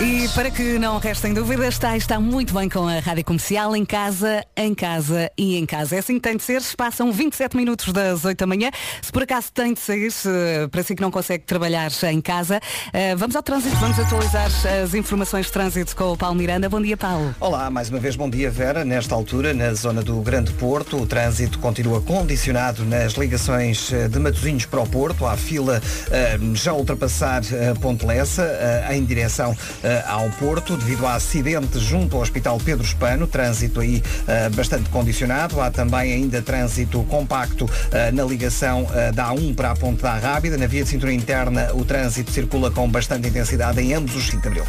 E 0.00 0.28
para 0.28 0.48
que 0.48 0.78
não 0.78 0.98
restem 0.98 1.34
dúvidas, 1.34 1.74
está, 1.74 1.96
está 1.96 2.20
muito 2.20 2.54
bem 2.54 2.68
com 2.68 2.86
a 2.86 3.00
Rádio 3.00 3.24
Comercial, 3.24 3.74
em 3.74 3.84
casa, 3.84 4.44
em 4.56 4.72
casa 4.72 5.28
e 5.36 5.56
em 5.56 5.66
casa. 5.66 5.96
É 5.96 5.98
assim 5.98 6.14
que 6.14 6.20
tem 6.20 6.36
de 6.36 6.42
ser. 6.44 6.62
Passam 6.76 7.10
27 7.10 7.56
minutos 7.56 7.92
das 7.92 8.24
8 8.24 8.38
da 8.38 8.46
manhã. 8.46 8.70
Se 9.02 9.10
por 9.10 9.24
acaso 9.24 9.48
tem 9.52 9.74
de 9.74 9.80
sair, 9.80 10.12
se, 10.12 10.28
para 10.70 10.84
si 10.84 10.94
que 10.94 11.02
não 11.02 11.10
consegue 11.10 11.42
trabalhar 11.44 11.90
em 12.12 12.20
casa, 12.20 12.60
eh, 12.92 13.16
vamos 13.16 13.34
ao 13.34 13.42
trânsito, 13.42 13.74
vamos 13.76 13.98
atualizar 13.98 14.48
as 14.84 14.94
informações 14.94 15.46
de 15.46 15.52
trânsito 15.52 15.96
com 15.96 16.12
o 16.12 16.16
Paulo 16.16 16.36
Miranda. 16.36 16.68
Bom 16.68 16.80
dia, 16.80 16.96
Paulo. 16.96 17.34
Olá, 17.40 17.68
mais 17.68 17.90
uma 17.90 17.98
vez 17.98 18.14
bom 18.14 18.30
dia 18.30 18.52
Vera. 18.52 18.84
Nesta 18.84 19.16
altura, 19.16 19.52
na 19.52 19.74
zona 19.74 20.00
do 20.00 20.20
Grande 20.20 20.52
Porto, 20.52 20.96
o 20.96 21.06
trânsito 21.06 21.58
continua 21.58 22.00
condicionado 22.00 22.84
nas 22.84 23.14
ligações 23.14 23.92
eh, 23.92 24.06
de 24.06 24.20
Matosinhos 24.20 24.64
para 24.64 24.78
o 24.80 24.88
Porto. 24.88 25.26
Há 25.26 25.36
fila 25.36 25.82
eh, 26.12 26.38
já 26.54 26.72
ultrapassar 26.72 27.42
eh, 27.52 27.74
Ponte 27.80 28.06
Lessa 28.06 28.44
eh, 28.44 28.96
em 28.96 29.04
direção 29.04 29.56
eh, 29.82 29.87
ao 30.06 30.28
Porto 30.30 30.76
devido 30.76 31.06
a 31.06 31.14
acidente 31.14 31.78
junto 31.78 32.16
ao 32.16 32.22
Hospital 32.22 32.58
Pedro 32.64 32.84
Espano. 32.84 33.26
Trânsito 33.26 33.80
aí 33.80 34.02
eh, 34.26 34.48
bastante 34.50 34.88
condicionado. 34.90 35.60
Há 35.60 35.70
também 35.70 36.12
ainda 36.12 36.42
trânsito 36.42 37.02
compacto 37.04 37.68
eh, 37.90 38.10
na 38.12 38.24
ligação 38.24 38.86
eh, 38.94 39.12
da 39.12 39.30
A1 39.32 39.54
para 39.54 39.70
a 39.70 39.76
Ponte 39.76 40.02
da 40.02 40.18
Rábida. 40.18 40.56
Na 40.56 40.66
via 40.66 40.82
de 40.82 40.88
cintura 40.88 41.12
interna, 41.12 41.70
o 41.74 41.84
trânsito 41.84 42.30
circula 42.30 42.70
com 42.70 42.88
bastante 42.88 43.28
intensidade 43.28 43.80
em 43.80 43.94
ambos 43.94 44.14
os 44.16 44.26
5 44.26 44.42
de 44.42 44.48
Abril. 44.48 44.64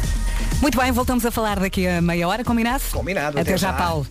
Muito 0.60 0.78
bem, 0.78 0.92
voltamos 0.92 1.24
a 1.24 1.30
falar 1.30 1.58
daqui 1.58 1.86
a 1.86 2.00
meia 2.00 2.28
hora, 2.28 2.44
combinado? 2.44 2.82
Combinado, 2.92 3.38
Até, 3.38 3.50
até 3.50 3.58
já, 3.58 3.68
já. 3.68 3.72
Paulo. 3.72 4.06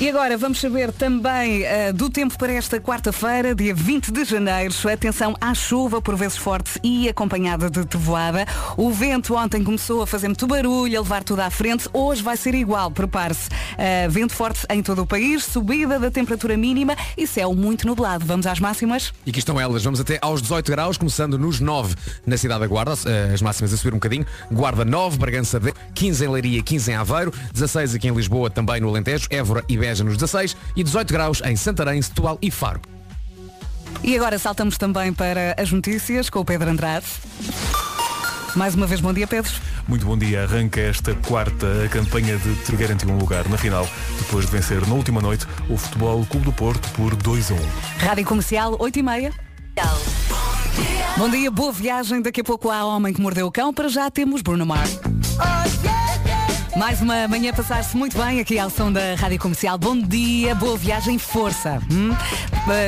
E 0.00 0.08
agora 0.08 0.34
vamos 0.38 0.58
saber 0.58 0.90
também 0.92 1.62
eh, 1.62 1.92
do 1.92 2.08
tempo 2.08 2.38
para 2.38 2.50
esta 2.54 2.80
quarta-feira, 2.80 3.54
dia 3.54 3.74
20 3.74 4.10
de 4.10 4.24
janeiro. 4.24 4.72
Atenção 4.90 5.36
à 5.38 5.52
chuva, 5.52 6.00
por 6.00 6.16
vezes 6.16 6.38
forte 6.38 6.80
e 6.82 7.06
acompanhada 7.06 7.68
de 7.68 7.84
trovoada. 7.84 8.46
O 8.78 8.90
vento 8.90 9.34
ontem 9.34 9.62
começou 9.62 10.00
a 10.00 10.06
fazer 10.06 10.28
muito 10.28 10.46
barulho, 10.46 10.98
a 10.98 11.02
levar 11.02 11.22
tudo 11.22 11.40
à 11.40 11.50
frente. 11.50 11.86
Hoje 11.92 12.22
vai 12.22 12.38
ser 12.38 12.54
igual, 12.54 12.90
prepare-se. 12.90 13.50
Eh, 13.76 14.08
vento 14.08 14.32
forte 14.32 14.64
em 14.70 14.82
todo 14.82 15.02
o 15.02 15.06
país, 15.06 15.44
subida 15.44 15.98
da 15.98 16.10
temperatura 16.10 16.56
mínima 16.56 16.96
e 17.14 17.26
céu 17.26 17.54
muito 17.54 17.86
nublado. 17.86 18.24
Vamos 18.24 18.46
às 18.46 18.58
máximas? 18.58 19.12
E 19.26 19.28
aqui 19.28 19.38
estão 19.38 19.60
elas. 19.60 19.84
Vamos 19.84 20.00
até 20.00 20.18
aos 20.22 20.40
18 20.40 20.70
graus, 20.70 20.96
começando 20.96 21.38
nos 21.38 21.60
9 21.60 21.94
na 22.24 22.38
cidade 22.38 22.60
da 22.60 22.66
Guarda, 22.66 22.94
eh, 23.04 23.32
as 23.34 23.42
máximas 23.42 23.70
a 23.74 23.76
subir 23.76 23.92
um 23.92 23.98
bocadinho. 23.98 24.24
Guarda 24.50 24.82
9, 24.82 25.18
Bragança 25.18 25.60
10, 25.60 25.74
15 25.94 26.24
em 26.24 26.28
Leiria, 26.28 26.62
15 26.62 26.90
em 26.90 26.94
Aveiro, 26.94 27.34
16 27.52 27.96
aqui 27.96 28.08
em 28.08 28.14
Lisboa, 28.14 28.48
também 28.48 28.80
no 28.80 28.88
Alentejo, 28.88 29.09
Évora 29.30 29.64
e 29.68 29.76
Beja 29.76 30.04
nos 30.04 30.14
16 30.14 30.56
e 30.76 30.84
18 30.84 31.12
graus 31.12 31.42
em 31.44 31.56
Santarém, 31.56 32.00
Setúbal 32.00 32.38
e 32.40 32.50
Faro. 32.50 32.80
E 34.02 34.16
agora 34.16 34.38
saltamos 34.38 34.78
também 34.78 35.12
para 35.12 35.54
as 35.58 35.70
notícias 35.70 36.30
com 36.30 36.40
o 36.40 36.44
Pedro 36.44 36.70
Andrade. 36.70 37.06
Mais 38.56 38.74
uma 38.74 38.86
vez, 38.86 39.00
bom 39.00 39.12
dia, 39.12 39.26
Pedro. 39.26 39.52
Muito 39.86 40.06
bom 40.06 40.16
dia. 40.16 40.44
Arranca 40.44 40.80
esta 40.80 41.14
quarta 41.14 41.66
a 41.84 41.88
campanha 41.88 42.36
de 42.36 42.54
te 42.64 42.74
garantir 42.76 43.06
um 43.08 43.18
lugar 43.18 43.48
na 43.48 43.58
final, 43.58 43.88
depois 44.18 44.46
de 44.46 44.52
vencer 44.52 44.86
na 44.86 44.94
última 44.94 45.20
noite 45.20 45.46
o 45.68 45.76
Futebol 45.76 46.24
Clube 46.26 46.46
do 46.46 46.52
Porto 46.52 46.88
por 46.90 47.14
2 47.14 47.50
a 47.50 47.54
1. 47.54 47.58
Rádio 47.98 48.24
Comercial, 48.24 48.76
8 48.78 48.98
e 48.98 49.02
meia. 49.02 49.32
Bom 51.16 51.28
dia, 51.28 51.50
boa 51.50 51.72
viagem. 51.72 52.22
Daqui 52.22 52.40
a 52.40 52.44
pouco 52.44 52.70
há 52.70 52.84
Homem 52.84 53.12
que 53.12 53.20
Mordeu 53.20 53.46
o 53.46 53.52
Cão. 53.52 53.72
Para 53.72 53.88
já 53.88 54.10
temos 54.10 54.42
Bruno 54.42 54.64
Mars. 54.64 54.98
Mais 56.76 57.00
uma 57.00 57.26
manhã 57.26 57.52
passar-se 57.52 57.96
muito 57.96 58.16
bem 58.16 58.40
aqui 58.40 58.58
ao 58.58 58.70
som 58.70 58.92
da 58.92 59.14
Rádio 59.16 59.38
Comercial. 59.38 59.76
Bom 59.76 59.96
dia, 60.00 60.54
boa 60.54 60.76
viagem, 60.76 61.18
força. 61.18 61.80
Hum? 61.90 62.10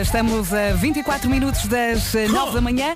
Estamos 0.00 0.52
a 0.54 0.72
24 0.74 1.28
minutos 1.28 1.66
das 1.66 2.14
eh, 2.14 2.28
9 2.28 2.52
da 2.54 2.60
manhã. 2.60 2.94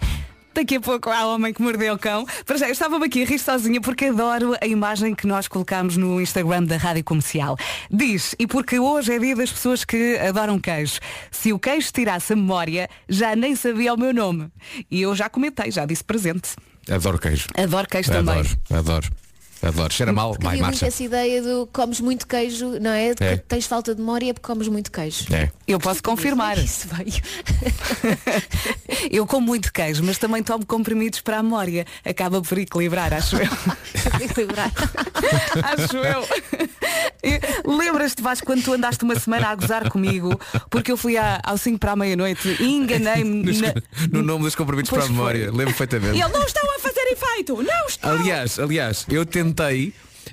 Daqui 0.54 0.76
a 0.76 0.80
pouco 0.80 1.10
há 1.10 1.26
Homem 1.26 1.52
que 1.52 1.60
Mordeu 1.60 1.94
o 1.94 1.98
Cão. 1.98 2.24
Para 2.46 2.56
já, 2.56 2.66
eu 2.66 2.72
estava 2.72 3.04
aqui 3.04 3.22
a 3.24 3.26
rir 3.26 3.38
sozinha 3.38 3.80
porque 3.80 4.06
adoro 4.06 4.54
a 4.60 4.66
imagem 4.66 5.14
que 5.14 5.26
nós 5.26 5.48
colocamos 5.48 5.96
no 5.96 6.20
Instagram 6.20 6.62
da 6.64 6.76
Rádio 6.76 7.04
Comercial. 7.04 7.58
Diz, 7.90 8.34
e 8.38 8.46
porque 8.46 8.78
hoje 8.78 9.12
é 9.12 9.18
dia 9.18 9.36
das 9.36 9.52
pessoas 9.52 9.84
que 9.84 10.16
adoram 10.18 10.58
queijo. 10.58 10.98
Se 11.30 11.52
o 11.52 11.58
queijo 11.58 11.92
tirasse 11.92 12.32
a 12.32 12.36
memória, 12.36 12.88
já 13.08 13.36
nem 13.36 13.54
sabia 13.54 13.92
o 13.92 13.98
meu 13.98 14.14
nome. 14.14 14.48
E 14.90 15.02
eu 15.02 15.14
já 15.14 15.28
comentei, 15.28 15.70
já 15.70 15.84
disse 15.84 16.04
presente. 16.04 16.50
Adoro 16.88 17.18
queijo. 17.18 17.48
Adoro 17.54 17.88
queijo 17.88 18.10
também. 18.10 18.38
Adoro, 18.38 18.58
adoro. 18.70 19.25
Adoro. 19.68 19.92
Cheira 19.92 20.12
mal, 20.12 20.36
muito 20.42 20.60
marcha. 20.60 20.86
essa 20.86 21.02
ideia 21.02 21.42
do 21.42 21.68
comes 21.72 22.00
muito 22.00 22.26
queijo, 22.26 22.78
não 22.80 22.90
é? 22.90 23.14
É. 23.20 23.36
Tens 23.36 23.66
falta 23.66 23.94
de 23.94 24.00
memória 24.00 24.32
porque 24.34 24.46
comes 24.46 24.68
muito 24.68 24.90
queijo. 24.90 25.24
É. 25.34 25.50
Eu 25.66 25.78
posso 25.78 26.02
confirmar. 26.02 26.58
Isso 26.58 26.86
veio. 26.88 27.12
Eu 29.10 29.26
como 29.26 29.46
muito 29.46 29.72
queijo, 29.72 30.02
mas 30.04 30.18
também 30.18 30.42
tomo 30.42 30.64
comprimidos 30.66 31.20
para 31.20 31.38
a 31.38 31.42
memória. 31.42 31.84
Acaba 32.04 32.40
por 32.40 32.58
equilibrar, 32.58 33.12
acho 33.12 33.36
eu. 33.36 33.48
Equilibrar. 34.20 34.70
acho 35.62 35.96
eu. 35.96 36.24
E 37.22 37.40
Lembras-te, 37.68 38.22
Vasco, 38.22 38.46
quando 38.46 38.62
tu 38.62 38.72
andaste 38.72 39.02
uma 39.04 39.18
semana 39.18 39.48
a 39.48 39.54
gozar 39.54 39.88
comigo, 39.90 40.38
porque 40.70 40.92
eu 40.92 40.96
fui 40.96 41.16
à- 41.16 41.40
ao 41.44 41.56
5 41.58 41.78
para 41.78 41.92
a 41.92 41.96
meia-noite 41.96 42.56
e 42.60 42.64
enganei-me. 42.74 43.52
Na- 43.60 43.74
No 44.10 44.22
nome 44.22 44.44
dos 44.44 44.54
comprimidos 44.54 44.90
Pois 44.90 45.02
para 45.04 45.10
a 45.12 45.14
memória. 45.16 45.46
foi. 45.48 45.56
Lembro 45.56 45.70
E 45.74 45.76
perfeitamente. 45.76 46.20
ele 46.20 46.32
não 46.32 46.42
estão 46.44 46.62
a 46.76 46.78
fazer 46.78 47.00
efeito! 47.12 47.62
Não 47.62 47.86
estão! 47.86 48.10
Aliás, 48.12 48.58
aliás, 48.58 49.06
eu 49.08 49.24
tentei. 49.26 49.55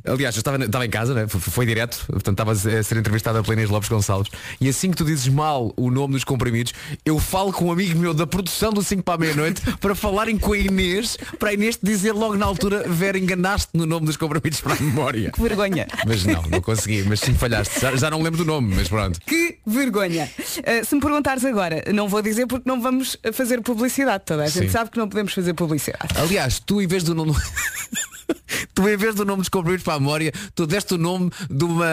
Aliás, 0.05 0.35
eu 0.35 0.39
estava, 0.39 0.63
estava 0.63 0.85
em 0.85 0.89
casa, 0.89 1.13
né? 1.13 1.27
foi, 1.27 1.39
foi 1.39 1.65
direto, 1.65 2.05
portanto 2.07 2.33
estava 2.33 2.51
a 2.51 2.83
ser 2.83 2.97
entrevistada 2.97 3.41
pela 3.41 3.53
Inês 3.53 3.69
Lopes 3.69 3.89
Gonçalves 3.89 4.31
e 4.59 4.67
assim 4.67 4.91
que 4.91 4.97
tu 4.97 5.05
dizes 5.05 5.27
mal 5.27 5.73
o 5.77 5.91
nome 5.91 6.13
dos 6.13 6.23
comprimidos, 6.23 6.73
eu 7.05 7.19
falo 7.19 7.53
com 7.53 7.65
um 7.65 7.71
amigo 7.71 7.97
meu 7.97 8.13
da 8.13 8.25
produção 8.25 8.71
do 8.71 8.83
5 8.83 9.03
para 9.03 9.15
a 9.15 9.17
meia-noite 9.17 9.61
para 9.79 9.95
falarem 9.95 10.37
com 10.37 10.53
a 10.53 10.57
Inês, 10.57 11.17
para 11.39 11.49
a 11.49 11.53
Inês 11.53 11.77
te 11.77 11.85
dizer 11.85 12.11
logo 12.11 12.35
na 12.35 12.45
altura, 12.45 12.83
Vera, 12.87 13.17
enganaste 13.17 13.69
no 13.73 13.85
nome 13.85 14.05
dos 14.07 14.17
comprimidos 14.17 14.59
para 14.61 14.73
a 14.73 14.79
memória. 14.79 15.31
Que 15.31 15.41
vergonha! 15.41 15.87
Mas 16.05 16.25
não, 16.25 16.41
não 16.43 16.61
consegui, 16.61 17.03
mas 17.03 17.19
sim 17.19 17.33
falhaste. 17.33 17.79
Já, 17.79 17.95
já 17.95 18.09
não 18.09 18.21
lembro 18.21 18.39
do 18.39 18.45
nome, 18.45 18.75
mas 18.75 18.87
pronto. 18.87 19.19
Que 19.25 19.57
vergonha! 19.65 20.29
Uh, 20.37 20.85
se 20.85 20.95
me 20.95 21.01
perguntares 21.01 21.45
agora, 21.45 21.83
não 21.93 22.09
vou 22.09 22.21
dizer 22.21 22.47
porque 22.47 22.67
não 22.67 22.81
vamos 22.81 23.17
fazer 23.33 23.61
publicidade. 23.61 24.23
Toda 24.25 24.43
a 24.43 24.47
gente 24.47 24.65
Sim. 24.65 24.69
sabe 24.69 24.89
que 24.89 24.97
não 24.97 25.07
podemos 25.07 25.33
fazer 25.33 25.53
publicidade. 25.53 26.13
Aliás, 26.15 26.59
tu 26.59 26.81
em 26.81 26.87
vez 26.87 27.03
do 27.03 27.15
nome. 27.15 27.33
tu 28.73 28.87
em 28.87 28.97
vez 28.97 29.15
do 29.15 29.25
nome 29.25 29.39
dos 29.41 29.49
comprimidos 29.49 29.83
para 29.83 29.95
a 29.95 29.99
memória, 29.99 30.31
tu 30.55 30.65
deste 30.65 30.93
o 30.93 30.97
nome 30.97 31.31
de 31.49 31.63
uma. 31.63 31.87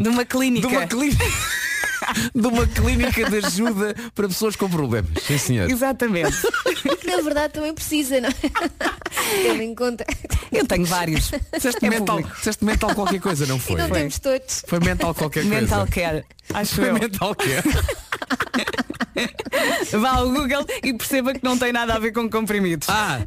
De 0.00 0.08
uma 0.08 0.24
clínica. 0.24 0.68
De 0.68 0.74
uma 0.74 0.86
clínica. 0.86 1.24
de 2.34 2.46
uma 2.46 2.66
clínica 2.66 3.30
de 3.30 3.46
ajuda 3.46 3.94
para 4.14 4.28
pessoas 4.28 4.56
com 4.56 4.68
problemas. 4.68 5.10
Sim, 5.22 5.38
senhor. 5.38 5.70
Exatamente. 5.70 6.36
Na 7.04 7.16
verdade 7.22 7.54
também 7.54 7.74
precisa, 7.74 8.20
não 8.20 8.28
é? 8.28 8.32
Tendo 9.42 9.62
em 9.62 9.74
conta. 9.74 10.04
Eu 10.50 10.66
tenho 10.66 10.84
vários. 10.86 11.30
Disseste 11.52 11.84
É 11.84 11.90
mental, 11.90 12.22
disseste 12.22 12.64
mental 12.64 12.94
qualquer 12.94 13.20
coisa, 13.20 13.46
não 13.46 13.58
foi? 13.58 13.74
E 13.74 13.78
não 13.78 13.90
temos 13.90 14.18
todos. 14.18 14.64
Foi 14.66 14.80
mental 14.80 15.14
qualquer 15.14 15.42
coisa. 15.42 15.60
Mental 15.60 15.86
care. 15.86 16.24
Acho 16.52 16.76
Foi 16.76 16.88
eu. 16.88 16.94
mental 16.94 17.34
care. 17.34 17.62
Vá 19.98 20.10
ao 20.10 20.30
Google 20.30 20.64
e 20.82 20.94
perceba 20.94 21.32
que 21.32 21.42
não 21.42 21.58
tem 21.58 21.72
nada 21.72 21.94
a 21.94 21.98
ver 21.98 22.12
com 22.12 22.28
comprimidos. 22.28 22.88
Ah, 22.88 23.20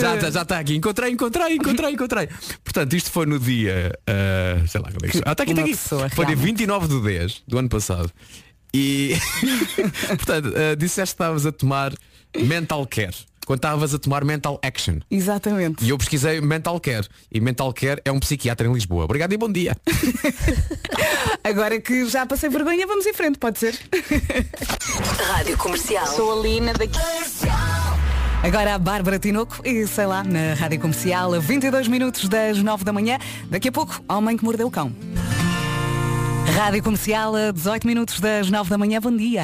já 0.00 0.14
está 0.14 0.30
já 0.30 0.44
tá 0.44 0.58
aqui. 0.58 0.76
Encontrei, 0.76 1.10
encontrei, 1.12 1.54
encontrei, 1.54 1.92
encontrei. 1.92 2.28
Portanto, 2.62 2.94
isto 2.94 3.10
foi 3.10 3.26
no 3.26 3.38
dia. 3.38 3.92
ah, 4.06 4.66
sei 4.66 4.80
lá 4.80 4.90
como 4.92 5.06
é 5.06 5.08
que. 5.08 5.18
Ah, 5.24 5.32
está 5.32 5.42
aqui, 5.42 5.52
está 5.52 5.62
aqui. 5.62 5.70
pessoa 5.70 6.08
Foi 6.10 6.26
dia 6.26 6.34
realmente. 6.36 6.58
29 6.58 6.88
do 6.88 7.02
10 7.02 7.42
do 7.46 7.58
ano 7.58 7.68
passado. 7.68 8.10
E 8.72 9.16
portanto, 10.08 10.52
ah, 10.54 10.74
disseste 10.76 11.14
que 11.16 11.22
estavas 11.22 11.46
a 11.46 11.52
tomar 11.52 11.92
mental 12.36 12.86
care. 12.86 13.14
Quando 13.46 13.58
estavas 13.58 13.94
a 13.94 13.98
tomar 13.98 14.24
mental 14.24 14.60
action. 14.62 14.98
Exatamente. 15.10 15.84
E 15.84 15.90
eu 15.90 15.98
pesquisei 15.98 16.40
mental 16.40 16.78
care. 16.78 17.06
E 17.32 17.40
mental 17.40 17.72
care 17.72 18.00
é 18.04 18.12
um 18.12 18.20
psiquiatra 18.20 18.66
em 18.66 18.72
Lisboa. 18.72 19.04
Obrigado 19.04 19.32
e 19.32 19.36
bom 19.36 19.50
dia. 19.50 19.76
Agora 21.42 21.80
que 21.80 22.06
já 22.06 22.24
passei 22.26 22.48
vergonha, 22.48 22.86
vamos 22.86 23.06
em 23.06 23.12
frente, 23.12 23.38
pode 23.38 23.58
ser? 23.58 23.78
Rádio 25.32 25.56
Comercial. 25.56 26.06
Sou 26.06 26.38
a 26.38 26.42
Lina 26.42 26.72
daqui. 26.74 26.98
Agora 28.42 28.74
a 28.74 28.78
Bárbara 28.78 29.18
Tinoco 29.18 29.60
e 29.66 29.86
sei 29.86 30.06
lá, 30.06 30.24
na 30.24 30.54
Rádio 30.54 30.80
Comercial, 30.80 31.34
a 31.34 31.38
22 31.38 31.88
minutos 31.88 32.28
das 32.28 32.58
9 32.62 32.84
da 32.84 32.92
manhã. 32.92 33.18
Daqui 33.50 33.68
a 33.68 33.72
pouco, 33.72 34.02
Homem 34.08 34.36
que 34.36 34.44
Mordeu 34.44 34.66
o 34.66 34.70
Cão. 34.70 34.92
Rádio 36.56 36.82
Comercial, 36.82 37.34
a 37.34 37.50
18 37.50 37.86
minutos 37.86 38.20
das 38.20 38.50
9 38.50 38.70
da 38.70 38.78
manhã. 38.78 39.00
Bom 39.00 39.14
dia. 39.14 39.42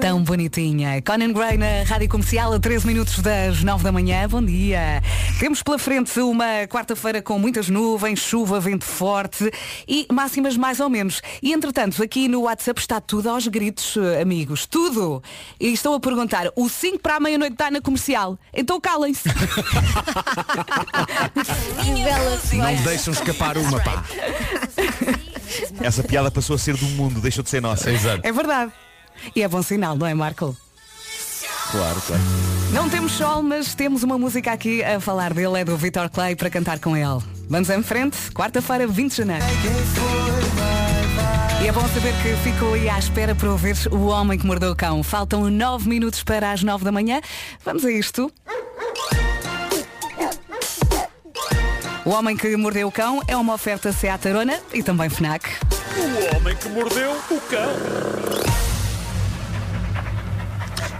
Tão 0.00 0.22
bonitinha. 0.22 1.02
Conan 1.02 1.32
Gray 1.32 1.58
na 1.58 1.82
Rádio 1.86 2.08
Comercial 2.08 2.54
a 2.54 2.58
13 2.58 2.86
minutos 2.86 3.18
das 3.18 3.62
9 3.62 3.84
da 3.84 3.92
manhã. 3.92 4.26
Bom 4.26 4.42
dia. 4.42 5.02
Temos 5.38 5.62
pela 5.62 5.78
frente 5.78 6.18
uma 6.20 6.66
quarta-feira 6.66 7.20
com 7.20 7.38
muitas 7.38 7.68
nuvens, 7.68 8.18
chuva, 8.18 8.58
vento 8.58 8.86
forte 8.86 9.50
e 9.86 10.06
máximas 10.10 10.56
mais 10.56 10.80
ou 10.80 10.88
menos. 10.88 11.20
E 11.42 11.52
entretanto, 11.52 12.02
aqui 12.02 12.28
no 12.28 12.42
WhatsApp 12.42 12.80
está 12.80 12.98
tudo 12.98 13.28
aos 13.28 13.46
gritos, 13.46 13.94
amigos. 14.22 14.64
Tudo. 14.64 15.22
E 15.60 15.70
estou 15.70 15.94
a 15.94 16.00
perguntar, 16.00 16.50
o 16.56 16.66
5 16.66 16.98
para 17.00 17.16
a 17.16 17.20
meia-noite 17.20 17.52
está 17.52 17.70
na 17.70 17.82
comercial. 17.82 18.38
Então 18.54 18.80
calem-se. 18.80 19.28
Bela 22.04 22.40
Não 22.74 22.82
deixam 22.84 23.12
escapar 23.12 23.58
uma, 23.58 23.80
pá. 23.80 24.02
Essa 25.82 26.02
piada 26.02 26.30
passou 26.30 26.56
a 26.56 26.58
ser 26.58 26.76
do 26.76 26.86
mundo, 26.86 27.20
deixou 27.20 27.42
de 27.42 27.50
ser 27.50 27.62
nossa. 27.62 27.90
Exato. 27.90 28.20
É 28.22 28.32
verdade. 28.32 28.72
E 29.34 29.42
é 29.42 29.48
bom 29.48 29.62
sinal, 29.62 29.96
não 29.96 30.06
é, 30.06 30.14
Marco? 30.14 30.56
Claro, 31.70 32.00
claro. 32.06 32.22
Não 32.72 32.88
temos 32.88 33.12
sol, 33.12 33.42
mas 33.42 33.74
temos 33.74 34.02
uma 34.02 34.18
música 34.18 34.52
aqui 34.52 34.82
a 34.82 35.00
falar 35.00 35.34
dele, 35.34 35.60
é 35.60 35.64
do 35.64 35.76
Vitor 35.76 36.08
Clay 36.08 36.34
para 36.34 36.48
cantar 36.48 36.78
com 36.78 36.96
ele. 36.96 37.22
Vamos 37.48 37.68
em 37.68 37.82
frente, 37.82 38.16
quarta-feira, 38.32 38.86
20 38.86 39.10
de 39.10 39.16
janeiro. 39.16 39.44
E 41.62 41.66
é 41.66 41.72
bom 41.72 41.86
saber 41.88 42.14
que 42.22 42.36
ficou 42.48 42.74
aí 42.74 42.88
à 42.88 42.98
espera 42.98 43.34
para 43.34 43.50
ouvir 43.50 43.76
O 43.90 44.06
Homem 44.06 44.38
que 44.38 44.46
Mordeu 44.46 44.70
o 44.70 44.76
Cão. 44.76 45.02
Faltam 45.02 45.50
9 45.50 45.88
minutos 45.88 46.22
para 46.22 46.52
as 46.52 46.62
9 46.62 46.84
da 46.84 46.92
manhã. 46.92 47.20
Vamos 47.64 47.84
a 47.84 47.90
isto. 47.90 48.32
O 52.08 52.10
Homem 52.10 52.34
que 52.34 52.56
Mordeu 52.56 52.88
o 52.88 52.90
Cão 52.90 53.20
é 53.28 53.36
uma 53.36 53.52
oferta 53.52 53.92
Seat 53.92 54.26
Arona 54.26 54.58
e 54.72 54.82
também 54.82 55.10
FNAC. 55.10 55.46
O 55.94 56.36
homem 56.36 56.56
que 56.56 56.66
mordeu 56.70 57.12
o 57.12 57.40
cão. 57.42 57.70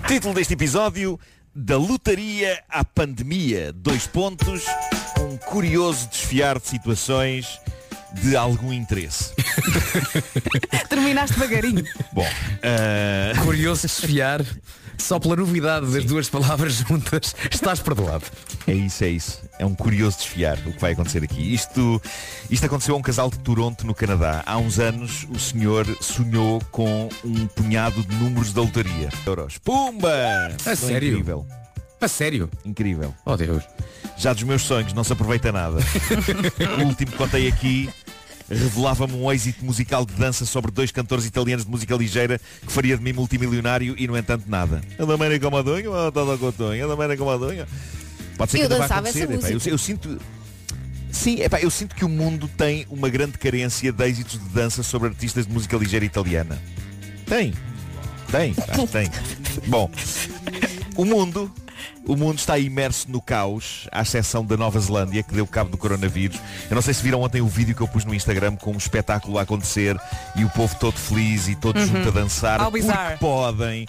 Título 0.07 0.35
deste 0.35 0.53
episódio 0.53 1.19
Da 1.55 1.79
lotaria 1.79 2.63
à 2.69 2.85
pandemia 2.85 3.73
Dois 3.73 4.07
pontos 4.07 4.67
Um 5.19 5.39
curioso 5.39 6.09
desfiar 6.09 6.59
de 6.59 6.69
situações 6.69 7.59
De 8.13 8.37
algum 8.37 8.71
interesse 8.71 9.33
Terminaste 10.91 11.39
devagarinho. 11.39 11.85
Bom 12.13 12.29
ah, 12.63 13.45
Curioso 13.45 13.87
desfiar. 13.87 14.45
Só 14.99 15.19
pela 15.19 15.37
novidade 15.37 15.87
das 15.87 16.05
duas 16.05 16.29
palavras 16.29 16.75
juntas, 16.87 17.35
estás 17.51 17.81
perdoado. 17.81 18.25
É 18.67 18.73
isso, 18.75 19.05
é 19.05 19.09
isso. 19.09 19.41
É 19.59 19.65
um 19.65 19.75
curioso 19.75 20.19
desfiar 20.19 20.59
o 20.67 20.73
que 20.73 20.81
vai 20.81 20.93
acontecer 20.93 21.23
aqui. 21.23 21.55
Isto, 21.55 22.03
isto 22.51 22.67
aconteceu 22.67 22.95
a 22.95 22.99
um 22.99 23.03
casal 23.03 23.31
de 23.31 23.39
Toronto, 23.39 23.87
no 23.87 23.95
Canadá. 23.95 24.43
Há 24.45 24.59
uns 24.59 24.79
anos 24.79 25.27
o 25.31 25.39
senhor 25.39 25.87
sonhou 26.01 26.61
com 26.71 27.09
um 27.25 27.47
punhado 27.47 28.03
de 28.03 28.15
números 28.17 28.53
da 28.53 28.61
lotaria. 28.61 29.09
Euros. 29.25 29.59
Pumba! 29.59 30.11
A 30.67 30.77
sério? 30.77 31.13
Incrível. 31.13 31.47
A 32.01 32.09
sério? 32.09 32.51
Incrível. 32.65 33.15
Oh 33.25 33.37
Deus. 33.37 33.65
Já 34.17 34.33
dos 34.33 34.43
meus 34.43 34.63
sonhos 34.63 34.93
não 34.93 35.03
se 35.03 35.13
aproveita 35.13 35.51
nada. 35.51 35.79
o 36.79 36.85
último 36.85 37.13
que 37.13 37.17
contei 37.17 37.49
aqui 37.49 37.89
revelava-me 38.51 39.13
um 39.15 39.31
êxito 39.31 39.65
musical 39.65 40.05
de 40.07 40.15
dança 40.15 40.45
sobre 40.45 40.71
dois 40.71 40.91
cantores 40.91 41.27
italianos 41.27 41.65
de 41.65 41.71
música 41.71 41.95
ligeira 41.95 42.41
que 42.67 42.73
faria 42.73 42.97
de 42.97 43.03
mim 43.03 43.13
multimilionário 43.13 43.95
e 43.99 44.07
no 44.07 44.17
entanto 44.17 44.45
nada. 44.49 44.81
É 44.99 45.05
da 45.05 45.15
América 45.15 45.51
Madonha 45.51 45.91
ou 45.91 46.11
da 46.11 46.39
Cotonha? 46.39 46.85
É 46.85 46.87
da 46.87 46.95
América 46.95 47.25
Madonha? 47.25 47.67
Pode 48.37 48.51
ser 48.51 48.59
que 48.59 48.63
Eu 48.63 48.67
ainda 48.67 48.77
vá 48.77 48.83
dançava 48.85 49.09
essa 49.09 49.25
acontecer. 49.25 49.53
epá. 49.55 49.67
Eu, 49.67 49.73
eu 49.73 49.79
sinto. 49.79 50.21
Sim, 51.11 51.41
epá, 51.41 51.61
eu 51.61 51.71
sinto 51.71 51.95
que 51.95 52.05
o 52.05 52.09
mundo 52.09 52.49
tem 52.57 52.87
uma 52.91 53.09
grande 53.09 53.37
carência 53.39 53.93
de 53.93 54.05
êxitos 54.05 54.39
de 54.39 54.49
dança 54.51 54.83
sobre 54.83 55.09
artistas 55.09 55.47
de 55.47 55.53
música 55.53 55.77
ligeira 55.77 56.05
italiana. 56.05 56.61
Tem. 57.27 57.53
Tem, 58.31 58.55
pá, 58.55 58.65
tem. 58.93 59.11
Bom, 59.67 59.91
o 60.97 61.05
mundo, 61.05 61.51
o 62.07 62.17
mundo 62.17 62.39
está 62.39 62.59
imerso 62.59 63.11
no 63.11 63.21
caos, 63.21 63.87
à 63.93 64.03
exceção 64.03 64.45
da 64.45 64.57
Nova 64.57 64.79
Zelândia, 64.81 65.23
que 65.23 65.35
deu 65.35 65.47
cabo 65.47 65.71
do 65.71 65.77
coronavírus. 65.77 66.39
Eu 66.71 66.75
não 66.75 66.83
sei 66.83 66.95
se 66.95 67.03
viram 67.03 67.21
ontem 67.23 67.41
o 67.41 67.47
vídeo 67.49 67.75
que 67.75 67.81
eu 67.81 67.89
pus 67.89 68.05
no 68.05 68.15
Instagram 68.15 68.57
com 68.57 68.73
um 68.73 68.77
espetáculo 68.77 69.39
a 69.39 69.43
acontecer 69.43 69.97
e 70.37 70.45
o 70.45 70.51
povo 70.51 70.75
todo 70.79 70.97
feliz 70.99 71.49
e 71.49 71.55
todo 71.55 71.79
Uhum. 71.79 71.87
junto 71.87 72.09
a 72.09 72.11
dançar. 72.13 72.61
Porque 73.11 73.19
podem. 73.19 73.87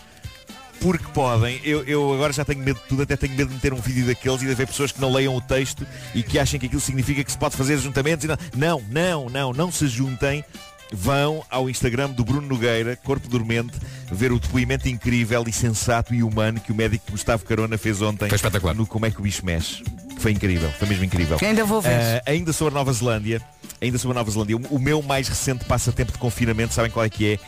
Porque 0.79 1.05
podem, 1.13 1.59
eu, 1.65 1.83
eu 1.83 2.13
agora 2.13 2.31
já 2.31 2.45
tenho 2.45 2.59
medo 2.63 2.79
de 2.79 2.85
tudo, 2.87 3.01
até 3.03 3.17
tenho 3.17 3.33
medo 3.35 3.49
de 3.49 3.55
meter 3.55 3.73
um 3.73 3.81
vídeo 3.81 4.05
daqueles 4.07 4.41
e 4.41 4.45
de 4.45 4.51
haver 4.53 4.65
pessoas 4.65 4.93
que 4.93 5.01
não 5.01 5.11
leiam 5.11 5.35
o 5.35 5.41
texto 5.41 5.85
e 6.15 6.23
que 6.23 6.39
achem 6.39 6.57
que 6.57 6.67
aquilo 6.67 6.79
significa 6.79 7.21
que 7.21 7.29
se 7.29 7.37
pode 7.37 7.57
fazer 7.57 7.77
juntamentos. 7.79 8.25
Não, 8.25 8.37
não, 8.55 8.81
não, 8.89 9.29
não, 9.29 9.53
não 9.53 9.71
se 9.73 9.87
juntem. 9.89 10.41
Vão 10.91 11.45
ao 11.49 11.69
Instagram 11.69 12.09
do 12.09 12.23
Bruno 12.25 12.47
Nogueira, 12.47 12.95
Corpo 12.95 13.27
Dormente, 13.27 13.77
ver 14.11 14.31
o 14.31 14.39
depoimento 14.39 14.89
incrível 14.89 15.43
e 15.47 15.53
sensato 15.53 16.15
e 16.15 16.23
humano 16.23 16.59
que 16.59 16.71
o 16.71 16.75
médico 16.75 17.11
Gustavo 17.11 17.45
Carona 17.45 17.77
fez 17.77 18.01
ontem 18.01 18.27
Foi 18.27 18.35
espetacular. 18.35 18.73
no 18.73 18.87
Como 18.87 19.05
é 19.05 19.11
que 19.11 19.19
o 19.19 19.23
bicho 19.23 19.45
mexe. 19.45 19.83
Foi 20.17 20.31
incrível, 20.31 20.69
foi 20.71 20.87
mesmo 20.87 21.05
incrível. 21.05 21.37
Ainda 21.41 21.63
vou 21.63 21.81
ver. 21.81 21.91
Ah, 21.91 22.21
ainda 22.25 22.51
sobre 22.51 22.73
a 22.73 22.77
Nova 22.77 22.91
Zelândia, 22.91 23.41
ainda 23.81 23.97
sobre 23.97 24.17
a 24.17 24.19
Nova 24.19 24.31
Zelândia, 24.31 24.57
o 24.57 24.79
o 24.79 24.79
meu 24.79 25.01
mais 25.01 25.27
recente 25.27 25.65
passatempo 25.65 26.11
de 26.11 26.17
confinamento, 26.17 26.73
sabem 26.73 26.89
qual 26.89 27.05
é 27.05 27.09
que 27.09 27.33
é? 27.33 27.39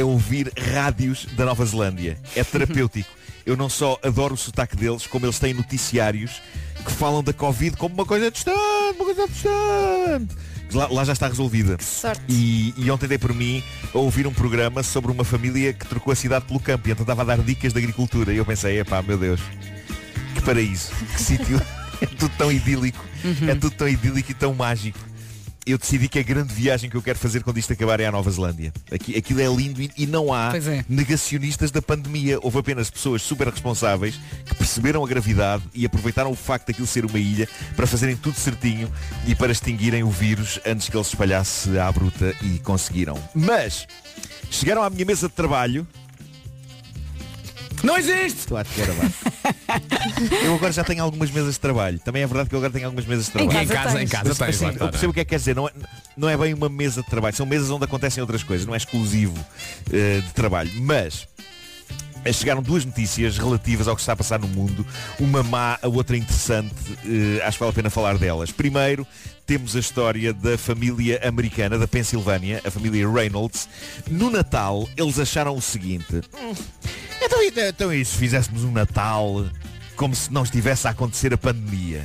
É 0.00 0.04
ouvir 0.04 0.52
rádios 0.74 1.26
da 1.36 1.44
Nova 1.44 1.64
Zelândia. 1.64 2.18
É 2.34 2.42
terapêutico. 2.42 3.08
Eu 3.46 3.56
não 3.56 3.70
só 3.70 3.98
adoro 4.02 4.34
o 4.34 4.36
sotaque 4.36 4.76
deles, 4.76 5.06
como 5.06 5.24
eles 5.24 5.38
têm 5.38 5.54
noticiários 5.54 6.42
que 6.84 6.92
falam 6.92 7.22
da 7.22 7.32
Covid 7.32 7.76
como 7.78 7.94
uma 7.94 8.04
coisa 8.04 8.30
distante, 8.30 8.58
uma 8.96 9.04
coisa 9.06 9.26
distante. 9.26 10.36
Lá, 10.72 10.86
lá 10.90 11.04
já 11.04 11.12
está 11.12 11.28
resolvida. 11.28 11.76
sorte. 11.80 12.22
E, 12.28 12.74
e 12.76 12.90
ontem 12.90 13.06
dei 13.06 13.18
por 13.18 13.34
mim 13.34 13.62
a 13.94 13.98
ouvir 13.98 14.26
um 14.26 14.32
programa 14.32 14.82
sobre 14.82 15.10
uma 15.10 15.24
família 15.24 15.72
que 15.72 15.86
trocou 15.86 16.12
a 16.12 16.16
cidade 16.16 16.44
pelo 16.44 16.60
campo 16.60 16.88
e 16.88 16.92
então 16.92 17.02
estava 17.02 17.22
a 17.22 17.24
dar 17.24 17.38
dicas 17.38 17.72
de 17.72 17.78
agricultura. 17.78 18.32
E 18.32 18.36
eu 18.36 18.44
pensei, 18.44 18.80
epá, 18.80 19.00
meu 19.02 19.16
Deus, 19.16 19.40
que 20.34 20.42
paraíso, 20.42 20.90
que 21.14 21.22
sítio, 21.22 21.60
é 22.00 22.06
tudo 22.06 22.32
tão 22.36 22.52
idílico, 22.52 23.04
é 23.48 23.54
tudo 23.54 23.70
tão 23.70 23.88
idílico 23.88 24.30
e 24.30 24.34
tão 24.34 24.54
mágico. 24.54 24.98
Eu 25.68 25.76
decidi 25.76 26.08
que 26.08 26.18
a 26.18 26.22
grande 26.22 26.54
viagem 26.54 26.88
que 26.88 26.96
eu 26.96 27.02
quero 27.02 27.18
fazer 27.18 27.42
quando 27.42 27.58
isto 27.58 27.74
acabar 27.74 28.00
é 28.00 28.06
à 28.06 28.10
Nova 28.10 28.30
Zelândia. 28.30 28.72
Aqui, 28.90 29.14
aquilo 29.14 29.42
é 29.42 29.46
lindo 29.46 29.82
e, 29.82 29.90
e 29.98 30.06
não 30.06 30.32
há 30.32 30.50
é. 30.56 30.82
negacionistas 30.88 31.70
da 31.70 31.82
pandemia. 31.82 32.38
Houve 32.40 32.58
apenas 32.58 32.88
pessoas 32.88 33.20
super 33.20 33.48
responsáveis 33.48 34.18
que 34.46 34.54
perceberam 34.54 35.04
a 35.04 35.06
gravidade 35.06 35.62
e 35.74 35.84
aproveitaram 35.84 36.30
o 36.30 36.34
facto 36.34 36.68
daquilo 36.68 36.86
ser 36.86 37.04
uma 37.04 37.18
ilha 37.18 37.46
para 37.76 37.86
fazerem 37.86 38.16
tudo 38.16 38.38
certinho 38.38 38.90
e 39.26 39.34
para 39.34 39.52
extinguirem 39.52 40.02
o 40.02 40.10
vírus 40.10 40.58
antes 40.64 40.88
que 40.88 40.96
ele 40.96 41.04
se 41.04 41.10
espalhasse 41.10 41.78
à 41.78 41.92
bruta 41.92 42.34
e 42.42 42.58
conseguiram. 42.60 43.22
Mas 43.34 43.86
chegaram 44.50 44.82
à 44.82 44.88
minha 44.88 45.04
mesa 45.04 45.28
de 45.28 45.34
trabalho 45.34 45.86
Não 47.82 47.96
existe! 47.96 48.40
Estou 48.40 48.56
a 48.56 48.62
atirar 48.62 48.90
abaixo. 48.90 49.14
Eu 50.44 50.54
agora 50.54 50.72
já 50.72 50.84
tenho 50.84 51.02
algumas 51.02 51.30
mesas 51.30 51.54
de 51.54 51.60
trabalho. 51.60 51.98
Também 51.98 52.22
é 52.22 52.26
verdade 52.26 52.48
que 52.48 52.54
eu 52.54 52.58
agora 52.58 52.72
tenho 52.72 52.86
algumas 52.86 53.06
mesas 53.06 53.26
de 53.26 53.32
trabalho. 53.32 53.62
Em 53.62 53.66
casa, 53.66 53.90
em 53.90 53.98
tens. 53.98 54.10
casa 54.10 54.28
Mas, 54.28 54.38
tens, 54.38 54.62
assim, 54.62 54.76
eu 54.80 54.88
percebo 54.88 55.10
o 55.10 55.14
que 55.14 55.20
é 55.20 55.24
que 55.24 55.30
quer 55.30 55.36
dizer. 55.36 55.54
Não 55.54 55.68
é, 55.68 55.72
não 56.16 56.28
é 56.28 56.36
bem 56.36 56.54
uma 56.54 56.68
mesa 56.68 57.02
de 57.02 57.08
trabalho. 57.08 57.36
São 57.36 57.46
mesas 57.46 57.70
onde 57.70 57.84
acontecem 57.84 58.20
outras 58.20 58.42
coisas. 58.42 58.66
Não 58.66 58.74
é 58.74 58.76
exclusivo 58.76 59.38
eh, 59.92 60.20
de 60.20 60.32
trabalho. 60.32 60.70
Mas 60.80 61.28
eh, 62.24 62.32
chegaram 62.32 62.62
duas 62.62 62.84
notícias 62.84 63.38
relativas 63.38 63.86
ao 63.86 63.94
que 63.94 64.00
está 64.00 64.12
a 64.12 64.16
passar 64.16 64.38
no 64.38 64.48
mundo. 64.48 64.84
Uma 65.20 65.42
má, 65.42 65.78
a 65.80 65.88
outra 65.88 66.16
interessante. 66.16 66.74
Eh, 67.04 67.42
acho 67.44 67.58
que 67.58 67.60
vale 67.60 67.70
a 67.70 67.74
pena 67.74 67.90
falar 67.90 68.18
delas. 68.18 68.50
Primeiro, 68.50 69.06
temos 69.46 69.76
a 69.76 69.80
história 69.80 70.32
da 70.32 70.58
família 70.58 71.20
americana 71.26 71.78
da 71.78 71.86
Pensilvânia, 71.86 72.60
a 72.64 72.70
família 72.70 73.08
Reynolds. 73.08 73.68
No 74.10 74.30
Natal, 74.30 74.88
eles 74.96 75.18
acharam 75.18 75.56
o 75.56 75.62
seguinte. 75.62 76.22
"Hum, 77.20 77.24
então, 77.24 77.42
e- 77.42 77.68
então 77.68 77.92
e 77.92 78.04
se 78.04 78.16
fizéssemos 78.16 78.64
um 78.64 78.72
Natal 78.72 79.46
como 79.96 80.14
se 80.14 80.32
não 80.32 80.42
estivesse 80.44 80.86
a 80.86 80.90
acontecer 80.90 81.32
a 81.34 81.38
pandemia. 81.38 82.04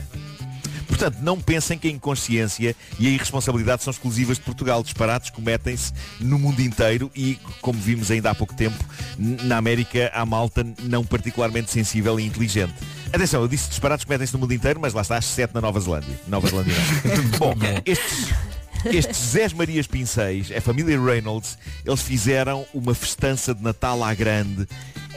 Portanto, 0.88 1.18
não 1.22 1.40
pensem 1.40 1.78
que 1.78 1.88
a 1.88 1.92
inconsciência 1.92 2.76
e 3.00 3.08
a 3.08 3.10
irresponsabilidade 3.10 3.84
são 3.84 3.92
exclusivas 3.92 4.38
de 4.38 4.44
Portugal. 4.44 4.84
Disparates 4.84 5.30
cometem-se 5.32 5.92
no 6.20 6.38
mundo 6.38 6.62
inteiro 6.62 7.12
e, 7.16 7.38
como 7.62 7.80
vimos 7.80 8.12
ainda 8.12 8.30
há 8.30 8.36
pouco 8.36 8.54
tempo, 8.54 8.78
na 9.18 9.58
América 9.58 10.12
há 10.14 10.26
malta 10.26 10.66
não 10.84 11.04
particularmente 11.04 11.72
sensível 11.72 12.20
e 12.20 12.26
inteligente. 12.26 12.74
Atenção, 13.12 13.42
eu 13.42 13.48
disse 13.48 13.70
disparates 13.70 14.06
cometem-se 14.06 14.34
no 14.34 14.40
mundo 14.40 14.54
inteiro, 14.54 14.80
mas 14.80 14.94
lá 14.94 15.02
está 15.02 15.18
às 15.18 15.26
7 15.26 15.54
na 15.54 15.62
Nova 15.62 15.80
Zelândia. 15.80 16.20
Nova 16.28 16.48
Zelândia 16.48 16.74
não. 17.04 17.24
Bom, 17.40 17.54
estes, 17.86 18.30
estes 18.86 19.18
Zés 19.18 19.54
Marias 19.54 19.88
Pinceis, 19.88 20.52
a 20.52 20.62
família 20.62 21.00
Reynolds, 21.02 21.58
eles 21.86 22.02
fizeram 22.02 22.66
uma 22.74 22.94
festança 22.94 23.54
de 23.54 23.62
Natal 23.62 24.04
à 24.04 24.14
grande. 24.14 24.68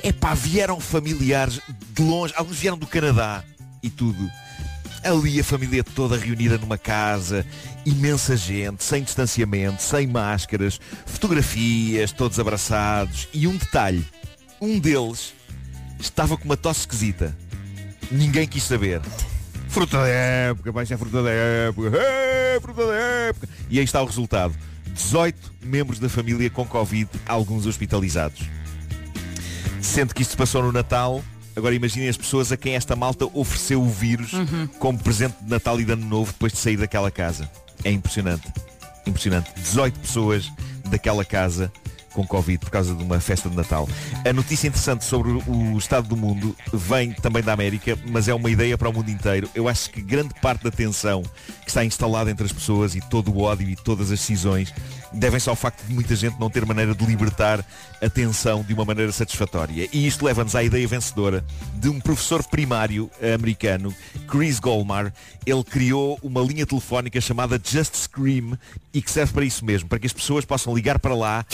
Epá, 0.03 0.35
vieram 0.35 0.81
familiares 0.81 1.61
de 1.93 2.03
longe, 2.03 2.33
alguns 2.37 2.59
vieram 2.59 2.79
do 2.79 2.87
Canadá 2.87 3.43
e 3.83 3.91
tudo. 3.91 4.31
Ali 5.03 5.39
a 5.39 5.45
família 5.45 5.85
toda 5.85 6.17
reunida 6.17 6.59
numa 6.59 6.77
casa, 6.77 7.47
imensa 7.85 8.37
gente, 8.37 8.83
sem 8.83 9.03
distanciamento, 9.03 9.83
sem 9.83 10.07
máscaras, 10.07 10.81
fotografias, 11.05 12.13
todos 12.13 12.41
abraçados. 12.41 13.29
E 13.33 13.47
um 13.47 13.57
detalhe, 13.57 14.05
um 14.61 14.79
deles 14.79 15.33
estava 16.01 16.37
com 16.37 16.45
uma 16.45 16.57
tosse 16.57 16.81
esquisita. 16.81 17.37
Ninguém 18.11 18.47
quis 18.47 18.65
saber. 18.65 19.01
Fruta 19.77 19.99
da 19.99 20.09
época, 20.09 20.73
vai 20.73 20.87
ser 20.87 20.97
fruta 20.97 21.23
da 21.23 21.31
época, 21.31 21.99
é, 21.99 22.59
fruta 22.63 22.87
da 22.87 22.95
época. 22.95 23.47
E 23.69 23.79
aí 23.79 23.85
está 23.85 24.01
o 24.01 24.07
resultado. 24.07 24.55
18 24.95 25.53
membros 25.63 25.99
da 25.99 26.09
família 26.09 26.49
com 26.49 26.65
Covid, 26.65 27.11
alguns 27.29 27.67
hospitalizados. 27.67 28.41
Sendo 29.83 30.15
que 30.15 30.23
isto 30.23 30.31
se 30.31 30.37
passou 30.39 30.63
no 30.63 30.73
Natal, 30.73 31.23
agora 31.55 31.75
imaginem 31.75 32.09
as 32.09 32.17
pessoas 32.17 32.51
a 32.51 32.57
quem 32.57 32.75
esta 32.75 32.97
malta 32.97 33.27
ofereceu 33.35 33.83
o 33.83 33.87
vírus 33.91 34.31
como 34.79 34.99
presente 34.99 35.37
de 35.43 35.51
Natal 35.51 35.79
e 35.79 35.85
de 35.85 35.93
Ano 35.93 36.07
Novo 36.07 36.33
depois 36.33 36.55
de 36.55 36.59
sair 36.59 36.79
daquela 36.79 37.11
casa. 37.11 37.47
É 37.85 37.91
impressionante. 37.91 38.51
Impressionante. 39.07 39.53
18 39.57 40.01
pessoas 40.01 40.51
daquela 40.87 41.23
casa 41.23 41.71
com 42.17 42.27
Covid 42.27 42.59
por 42.59 42.71
causa 42.71 42.95
de 42.95 43.03
uma 43.03 43.21
festa 43.21 43.51
de 43.51 43.55
Natal. 43.55 43.87
A 44.25 44.33
notícia 44.33 44.67
interessante 44.67 45.05
sobre 45.05 45.31
o 45.47 45.77
estado 45.77 46.09
do 46.09 46.17
mundo 46.17 46.57
vem 46.73 47.13
também 47.13 47.43
da 47.43 47.53
América, 47.53 47.97
mas 48.07 48.27
é 48.27 48.35
uma 48.35 48.51
ideia 48.51 48.79
para 48.79 48.89
o 48.89 48.93
mundo 48.93 49.11
inteiro. 49.11 49.49
Eu 49.55 49.69
acho 49.69 49.91
que 49.91 50.01
grande 50.01 50.33
parte 50.41 50.65
da 50.65 50.71
tensão 50.71 51.23
que 51.63 51.69
está 51.69 51.85
instalada 51.85 52.31
entre 52.31 52.47
as 52.47 52.53
pessoas 52.53 52.95
e 52.95 53.03
todo 53.03 53.31
o 53.31 53.43
ódio 53.43 53.69
e 53.69 53.77
todas 53.77 54.11
as 54.11 54.21
cisões 54.21 54.73
devem-se 55.17 55.49
ao 55.49 55.57
facto 55.57 55.85
de 55.85 55.93
muita 55.93 56.15
gente 56.15 56.39
não 56.39 56.51
ter 56.51 56.65
maneira 56.65 56.95
de 56.95 57.05
libertar 57.05 57.65
a 58.03 58.09
tensão 58.09 58.63
de 58.63 58.75
uma 58.75 58.85
maneira 58.85 59.11
satisfatória. 59.11 59.89
E 59.93 60.07
isto 60.07 60.25
leva-nos 60.25 60.55
à 60.55 60.63
ideia 60.63 60.87
vencedora 60.87 61.45
de 61.75 61.89
um 61.89 61.99
professor 62.01 62.43
primário 62.45 63.11
americano, 63.35 63.95
Chris 64.29 64.61
Golmar. 64.61 65.13
Ele 65.45 65.65
criou 65.65 66.19
uma 66.23 66.41
linha 66.41 66.67
telefónica 66.67 67.21
chamada 67.21 67.61
Just 67.63 67.95
Scream 67.95 68.59
e 68.93 69.01
que 69.01 69.11
serve 69.11 69.33
para 69.33 69.45
isso 69.45 69.65
mesmo, 69.65 69.89
para 69.89 69.99
que 69.99 70.07
as 70.07 70.13
pessoas 70.13 70.45
possam 70.45 70.75
ligar 70.75 70.99
para 70.99 71.15
lá 71.15 71.45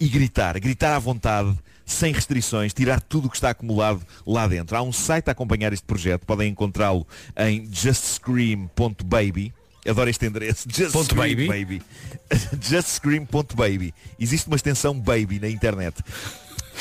e 0.00 0.08
gritar, 0.08 0.58
gritar 0.58 0.94
à 0.96 0.98
vontade, 0.98 1.56
sem 1.84 2.12
restrições, 2.12 2.72
tirar 2.72 3.00
tudo 3.00 3.26
o 3.26 3.30
que 3.30 3.36
está 3.36 3.50
acumulado 3.50 4.00
lá 4.26 4.46
dentro. 4.46 4.76
Há 4.76 4.82
um 4.82 4.92
site 4.92 5.28
a 5.28 5.32
acompanhar 5.32 5.72
este 5.72 5.84
projeto, 5.84 6.24
podem 6.24 6.50
encontrá-lo 6.50 7.06
em 7.36 7.68
justscream.baby. 7.70 9.52
Adoro 9.88 10.10
este 10.10 10.26
endereço. 10.26 10.68
Just 10.70 10.92
Ponto 10.92 11.14
Scream, 11.14 11.46
baby. 11.46 11.82
Justscream.baby. 12.60 13.94
Existe 14.18 14.46
uma 14.46 14.56
extensão 14.56 14.98
baby 14.98 15.38
na 15.38 15.48
internet. 15.48 16.02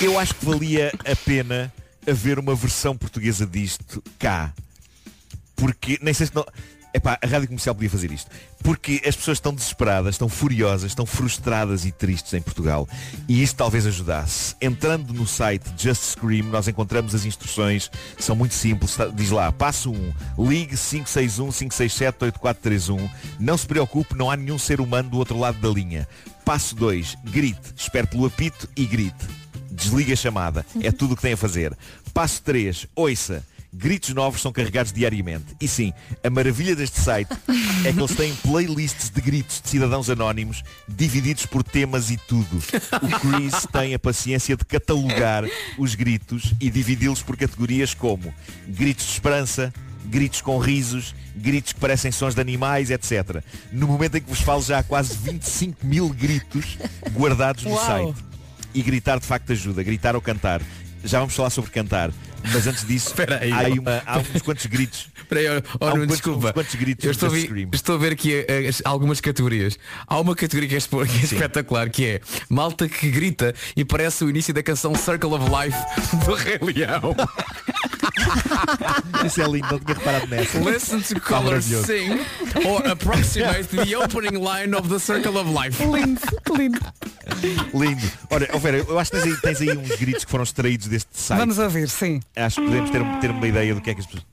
Eu 0.01 0.19
acho 0.19 0.35
que 0.35 0.45
valia 0.45 0.91
a 1.05 1.15
pena 1.15 1.73
haver 2.07 2.39
uma 2.39 2.55
versão 2.55 2.95
portuguesa 2.97 3.45
disto 3.45 4.03
cá. 4.17 4.53
Porque, 5.55 5.99
nem 6.01 6.13
sei 6.13 6.27
se 6.27 6.35
não... 6.35 6.45
Epá, 6.93 7.17
a 7.21 7.27
rádio 7.27 7.47
comercial 7.47 7.75
podia 7.75 7.89
fazer 7.89 8.11
isto. 8.11 8.29
Porque 8.63 9.01
as 9.05 9.15
pessoas 9.15 9.37
estão 9.37 9.53
desesperadas, 9.53 10.15
estão 10.15 10.27
furiosas, 10.27 10.91
estão 10.91 11.05
frustradas 11.05 11.85
e 11.85 11.91
tristes 11.91 12.33
em 12.33 12.41
Portugal. 12.41 12.87
E 13.27 13.43
isto 13.43 13.55
talvez 13.55 13.85
ajudasse. 13.85 14.55
Entrando 14.59 15.13
no 15.13 15.27
site 15.27 15.65
Just 15.77 16.01
Scream, 16.01 16.47
nós 16.47 16.67
encontramos 16.67 17.13
as 17.13 17.25
instruções, 17.25 17.91
são 18.17 18.35
muito 18.35 18.55
simples. 18.55 18.91
Está- 18.91 19.07
Diz 19.07 19.29
lá, 19.29 19.51
passo 19.51 19.91
1, 19.91 20.13
ligue 20.49 20.75
561-567-8431. 20.75 23.09
Não 23.39 23.57
se 23.57 23.67
preocupe, 23.67 24.15
não 24.15 24.31
há 24.31 24.35
nenhum 24.37 24.57
ser 24.57 24.81
humano 24.81 25.09
do 25.09 25.17
outro 25.17 25.37
lado 25.37 25.59
da 25.59 25.69
linha. 25.69 26.07
Passo 26.43 26.75
2, 26.75 27.15
grite. 27.23 27.73
Espere 27.77 28.07
pelo 28.07 28.25
apito 28.25 28.67
e 28.75 28.85
grite. 28.85 29.27
Desligue 29.71 30.13
a 30.13 30.15
chamada. 30.15 30.65
É 30.81 30.91
tudo 30.91 31.13
o 31.13 31.15
que 31.15 31.21
tem 31.21 31.33
a 31.33 31.37
fazer. 31.37 31.77
Passo 32.13 32.41
3, 32.41 32.87
ouça. 32.95 33.45
Gritos 33.71 34.09
novos 34.15 34.41
são 34.41 34.51
carregados 34.51 34.91
diariamente. 34.91 35.55
E 35.61 35.67
sim, 35.67 35.93
a 36.23 36.29
maravilha 36.29 36.75
deste 36.75 36.99
site 36.99 37.29
é 37.85 37.93
que 37.93 37.99
eles 37.99 38.15
têm 38.15 38.35
playlists 38.37 39.09
de 39.09 39.21
gritos 39.21 39.61
de 39.61 39.69
cidadãos 39.69 40.09
anónimos 40.09 40.63
divididos 40.87 41.45
por 41.45 41.63
temas 41.63 42.09
e 42.09 42.17
tudo. 42.17 42.57
O 43.01 43.19
Chris 43.19 43.67
tem 43.71 43.93
a 43.93 43.99
paciência 43.99 44.57
de 44.57 44.65
catalogar 44.65 45.43
os 45.77 45.93
gritos 45.93 46.53
e 46.59 46.69
dividi-los 46.69 47.21
por 47.21 47.37
categorias 47.37 47.93
como 47.93 48.33
gritos 48.67 49.05
de 49.05 49.11
esperança, 49.11 49.71
gritos 50.05 50.41
com 50.41 50.57
risos, 50.57 51.13
gritos 51.35 51.73
que 51.73 51.79
parecem 51.79 52.11
sons 52.11 52.33
de 52.33 52.41
animais, 52.41 52.89
etc. 52.89 53.43
No 53.71 53.87
momento 53.87 54.17
em 54.17 54.21
que 54.21 54.29
vos 54.29 54.41
falo 54.41 54.63
já 54.63 54.79
há 54.79 54.83
quase 54.83 55.15
25 55.15 55.85
mil 55.85 56.09
gritos 56.09 56.77
guardados 57.11 57.63
no 57.63 57.71
Uau. 57.71 57.85
site. 57.85 58.29
E 58.73 58.83
gritar 58.83 59.19
de 59.19 59.25
facto 59.25 59.51
ajuda, 59.51 59.81
gritar 59.81 60.15
ou 60.15 60.21
cantar. 60.21 60.61
Já 61.03 61.19
vamos 61.19 61.35
falar 61.35 61.49
sobre 61.49 61.71
cantar. 61.71 62.11
Mas 62.53 62.67
antes 62.67 62.85
disso, 62.87 63.07
Espera 63.11 63.39
aí. 63.41 63.51
há, 63.51 63.67
uma- 63.69 64.03
há 64.05 64.17
uns 64.19 64.41
quantos 64.41 64.65
gritos. 64.65 65.07
Espera 65.19 65.41
aí, 65.55 65.63
oh, 65.79 65.95
um 65.95 66.05
desculpa. 66.07 66.53
quantos 66.53 66.75
gritos 66.75 67.05
Eu 67.05 67.11
estou 67.11 67.27
a, 67.27 67.29
do 67.29 67.35
ver, 67.35 67.41
Scream. 67.43 67.69
estou 67.73 67.95
a 67.95 67.97
ver 67.97 68.11
aqui 68.13 68.45
eh, 68.47 68.67
as- 68.67 68.81
algumas 68.85 69.19
categorias. 69.21 69.77
Há 70.07 70.19
uma 70.19 70.35
categoria 70.35 70.67
que 70.69 70.75
é, 70.75 70.79
que 70.79 70.95
é 70.95 71.23
espetacular, 71.23 71.89
que 71.89 72.05
é 72.05 72.21
malta 72.49 72.87
que 72.89 73.09
grita 73.11 73.53
e 73.75 73.83
parece 73.85 74.23
o 74.23 74.29
início 74.29 74.53
da 74.53 74.63
canção 74.63 74.95
Circle 74.95 75.29
of 75.33 75.45
Life 75.45 76.25
do 76.25 76.33
Rei 76.33 76.57
Leão. 76.61 77.15
Isso 79.25 79.41
é 79.41 79.45
lindo, 79.45 79.67
não 79.71 79.79
tinha 79.79 79.97
reparado 79.97 80.27
nessa. 80.27 80.59
Listen 80.59 81.01
to 81.01 81.21
maravilhoso. 81.31 81.85
sing 81.85 82.19
or 82.65 82.85
approximate 82.87 83.67
the 83.67 83.95
opening 83.97 84.37
line 84.37 84.75
of 84.75 84.89
the 84.89 84.99
Circle 84.99 85.37
of 85.37 85.49
Life. 85.49 85.83
Lindo, 85.83 86.21
lindo. 86.57 86.79
Lindo. 87.73 88.11
Olha, 88.29 88.47
Vera, 88.59 88.77
eu 88.77 88.99
acho 88.99 89.11
que 89.11 89.17
tens 89.17 89.33
aí, 89.33 89.41
tens 89.41 89.61
aí 89.61 89.77
uns 89.77 89.95
gritos 89.97 90.25
que 90.25 90.31
foram 90.31 90.43
extraídos 90.43 90.87
deste 90.87 91.09
site. 91.13 91.39
Vamos 91.39 91.59
ouvir, 91.59 91.89
sim. 91.89 92.19
Acho 92.35 92.61
que 92.61 92.67
podemos 92.67 92.89
ter, 92.89 93.03
ter 93.19 93.31
uma 93.31 93.47
ideia 93.47 93.75
do 93.75 93.81
que 93.81 93.89
é 93.89 93.93
que 93.93 94.01
as 94.01 94.07
pessoas. 94.07 94.25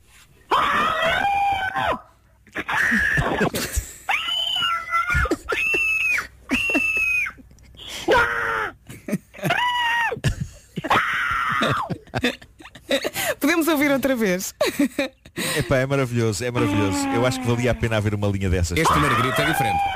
Podemos 13.40 13.68
ouvir 13.68 13.90
outra 13.90 14.14
vez. 14.16 14.54
Epá, 15.56 15.76
é 15.78 15.86
maravilhoso, 15.86 16.42
é 16.44 16.50
maravilhoso. 16.50 17.06
Eu 17.08 17.26
acho 17.26 17.40
que 17.40 17.46
valia 17.46 17.70
a 17.70 17.74
pena 17.74 17.96
haver 17.98 18.14
uma 18.14 18.26
linha 18.28 18.48
dessas. 18.48 18.78
Este 18.78 18.90
primeiro 18.92 19.16
grito 19.16 19.40
é 19.40 19.44
diferente. 19.44 19.80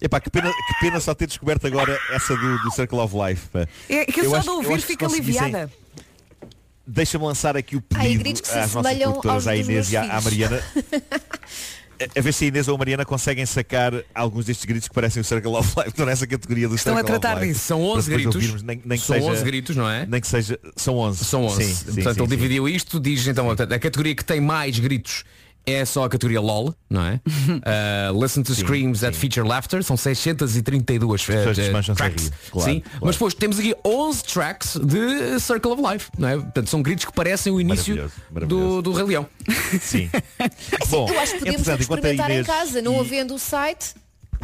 Epá, 0.00 0.18
que 0.20 0.30
pena, 0.30 0.50
que 0.50 0.80
pena 0.80 0.98
só 1.00 1.14
ter 1.14 1.26
descoberto 1.26 1.66
agora 1.66 1.98
essa 2.10 2.34
do, 2.34 2.58
do 2.62 2.70
Circle 2.72 2.98
of 2.98 3.14
Life. 3.14 3.48
pá. 3.48 3.66
É 3.88 4.04
que 4.06 4.20
Eu 4.20 4.30
só 4.30 4.36
acho- 4.36 4.44
de 4.44 4.48
eu 4.48 4.54
ouvir 4.72 4.96
conseguissem- 4.96 5.42
aliviada. 5.44 5.70
Deixa-me 6.86 7.24
lançar 7.24 7.56
aqui 7.56 7.76
o 7.76 7.80
pedido 7.82 8.18
gritos 8.18 8.40
que 8.40 8.48
se 8.48 8.58
às 8.58 8.72
nossas 8.74 8.98
produtoras, 8.98 9.46
à 9.46 9.54
Inês 9.54 9.92
e 9.92 9.96
à, 9.96 10.16
à. 10.16 10.20
Mariana. 10.20 10.60
A- 12.00 12.18
A 12.18 12.22
ver 12.22 12.32
se 12.32 12.44
a 12.44 12.48
Inês 12.48 12.66
ou 12.68 12.74
a 12.74 12.78
Mariana 12.78 13.04
conseguem 13.04 13.44
sacar 13.44 13.92
alguns 14.14 14.46
destes 14.46 14.64
gritos 14.64 14.88
que 14.88 14.94
parecem 14.94 15.20
o 15.20 15.24
Circle 15.24 15.52
of 15.54 15.68
Life, 15.76 15.88
estão 15.90 16.06
nessa 16.06 16.26
categoria 16.26 16.68
do 16.68 16.74
Estão 16.74 16.94
a 16.94 16.96
Circle 16.98 17.12
of 17.14 17.20
tratar 17.20 17.40
disso. 17.40 17.60
São 17.60 17.78
Para 17.78 17.88
11 17.98 18.08
depois 18.10 18.22
gritos. 18.22 18.34
ouvirmos, 18.36 18.62
nem, 18.62 18.82
nem 18.84 18.98
que 18.98 19.04
São 19.06 19.16
seja, 19.16 19.26
11 19.30 19.44
gritos, 19.44 19.76
não 19.76 19.88
é? 19.88 20.06
Nem 20.06 20.20
que 20.20 20.26
seja. 20.26 20.58
São 20.76 20.96
11. 20.96 21.24
São 21.24 21.44
11. 21.44 21.64
Sim, 21.64 21.74
sim, 21.74 21.94
Portanto, 21.94 22.14
sim, 22.14 22.20
ele 22.22 22.28
dividiu 22.36 22.68
isto, 22.68 22.98
diz 22.98 23.26
então, 23.26 23.50
a 23.50 23.56
categoria 23.56 24.14
que 24.14 24.24
tem 24.24 24.40
mais 24.40 24.78
gritos 24.78 25.24
é 25.66 25.84
só 25.84 26.04
a 26.04 26.08
categoria 26.08 26.40
LOL, 26.40 26.74
não 26.88 27.04
é? 27.04 27.20
Uh, 27.50 28.22
listen 28.22 28.42
to 28.42 28.54
Sim, 28.54 28.62
Screams 28.62 29.00
that 29.00 29.16
feature 29.16 29.46
laughter, 29.46 29.82
são 29.82 29.96
632 29.96 31.28
uh, 31.28 31.32
a 31.32 31.94
tracks. 31.94 32.24
rir, 32.24 32.32
claro, 32.50 32.70
Sim, 32.70 32.80
claro. 32.80 32.98
mas 33.02 33.14
depois 33.16 33.34
temos 33.34 33.58
aqui 33.58 33.74
11 33.84 34.24
tracks 34.24 34.76
de 34.76 35.38
Circle 35.40 35.72
of 35.72 35.82
Life, 35.82 36.10
não 36.18 36.28
é? 36.28 36.36
Portanto, 36.36 36.70
são 36.70 36.82
gritos 36.82 37.04
que 37.04 37.12
parecem 37.12 37.52
o 37.52 37.60
início 37.60 37.94
Maravilhoso, 37.96 38.22
maravilhoso. 38.30 38.76
do, 38.76 38.82
do 38.82 38.92
Rei 38.92 39.04
Leão. 39.06 39.26
Sim. 39.80 40.10
Bom, 40.88 41.08
Eu 41.08 41.20
acho 41.20 41.32
que 41.34 41.38
podemos 41.40 41.68
experimentar 41.68 42.30
em 42.30 42.44
casa, 42.44 42.80
não 42.82 42.98
havendo 43.00 43.34
o 43.34 43.38
site, 43.38 43.94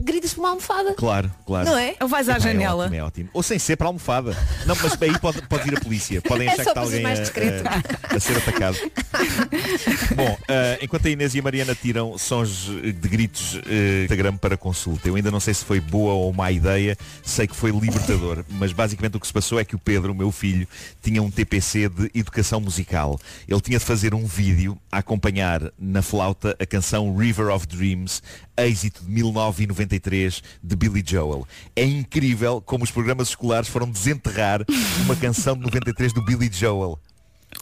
gritas 0.02 0.32
para 0.34 0.40
uma 0.42 0.48
almofada. 0.50 0.94
Claro, 0.94 1.32
claro. 1.46 1.70
Não 1.70 1.78
é? 1.78 1.94
Ou 2.00 2.08
vais 2.08 2.28
à 2.28 2.32
Epá, 2.32 2.40
janela. 2.40 2.84
É 2.84 2.86
ótimo, 2.86 2.96
é 2.96 3.02
ótimo. 3.04 3.28
Ou 3.32 3.42
sem 3.42 3.58
ser 3.58 3.76
para 3.76 3.86
a 3.86 3.88
almofada. 3.88 4.36
Não, 4.66 4.76
mas 4.82 5.00
aí 5.00 5.18
pode, 5.18 5.42
pode 5.42 5.64
vir 5.64 5.76
a 5.76 5.80
polícia. 5.80 6.20
Podem 6.22 6.48
É 6.48 6.52
achar 6.52 6.64
só 6.64 6.72
que 6.72 6.78
está 6.78 6.80
alguém 6.82 7.02
mais 7.02 7.18
a, 7.20 8.12
a- 8.12 8.16
a 8.16 8.20
ser 8.20 8.36
atacado. 8.36 8.76
Bom, 10.14 10.38
ah, 10.48 10.78
enquanto 10.80 11.06
a 11.06 11.10
Inês 11.10 11.34
e 11.34 11.38
a 11.38 11.42
Mariana 11.42 11.74
tiram 11.74 12.16
sons 12.18 12.66
de 12.66 13.08
gritos 13.08 13.60
eh, 13.66 14.02
Instagram 14.04 14.36
para 14.36 14.56
consulta, 14.56 15.08
eu 15.08 15.16
ainda 15.16 15.30
não 15.30 15.40
sei 15.40 15.54
se 15.54 15.64
foi 15.64 15.80
boa 15.80 16.12
ou 16.14 16.32
má 16.32 16.50
ideia, 16.50 16.96
sei 17.22 17.46
que 17.46 17.54
foi 17.56 17.70
libertador, 17.70 18.44
mas 18.50 18.72
basicamente 18.72 19.16
o 19.16 19.20
que 19.20 19.26
se 19.26 19.32
passou 19.32 19.58
é 19.60 19.64
que 19.64 19.74
o 19.74 19.78
Pedro, 19.78 20.12
o 20.12 20.14
meu 20.14 20.30
filho, 20.32 20.66
tinha 21.02 21.22
um 21.22 21.30
TPC 21.30 21.88
de 21.88 22.10
educação 22.14 22.60
musical. 22.60 23.18
Ele 23.48 23.60
tinha 23.60 23.78
de 23.78 23.84
fazer 23.84 24.14
um 24.14 24.24
vídeo 24.26 24.78
a 24.90 24.98
acompanhar 24.98 25.60
na 25.78 26.02
flauta 26.02 26.56
a 26.58 26.66
canção 26.66 27.16
River 27.16 27.48
of 27.48 27.66
Dreams, 27.66 28.22
êxito 28.56 29.04
de 29.04 29.10
1993 29.10 30.42
de 30.62 30.76
Billy 30.76 31.02
Joel. 31.06 31.46
É 31.74 31.84
incrível 31.84 32.60
como 32.60 32.84
os 32.84 32.90
programas 32.90 33.28
escolares 33.28 33.68
foram 33.68 33.90
desenterrar 33.90 34.64
uma 35.04 35.16
canção 35.16 35.54
de 35.56 35.62
93 35.62 36.12
do 36.12 36.24
Billy 36.24 36.50
Joel. 36.52 36.98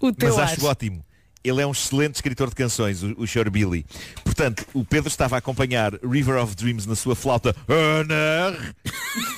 O 0.00 0.12
teu 0.12 0.30
Mas 0.30 0.38
acho 0.38 0.54
acho. 0.54 0.66
ótimo. 0.66 1.04
Ele 1.42 1.60
é 1.60 1.66
um 1.66 1.72
excelente 1.72 2.14
escritor 2.14 2.48
de 2.48 2.54
canções, 2.54 3.02
o, 3.02 3.14
o 3.18 3.26
Sr. 3.26 3.50
Billy. 3.50 3.84
Portanto, 4.24 4.66
o 4.72 4.82
Pedro 4.82 5.08
estava 5.08 5.36
a 5.36 5.38
acompanhar 5.38 5.92
River 6.02 6.42
of 6.42 6.56
Dreams 6.56 6.86
na 6.86 6.94
sua 6.94 7.14
flauta 7.14 7.54
Honor. 7.68 8.56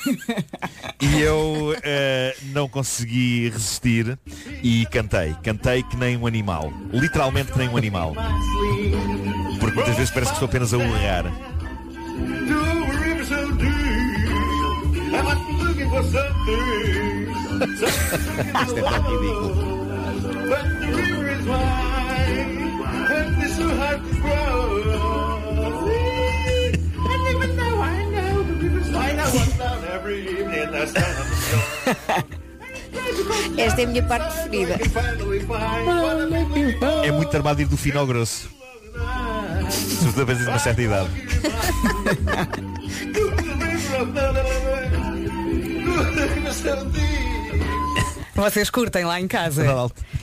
e 1.02 1.20
eu 1.20 1.76
eh, 1.82 2.36
não 2.52 2.68
consegui 2.68 3.48
resistir 3.48 4.16
e 4.62 4.86
cantei. 4.86 5.34
Cantei 5.42 5.82
que 5.82 5.96
nem 5.96 6.16
um 6.16 6.28
animal. 6.28 6.72
Literalmente 6.92 7.50
que 7.50 7.59
nem 7.59 7.68
um 7.68 7.76
animal. 7.76 8.14
Muitas 9.77 9.95
vezes 9.97 10.11
parece 10.11 10.33
que 10.33 10.37
estou 10.37 10.49
apenas 10.49 10.72
a 10.72 10.79
urrar. 10.79 11.27
Isto 18.66 18.79
é 18.79 18.83
tão 18.83 19.03
ridículo. 19.03 19.77
Esta 33.59 33.81
é 33.81 33.85
a 33.85 33.89
minha 33.89 34.03
parte 34.03 34.33
preferida. 34.35 34.79
É 37.05 37.12
muito 37.12 37.37
armado 37.37 37.61
ir 37.61 37.66
do 37.66 37.77
fino 37.77 37.99
ao 38.01 38.07
grosso. 38.07 38.49
Sobretudo 39.70 40.22
a 40.22 40.26
partir 40.26 40.42
de 40.44 40.48
uma 40.48 40.58
certa 40.58 40.82
idade. 40.82 41.10
Vocês 48.34 48.68
curtem 48.68 49.04
lá 49.04 49.18
em 49.20 49.26
casa. 49.26 49.64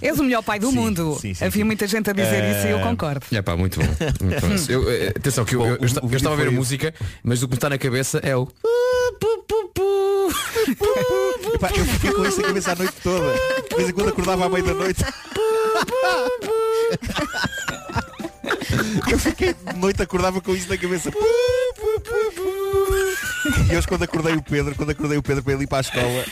És 0.02 0.20
o 0.20 0.24
melhor 0.24 0.44
pai 0.44 0.60
do 0.60 0.70
Sim, 0.70 0.76
mundo. 0.76 1.18
sim, 1.20 1.34
sim, 1.34 1.44
Havia 1.46 1.62
sim. 1.62 1.64
muita 1.64 1.88
gente 1.88 2.10
a 2.10 2.14
dizer 2.14 2.44
isso 2.56 2.68
e 2.68 2.70
eu 2.72 2.78
Eh, 2.80 2.84
concordo. 2.84 3.26
É 3.32 3.42
pá, 3.42 3.56
muito 3.58 3.80
bom. 3.80 3.88
Muito 4.22 4.42
bom. 4.42 4.56
Eu, 4.72 4.92
eh, 4.92 5.14
atenção, 5.16 5.44
que 5.44 5.56
eu, 5.56 5.66
eu, 5.66 5.76
eu 5.78 5.86
esta- 5.86 6.00
eu 6.00 6.16
estava 6.16 6.36
a 6.36 6.38
ver 6.38 6.50
a 6.50 6.52
música, 6.52 6.94
mas 7.24 7.42
o 7.42 7.48
que 7.48 7.54
me 7.54 7.58
está 7.58 7.70
na 7.70 7.78
cabeça 7.78 8.20
é 8.20 8.36
o. 8.36 8.48
Epá, 11.56 11.70
eu 11.76 11.86
fiquei 11.86 12.12
com 12.12 12.26
isso 12.26 12.40
na 12.42 12.48
cabeça 12.48 12.72
a 12.72 12.76
noite 12.76 12.94
toda. 13.04 13.34
De 13.70 13.76
vez 13.76 13.90
em 13.90 13.94
quando 13.94 14.10
acordava 14.10 14.46
à 14.46 14.50
meia 14.50 14.64
da 14.64 14.74
noite. 14.74 15.04
Eu 19.10 19.20
fiquei 19.20 19.54
de 19.54 19.78
noite 19.78 20.02
acordava 20.02 20.42
com 20.42 20.56
isso 20.56 20.70
na 20.70 20.78
cabeça. 20.78 21.12
E 23.72 23.76
hoje 23.76 23.88
quando 23.88 24.04
acordei 24.04 24.36
o 24.36 24.42
Pedro, 24.42 24.76
quando 24.76 24.92
acordei 24.92 25.18
o 25.18 25.24
Pedro 25.24 25.44
para 25.44 25.54
ele 25.54 25.64
ir 25.64 25.68
para 25.68 25.80
a 25.80 25.82
escola, 25.82 26.26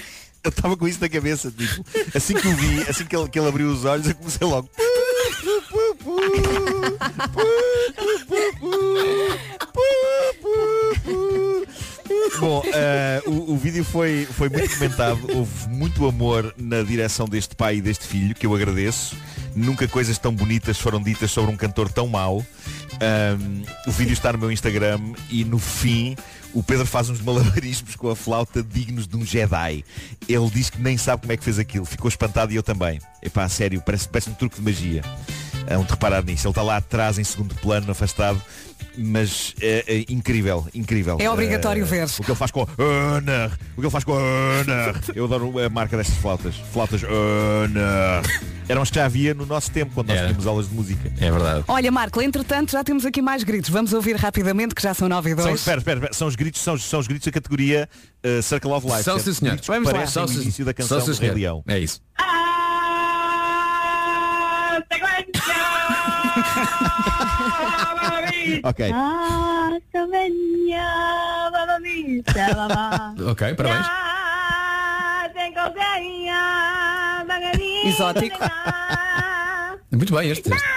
eu 0.43 0.49
estava 0.49 0.75
com 0.75 0.87
isso 0.87 0.99
na 0.99 1.09
cabeça, 1.09 1.51
tipo, 1.51 1.85
assim 2.15 2.33
que 2.33 2.47
o 2.47 2.55
vi, 2.55 2.81
assim 2.89 3.05
que 3.05 3.15
ele, 3.15 3.29
que 3.29 3.39
ele 3.39 3.47
abriu 3.47 3.67
os 3.67 3.85
olhos, 3.85 4.07
eu 4.07 4.15
comecei 4.15 4.47
logo. 4.47 4.69
Bom, 12.39 12.63
eh, 12.73 13.21
o, 13.25 13.53
o 13.53 13.57
vídeo 13.57 13.83
foi, 13.83 14.25
foi 14.25 14.49
muito 14.49 14.73
comentado, 14.73 15.19
houve 15.35 15.69
muito 15.69 16.07
amor 16.07 16.53
na 16.57 16.81
direção 16.81 17.27
deste 17.27 17.55
pai 17.55 17.77
e 17.77 17.81
deste 17.81 18.05
filho, 18.05 18.33
que 18.33 18.45
eu 18.45 18.55
agradeço. 18.55 19.15
Nunca 19.55 19.87
coisas 19.87 20.17
tão 20.17 20.33
bonitas 20.33 20.79
foram 20.79 21.01
ditas 21.01 21.29
sobre 21.29 21.51
um 21.51 21.57
cantor 21.57 21.91
tão 21.91 22.07
mau. 22.07 22.45
Ahm, 22.93 23.63
o 23.85 23.91
vídeo 23.91 24.13
está 24.13 24.31
no 24.31 24.39
meu 24.39 24.51
Instagram 24.51 24.99
e 25.29 25.43
no 25.43 25.59
fim 25.59 26.15
o 26.53 26.61
Pedro 26.61 26.85
faz 26.85 27.09
uns 27.09 27.21
malabarismos 27.21 27.95
com 27.95 28.09
a 28.09 28.15
flauta 28.15 28.63
dignos 28.63 29.07
de 29.07 29.15
um 29.15 29.25
Jedi. 29.25 29.83
Ele 30.27 30.49
diz 30.49 30.69
que 30.69 30.81
nem 30.81 30.97
sabe 30.97 31.21
como 31.21 31.33
é 31.33 31.37
que 31.37 31.43
fez 31.43 31.59
aquilo. 31.59 31.85
Ficou 31.85 32.09
espantado 32.09 32.51
e 32.51 32.55
eu 32.55 32.63
também. 32.63 32.99
Epá, 33.21 33.47
sério, 33.47 33.81
parece, 33.81 34.07
parece 34.07 34.29
um 34.29 34.33
truque 34.33 34.57
de 34.57 34.61
magia. 34.61 35.01
É 35.67 35.77
um 35.77 35.83
de 35.83 35.91
reparar 35.91 36.23
nisso. 36.23 36.47
Ele 36.47 36.51
está 36.51 36.61
lá 36.61 36.77
atrás, 36.77 37.17
em 37.17 37.23
segundo 37.23 37.55
plano, 37.55 37.91
afastado. 37.91 38.41
Mas 38.97 39.55
é, 39.61 39.83
é 39.87 40.05
incrível, 40.11 40.67
incrível. 40.73 41.17
É 41.19 41.29
obrigatório 41.29 41.83
Eh, 41.83 41.85
ver. 41.85 42.07
O 42.19 42.23
que 42.23 42.29
ele 42.31 42.35
faz 42.37 42.51
com 42.51 42.61
a 42.61 42.67
Honor. 42.77 43.51
O 43.71 43.75
que 43.75 43.81
ele 43.81 43.89
faz 43.89 44.03
com 44.03 44.13
a 44.13 44.17
Honor. 44.17 44.99
Eu 45.15 45.25
adoro 45.25 45.59
a 45.59 45.69
marca 45.69 45.95
destas 45.97 46.17
flautas. 46.17 46.55
Flautas 46.73 47.01
Honor. 47.03 48.21
Eram 48.67 48.81
as 48.81 48.89
que 48.89 48.95
já 48.95 49.05
havia 49.05 49.33
no 49.33 49.45
nosso 49.45 49.71
tempo, 49.71 49.91
quando 49.93 50.07
nós 50.09 50.17
Era. 50.17 50.27
tínhamos 50.27 50.47
aulas 50.47 50.69
de 50.69 50.75
música. 50.75 51.11
É 51.19 51.31
verdade. 51.31 51.63
Olha, 51.67 51.91
Marco, 51.91 52.21
entretanto 52.21 52.71
já 52.71 52.83
temos 52.83 53.05
aqui 53.05 53.21
mais 53.21 53.43
gritos. 53.43 53.69
Vamos 53.69 53.91
ouvir 53.93 54.15
rapidamente 54.15 54.75
que 54.75 54.81
já 54.81 54.93
são 54.93 55.09
9 55.09 55.31
e 55.31 55.35
São, 55.35 55.43
2. 55.45 55.59
espera, 55.59 55.77
espera, 55.79 55.97
espera. 55.99 56.13
São 56.13 56.27
os 56.27 56.35
gritos, 56.35 56.61
são, 56.61 56.73
os- 56.75 56.83
são 56.83 56.99
os 56.99 57.07
gritos 57.07 57.25
da 57.25 57.31
categoria 57.31 57.89
eh, 58.23 58.41
Circle 58.41 58.71
of 58.71 58.85
Life. 58.87 59.03
São, 59.03 59.15
certo? 59.19 59.33
sim, 59.33 59.33
senhor. 59.33 59.59
Vamos 59.65 59.91
lá. 59.91 60.05
São, 60.07 60.25
o 60.25 60.27
sim. 60.27 60.41
início 60.41 60.63
da 60.63 60.71
São, 60.71 60.75
canção 60.75 60.99
sim, 61.01 61.05
do 61.07 61.15
senhor. 61.15 61.33
Rei 61.33 61.41
Leão. 61.43 61.63
É 61.67 61.79
isso. 61.79 62.01
Ok. 68.63 68.91
Ok, 73.31 73.53
parabéns. 73.55 73.87
Exótico. 77.87 78.39
Muito 79.91 80.13
bem 80.15 80.29
este. 80.31 80.49
este. 80.49 80.67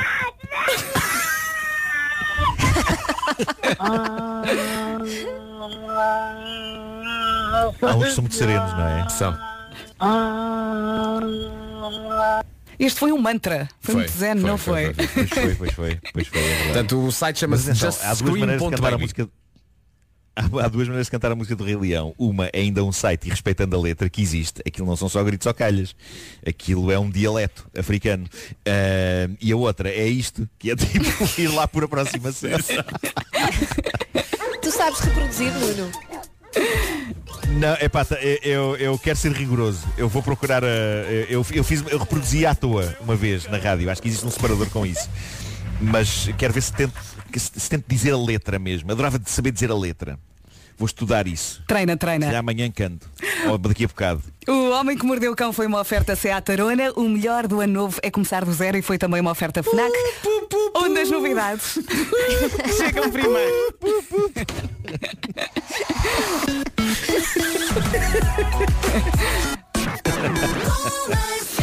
Há 7.83 7.97
uns 7.97 8.05
que 8.05 8.11
são 8.12 8.22
muito 8.22 8.35
serenos, 8.35 8.72
não 8.72 8.89
é? 8.89 9.09
São. 9.09 9.37
Este 12.85 13.01
foi 13.01 13.12
um 13.12 13.18
mantra. 13.18 13.68
Foi, 13.80 13.95
muito 13.95 14.12
zen, 14.12 14.35
não 14.35 14.59
foi? 14.59 14.93
Pois 14.93 15.30
foi, 15.30 15.55
pois 15.55 15.72
foi, 15.72 15.99
pois 16.12 16.28
foi, 16.28 16.41
é. 16.41 16.64
Portanto, 16.64 17.07
o 17.07 17.11
site 17.11 17.47
Mas 17.47 17.62
chama-se 17.62 17.74
Just 17.74 18.05
há 18.05 18.14
duas 18.14 18.39
maneiras 18.39 18.62
de 18.62 18.70
cantar 18.70 18.95
a 18.95 18.99
música. 18.99 19.28
Há, 20.37 20.66
duas 20.66 20.89
maneiras 20.89 21.07
de 21.07 21.12
cantar 21.12 21.30
a 21.30 21.37
música 21.37 21.55
do 21.55 21.62
Rei 21.62 21.76
Leão. 21.76 22.12
Uma 22.18 22.47
é 22.47 22.59
ainda 22.59 22.82
um 22.82 22.91
site, 22.91 23.26
e 23.26 23.30
respeitando 23.30 23.76
a 23.76 23.80
letra 23.80 24.11
que 24.11 24.20
existe, 24.20 24.61
aquilo 24.66 24.85
não 24.85 24.97
são 24.97 25.09
só 25.09 25.22
gritos 25.22 25.47
ou 25.47 25.55
calhas. 25.55 25.95
Aquilo 26.45 26.91
é 26.91 26.99
um 26.99 27.09
dialeto 27.09 27.70
africano. 27.78 28.26
Ah, 28.66 29.30
e 29.41 29.53
a 29.53 29.57
outra 29.57 29.89
é 29.89 30.09
isto, 30.09 30.49
que 30.59 30.72
é 30.72 30.74
tipo 30.76 31.41
ir 31.41 31.47
lá 31.47 31.68
por 31.68 31.85
aproximação. 31.85 32.51
Tu 34.61 34.72
sabes 34.72 34.99
reproduzir, 34.99 35.53
Nuno? 35.53 35.93
Não, 37.49 37.75
é 37.81 37.89
pá, 37.89 38.07
eu, 38.43 38.77
eu 38.77 38.99
quero 38.99 39.17
ser 39.17 39.33
rigoroso. 39.33 39.87
Eu 39.97 40.09
vou 40.09 40.23
procurar 40.23 40.65
a. 40.65 40.69
Eu, 41.29 41.45
eu 41.53 41.65
fiz, 41.65 41.85
eu 41.89 41.99
reproduzi 41.99 42.47
à 42.47 42.55
toa 42.55 42.97
uma 43.01 43.15
vez 43.15 43.47
na 43.47 43.59
rádio. 43.59 43.91
Acho 43.91 44.03
que 44.03 44.09
existe 44.09 44.27
um 44.27 44.31
separador 44.31 44.69
com 44.71 44.85
isso. 44.85 45.09
Mas 45.81 46.29
quero 46.39 46.53
ver 46.53 46.63
se 46.63 46.73
tento, 46.73 46.95
se, 47.37 47.71
tento 47.71 47.85
dizer 47.87 48.13
a 48.13 48.19
letra 48.19 48.59
mesmo. 48.59 48.91
Adorava 48.91 49.19
de 49.19 49.31
saber 49.31 49.51
dizer 49.53 49.71
a 49.71 49.75
letra. 49.75 50.19
Vou 50.77 50.87
estudar 50.87 51.27
isso. 51.27 51.63
Treina, 51.67 51.97
treina. 51.97 52.31
Já 52.31 52.39
amanhã 52.39 52.71
canto. 52.71 53.09
Ou 53.49 53.59
daqui 53.59 53.85
a 53.85 53.89
bocado. 53.89 54.23
O 54.47 54.71
Homem 54.71 54.97
que 54.97 55.07
Mordeu 55.07 55.33
o 55.33 55.37
Cão 55.37 55.53
foi 55.53 55.67
uma 55.67 55.81
oferta 55.81 56.15
Seat 56.15 56.53
Arona. 56.53 56.93
O 56.97 57.09
melhor 57.09 57.47
do 57.47 57.61
ano 57.61 57.73
novo 57.73 57.99
é 58.03 58.11
começar 58.11 58.45
do 58.45 58.53
zero 58.53 58.77
e 58.77 58.83
foi 58.83 58.99
também 58.99 59.21
uma 59.21 59.31
oferta 59.31 59.63
FNAC. 59.63 59.93
Onde 60.75 61.01
as 61.01 61.11
novidades 61.11 61.79
chegam 62.77 63.11
primeiro. 63.11 63.75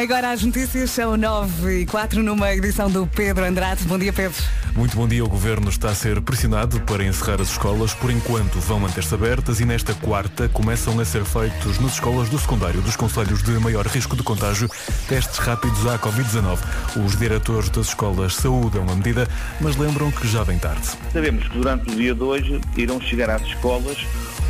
Agora 0.00 0.30
as 0.30 0.42
notícias 0.42 0.92
são 0.92 1.14
9 1.14 1.82
e 1.82 1.84
4 1.84 2.22
numa 2.22 2.54
edição 2.54 2.90
do 2.90 3.06
Pedro 3.06 3.44
Andrade. 3.44 3.84
Bom 3.84 3.98
dia, 3.98 4.10
Pedro. 4.10 4.42
Muito 4.74 4.96
bom 4.96 5.06
dia. 5.06 5.22
O 5.22 5.28
Governo 5.28 5.68
está 5.68 5.90
a 5.90 5.94
ser 5.94 6.22
pressionado 6.22 6.80
para 6.80 7.04
encerrar 7.04 7.38
as 7.38 7.50
escolas. 7.50 7.92
Por 7.92 8.10
enquanto 8.10 8.58
vão 8.60 8.80
manter-se 8.80 9.12
abertas 9.12 9.60
e 9.60 9.66
nesta 9.66 9.92
quarta 9.92 10.48
começam 10.48 10.98
a 10.98 11.04
ser 11.04 11.22
feitos 11.26 11.78
nas 11.78 11.92
escolas 11.92 12.30
do 12.30 12.38
secundário 12.38 12.80
dos 12.80 12.96
conselhos 12.96 13.42
de 13.42 13.50
maior 13.58 13.86
risco 13.86 14.16
de 14.16 14.22
contágio 14.22 14.70
testes 15.06 15.36
rápidos 15.36 15.86
à 15.86 15.98
Covid-19. 15.98 16.58
Os 17.04 17.18
diretores 17.18 17.68
das 17.68 17.88
escolas 17.88 18.36
saúdam 18.36 18.86
a 18.88 18.94
medida, 18.94 19.28
mas 19.60 19.76
lembram 19.76 20.10
que 20.10 20.26
já 20.26 20.42
vem 20.42 20.58
tarde. 20.58 20.88
Sabemos 21.12 21.46
que 21.46 21.58
durante 21.58 21.90
o 21.92 21.94
dia 21.94 22.14
de 22.14 22.22
hoje 22.22 22.58
irão 22.74 22.98
chegar 23.02 23.28
às 23.28 23.42
escolas 23.42 23.98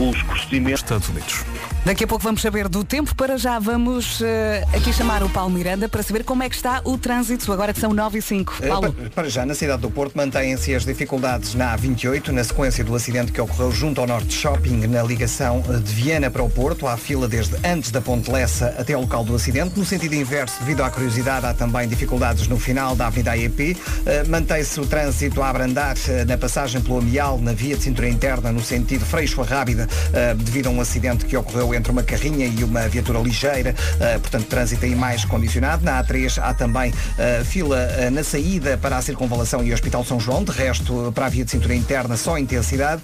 os 0.09 0.23
procedimentos. 0.23 0.81
Estados 0.81 1.09
Unidos. 1.09 1.45
Daqui 1.85 2.05
a 2.05 2.07
pouco 2.07 2.23
vamos 2.23 2.43
saber 2.43 2.69
do 2.69 2.85
tempo. 2.85 3.15
Para 3.15 3.37
já 3.37 3.59
vamos 3.59 4.21
eh, 4.23 4.65
aqui 4.75 4.93
chamar 4.93 5.23
o 5.23 5.29
Paulo 5.29 5.51
Miranda 5.51 5.89
para 5.89 6.03
saber 6.03 6.25
como 6.25 6.43
é 6.43 6.49
que 6.49 6.55
está 6.55 6.81
o 6.85 6.99
trânsito, 6.99 7.51
agora 7.53 7.73
que 7.73 7.81
são 7.81 7.93
9 7.93 8.19
e 8.19 8.23
5. 8.23 8.55
Eh, 8.61 8.69
Paulo. 8.69 8.93
Para, 8.93 9.11
para 9.11 9.29
já, 9.29 9.47
na 9.47 9.55
cidade 9.55 9.83
do 9.83 9.91
Porto, 9.91 10.15
mantêm-se 10.15 10.75
as 10.75 10.85
dificuldades 10.85 11.55
na 11.55 11.77
A28, 11.77 12.29
na 12.29 12.45
sequência 12.45 12.85
do 12.85 12.95
acidente 12.95 13.33
que 13.33 13.41
ocorreu 13.41 13.73
junto 13.73 14.01
ao 14.01 14.07
Norte 14.07 14.35
Shopping, 14.35 14.87
na 14.87 15.03
ligação 15.03 15.63
de 15.63 15.93
Viana 15.93 16.31
para 16.31 16.43
o 16.43 16.51
Porto. 16.51 16.87
Há 16.87 16.97
fila 16.97 17.27
desde 17.27 17.57
antes 17.67 17.91
da 17.91 18.01
Ponte 18.01 18.31
Lessa 18.31 18.75
até 18.79 18.93
ao 18.93 19.01
local 19.01 19.25
do 19.25 19.35
acidente. 19.35 19.79
No 19.79 19.85
sentido 19.85 20.15
inverso, 20.15 20.61
devido 20.61 20.83
à 20.83 20.91
curiosidade, 20.91 21.47
há 21.47 21.55
também 21.55 21.89
dificuldades 21.89 22.47
no 22.47 22.59
final 22.59 22.95
da 22.95 23.07
Avenida 23.07 23.33
AEP. 23.33 23.77
Eh, 24.07 24.25
Mantém-se 24.25 24.79
o 24.81 24.87
trânsito 24.87 25.43
a 25.43 25.49
abrandar 25.49 25.97
eh, 26.09 26.25
na 26.25 26.37
passagem 26.37 26.81
pelo 26.81 26.99
Amial, 26.99 27.39
na 27.39 27.53
via 27.53 27.77
de 27.77 27.83
cintura 27.83 28.09
interna, 28.09 28.53
no 28.53 28.63
sentido 28.63 29.05
Freixo 29.05 29.41
a 29.41 29.45
Rábida, 29.45 29.89
eh, 30.13 30.35
devido 30.35 30.69
a 30.69 30.71
um 30.71 30.81
acidente 30.81 31.25
que 31.25 31.37
ocorreu 31.37 31.75
entre 31.75 31.93
uma 31.93 32.03
carrinha 32.03 32.47
e 32.47 32.65
uma 32.65 32.89
viatura 32.89 33.19
ligeira. 33.19 33.75
Eh, 34.01 34.19
Portanto, 34.19 34.47
trânsito 34.47 34.85
aí 34.85 34.95
mais 34.95 35.25
condicionado. 35.25 35.85
Na 35.85 36.03
A3 36.03 36.39
há 36.43 36.55
também 36.55 36.93
eh, 37.19 37.43
fila 37.45 38.11
na 38.11 38.23
saída 38.23 38.77
para 38.77 38.97
a 38.97 39.03
Circunvalação 39.03 39.65
e 39.65 39.71
o 39.71 39.75
Hospital 39.75 40.05
São 40.05 40.21
João. 40.21 40.45
De 40.45 40.53
resto, 40.53 41.13
para 41.15 41.27
a 41.27 41.29
via 41.29 41.45
de 41.45 41.51
cintura 41.51 41.75
interna, 41.75 42.17
só 42.17 42.39
intensidade. 42.39 43.03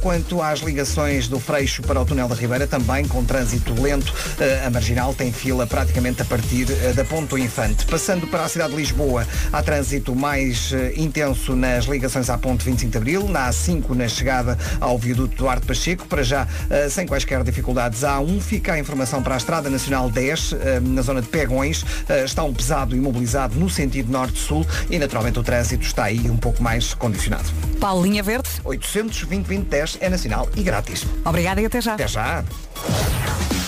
Quanto 0.00 0.42
às 0.42 0.60
ligações 0.60 1.28
do 1.28 1.38
Freixo 1.38 1.82
para 1.82 2.00
o 2.00 2.04
Túnel 2.04 2.28
da 2.28 2.34
Ribeira, 2.34 2.66
também 2.66 3.06
com 3.06 3.24
trânsito 3.24 3.80
lento. 3.80 4.12
A 4.66 4.70
Marginal 4.70 5.14
tem 5.14 5.32
fila 5.32 5.66
praticamente 5.66 6.22
a 6.22 6.24
partir 6.24 6.66
da 6.94 7.04
Ponte 7.04 7.30
do 7.30 7.38
Infante. 7.38 7.84
Passando 7.86 8.26
para 8.26 8.44
a 8.44 8.48
cidade 8.48 8.70
de 8.70 8.76
Lisboa, 8.76 9.26
há 9.52 9.62
trânsito 9.62 10.14
mais 10.14 10.72
intenso 10.96 11.54
nas 11.54 11.84
ligações 11.84 12.30
à 12.30 12.38
Ponte 12.38 12.64
25 12.64 12.90
de 12.90 12.98
Abril, 12.98 13.28
na 13.28 13.48
A5 13.50 13.90
na 13.94 14.08
chegada 14.08 14.58
ao 14.80 14.98
viaduto 14.98 15.36
Duarte 15.36 15.66
Pacheco, 15.66 16.06
para 16.14 16.22
já 16.22 16.46
eh, 16.70 16.88
sem 16.88 17.06
quaisquer 17.08 17.42
dificuldades. 17.42 18.04
A 18.04 18.18
A1 18.18 18.40
fica 18.40 18.74
a 18.74 18.78
informação 18.78 19.20
para 19.20 19.34
a 19.34 19.36
Estrada 19.36 19.68
Nacional 19.68 20.08
10, 20.08 20.52
eh, 20.52 20.80
na 20.80 21.02
zona 21.02 21.20
de 21.20 21.26
Pegões, 21.26 21.84
eh, 22.08 22.24
está 22.24 22.44
um 22.44 22.54
pesado 22.54 22.94
imobilizado 22.94 23.56
no 23.58 23.68
sentido 23.68 24.12
norte-sul 24.12 24.64
e 24.88 24.96
naturalmente 24.96 25.40
o 25.40 25.42
trânsito 25.42 25.84
está 25.84 26.04
aí 26.04 26.30
um 26.30 26.36
pouco 26.36 26.62
mais 26.62 26.94
condicionado. 26.94 27.50
Paulo, 27.80 28.04
linha 28.04 28.22
verde. 28.22 28.48
820 28.62 29.44
2010 29.48 29.98
é 30.00 30.08
nacional 30.08 30.48
e 30.54 30.62
grátis. 30.62 31.04
Obrigada 31.24 31.60
e 31.60 31.66
até 31.66 31.80
já. 31.80 31.94
Até 31.94 32.06
já. 32.06 32.44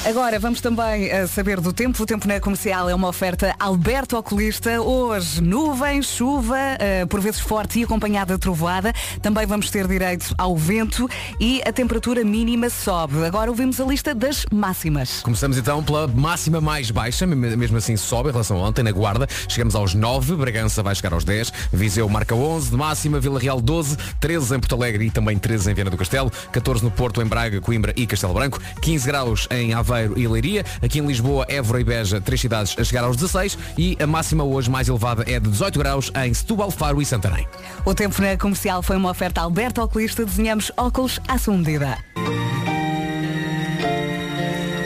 Agora 0.08 0.38
vamos 0.38 0.60
também 0.60 1.06
eh, 1.08 1.26
saber 1.26 1.60
do 1.60 1.72
tempo. 1.72 2.00
O 2.00 2.06
tempo 2.06 2.28
na 2.28 2.38
comercial 2.38 2.88
é 2.88 2.94
uma 2.94 3.08
oferta 3.08 3.56
Alberto 3.58 4.16
Oculista. 4.16 4.80
Hoje, 4.80 5.42
nuvens, 5.42 6.06
chuva, 6.06 6.56
eh, 6.78 7.04
por 7.06 7.20
vezes 7.20 7.40
forte 7.40 7.80
e 7.80 7.82
acompanhada 7.84 8.34
de 8.34 8.38
trovoada. 8.40 8.92
Também 9.20 9.44
vamos 9.46 9.68
ter 9.68 9.88
direito 9.88 10.32
ao 10.38 10.56
vento 10.56 11.08
e 11.40 11.60
a 11.66 11.72
temperatura 11.72 12.22
mínima 12.22 12.70
sobe. 12.70 13.24
Agora 13.24 13.50
ouvimos 13.50 13.80
a 13.80 13.84
lista 13.84 14.14
das 14.14 14.46
máximas. 14.52 15.22
Começamos 15.22 15.58
então 15.58 15.82
pela 15.82 16.06
máxima 16.06 16.60
mais 16.60 16.88
baixa, 16.92 17.26
me- 17.26 17.34
mesmo 17.56 17.76
assim 17.76 17.96
sobe 17.96 18.28
em 18.28 18.32
relação 18.32 18.58
a 18.58 18.68
ontem, 18.68 18.84
na 18.84 18.92
Guarda. 18.92 19.26
Chegamos 19.48 19.74
aos 19.74 19.92
9, 19.92 20.36
Bragança 20.36 20.84
vai 20.84 20.94
chegar 20.94 21.14
aos 21.14 21.24
10, 21.24 21.52
Viseu 21.72 22.08
marca 22.08 22.32
11 22.32 22.70
de 22.70 22.76
máxima, 22.76 23.18
Vila 23.18 23.40
Real 23.40 23.60
12, 23.60 23.96
13 24.20 24.54
em 24.54 24.60
Porto 24.60 24.76
Alegre 24.76 25.06
e 25.06 25.10
também 25.10 25.36
13 25.36 25.72
em 25.72 25.74
Viana 25.74 25.90
do 25.90 25.96
Castelo, 25.96 26.30
14 26.52 26.84
no 26.84 26.92
Porto, 26.92 27.20
em 27.20 27.26
Braga, 27.26 27.60
Coimbra 27.60 27.92
e 27.96 28.06
Castelo 28.06 28.34
Branco, 28.34 28.60
15 28.80 29.04
graus 29.04 29.48
em 29.50 29.74
Aveiro 29.96 30.18
e 30.18 30.28
Leiria, 30.28 30.64
aqui 30.82 30.98
em 30.98 31.06
Lisboa, 31.06 31.46
Évora 31.48 31.80
e 31.80 31.84
Beja, 31.84 32.20
três 32.20 32.40
cidades 32.40 32.76
a 32.78 32.84
chegar 32.84 33.04
aos 33.04 33.16
16 33.16 33.58
e 33.78 33.96
a 33.98 34.06
máxima 34.06 34.44
hoje 34.44 34.70
mais 34.70 34.88
elevada 34.88 35.24
é 35.26 35.40
de 35.40 35.48
18 35.48 35.78
graus 35.78 36.12
em 36.22 36.34
Setúbal, 36.34 36.70
Faro 36.70 37.00
e 37.00 37.06
Santarém. 37.06 37.46
O 37.84 37.94
tempo 37.94 38.20
na 38.20 38.36
comercial 38.36 38.82
foi 38.82 38.96
uma 38.96 39.10
oferta 39.10 39.40
Alberto 39.40 39.80
Oculista. 39.80 40.24
Desenhamos 40.24 40.70
óculos 40.76 41.18
à 41.26 41.38
sua 41.38 41.56
medida. 41.56 41.98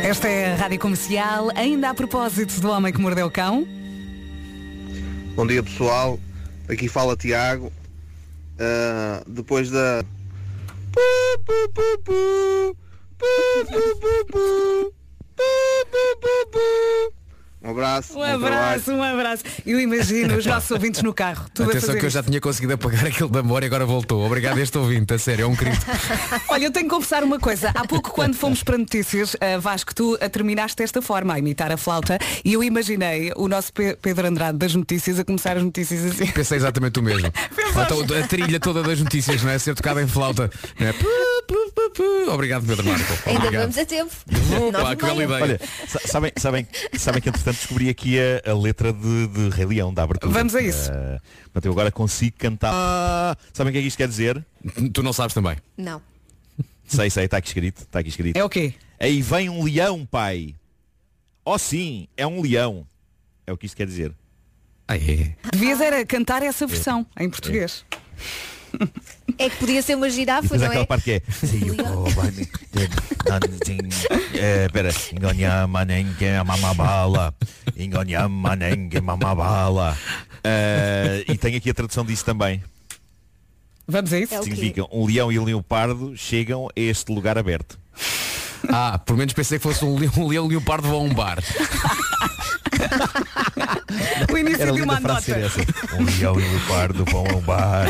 Esta 0.03 0.29
é 0.29 0.55
a 0.55 0.57
Rádio 0.57 0.79
Comercial, 0.79 1.51
ainda 1.55 1.91
a 1.91 1.95
propósito 1.95 2.61
do 2.61 2.71
Homem 2.71 2.93
que 2.93 3.01
Mordeu 3.01 3.27
o 3.27 3.31
Cão. 3.31 3.67
Bom 5.35 5.47
dia 5.47 5.63
pessoal, 5.63 6.19
aqui 6.69 6.89
fala 6.89 7.17
Tiago. 7.17 7.73
Ah, 8.59 9.23
depois 9.27 9.71
da. 9.71 10.05
Um 17.63 17.73
abraço. 17.73 18.19
Um 18.19 18.23
abraço, 18.23 18.91
um 18.91 19.03
abraço. 19.03 19.43
Eu 19.67 19.79
imagino 19.79 20.35
os 20.39 20.47
nossos 20.47 20.71
ouvintes 20.71 21.03
no 21.03 21.13
carro. 21.13 21.45
Tudo 21.53 21.67
a 21.67 21.71
Atenção 21.73 21.89
fazer 21.89 22.01
que 22.01 22.07
eu 22.07 22.11
já 22.11 22.23
tinha 22.23 22.41
conseguido 22.41 22.73
apagar 22.73 23.05
aquilo 23.07 23.29
da 23.29 23.43
memória 23.43 23.67
e 23.67 23.69
agora 23.69 23.85
voltou. 23.85 24.25
Obrigado 24.25 24.57
a 24.57 24.63
este 24.63 24.79
ouvinte, 24.79 25.13
a 25.13 25.19
sério, 25.19 25.43
é 25.43 25.47
um 25.47 25.55
querido. 25.55 25.77
Olha, 26.49 26.65
eu 26.65 26.71
tenho 26.73 26.87
que 26.89 26.95
confessar 26.95 27.23
uma 27.23 27.39
coisa. 27.39 27.71
Há 27.75 27.87
pouco, 27.87 28.13
quando 28.13 28.35
fomos 28.35 28.63
para 28.63 28.79
notícias, 28.79 29.37
ah, 29.43 29.59
Vasco, 29.59 29.95
tu 29.95 30.17
a 30.23 30.29
terminaste 30.31 30.79
desta 30.79 31.03
forma, 31.03 31.35
a 31.35 31.39
imitar 31.39 31.71
a 31.71 31.77
flauta, 31.77 32.19
e 32.43 32.55
eu 32.55 32.65
imaginei 32.65 33.31
o 33.37 33.47
nosso 33.47 33.71
Pe- 33.75 33.95
Pedro 34.01 34.27
Andrade 34.27 34.57
das 34.57 34.75
notícias 34.75 35.19
a 35.19 35.25
começar 35.25 35.59
as 35.59 35.63
notícias 35.63 36.03
assim. 36.07 36.27
Pensei 36.29 36.57
exatamente 36.57 36.99
o 36.99 37.03
mesmo. 37.03 37.31
Então, 37.71 38.01
a 38.19 38.27
trilha 38.27 38.59
toda 38.59 38.83
das 38.83 39.01
notícias, 39.01 39.43
não 39.43 39.51
é? 39.51 39.59
Ser 39.59 39.75
tocada 39.75 40.03
em 40.03 40.07
flauta. 40.07 40.51
Não 40.79 40.89
é? 40.89 40.95
Obrigado, 42.33 42.67
Pedro 42.67 42.85
Marco. 42.87 43.13
Ainda 43.27 43.39
Obrigado. 43.41 43.63
vamos 43.63 43.79
a 43.79 43.87
tempo. 43.87 44.13
Opa, 44.69 44.97
que 44.97 45.05
bela 45.05 45.25
ideia. 45.25 45.43
Olha, 45.43 45.61
sa- 45.89 46.01
sabem, 46.07 46.33
sabem, 46.37 46.67
sabem 46.97 47.23
que 47.23 47.29
entretanto 47.29 47.57
descobri 47.57 47.89
aqui 47.89 48.19
a, 48.19 48.51
a 48.51 48.55
letra 48.55 48.93
de, 48.93 49.27
de 49.29 49.49
Rei 49.51 49.67
Leão 49.67 49.93
da 49.93 50.03
abertura. 50.05 50.33
Vamos 50.33 50.55
a 50.55 50.61
isso. 50.63 50.91
Portanto, 51.45 51.67
eu 51.67 51.73
agora 51.73 51.91
consigo 51.91 52.37
cantar. 52.39 52.71
Ah, 52.75 53.37
sabem 53.53 53.71
o 53.71 53.73
que 53.73 53.79
é 53.79 53.83
que 53.83 53.89
isto 53.89 53.97
quer 53.97 54.09
dizer? 54.09 54.45
Tu 54.93 55.03
não 55.03 55.13
sabes 55.13 55.35
também. 55.35 55.57
Não. 55.77 56.01
Sei, 56.87 57.09
sei, 57.11 57.25
está 57.25 57.37
aqui 57.37 57.49
escrito. 57.49 57.83
Está 57.83 58.01
aqui 58.01 58.09
escrito. 58.09 58.37
É 58.37 58.45
o 58.45 58.49
quê? 58.49 58.75
Aí 58.99 59.23
vem 59.23 59.49
um 59.49 59.63
leão, 59.65 60.05
pai. 60.05 60.55
Oh 61.45 61.57
sim, 61.59 62.07
é 62.17 62.27
um 62.27 62.41
leão. 62.43 62.87
É 63.47 63.53
o 63.53 63.57
que 63.57 63.67
isto 63.67 63.77
quer 63.77 63.87
dizer. 63.87 64.13
Ah, 64.87 64.97
é. 64.97 65.35
Devias 65.53 65.81
era 65.81 66.05
cantar 66.05 66.43
essa 66.43 66.67
versão 66.67 67.07
em 67.19 67.31
português. 67.31 67.85
É 67.93 68.01
que 69.51 69.57
podia 69.57 69.83
ser 69.83 69.95
uma 69.97 70.09
E 70.09 70.11
girafa, 70.11 70.57
não 70.57 70.67
aquela 70.67 70.83
é? 70.83 70.87
parte 70.87 71.05
que 71.05 71.11
é. 71.13 71.23
"Sim, 71.47 71.61
oh, 71.95 72.05
vai 72.11 72.31
me- 72.31 72.49
Eh, 74.35 74.67
Espera. 74.67 74.91
Nengue 75.87 76.43
mamabala. 76.45 77.35
Engonhama 77.77 78.57
nengue 78.57 79.01
mamabala. 79.01 79.97
Eh, 80.45 81.25
E 81.29 81.37
tenho 81.37 81.57
aqui 81.59 81.71
a 81.71 81.75
tradução 81.75 82.05
disso 82.05 82.25
também. 82.25 82.63
Vamos 83.87 84.13
a 84.13 84.19
isso? 84.19 84.35
É? 84.35 84.43
Significa 84.43 84.85
um 84.93 85.07
leão 85.07 85.31
e 85.33 85.39
um 85.39 85.45
leopardo 85.45 86.17
chegam 86.17 86.69
a 86.69 86.81
este 86.81 87.13
lugar 87.13 87.37
aberto. 87.37 87.79
Ah, 88.69 88.99
por 88.99 89.17
menos 89.17 89.33
pensei 89.33 89.59
que 89.59 89.63
fosse 89.63 89.85
um 89.85 89.99
leão, 89.99 90.13
um 90.19 90.29
leão 90.29 90.47
leopardo 90.47 90.87
vão 90.89 91.01
a 91.01 91.03
um 91.03 91.15
bar. 91.15 91.39
O 94.33 94.37
início 94.39 94.63
Era 94.63 94.73
de 94.73 94.83
uma 94.83 94.95
a 94.99 95.01
frase 95.01 95.31
nota. 95.31 95.51
ser 95.51 95.61
essa. 95.63 95.97
Um 96.01 96.05
leão 96.05 96.41
e 96.41 96.45
um 96.45 96.51
leopardo 96.53 97.05
vão 97.05 97.25
a 97.27 97.35
um 97.35 97.41
bar. 97.41 97.87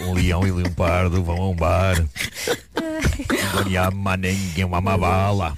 Um 0.00 0.12
leão 0.14 0.46
e 0.46 0.52
um 0.52 0.56
leopardo 0.56 1.22
vão 1.22 1.36
a 1.42 1.48
um 1.50 1.54
bar. 1.56 2.04
Engonhama 3.58 4.16
nengue 4.16 4.64
mamabala. 4.64 5.56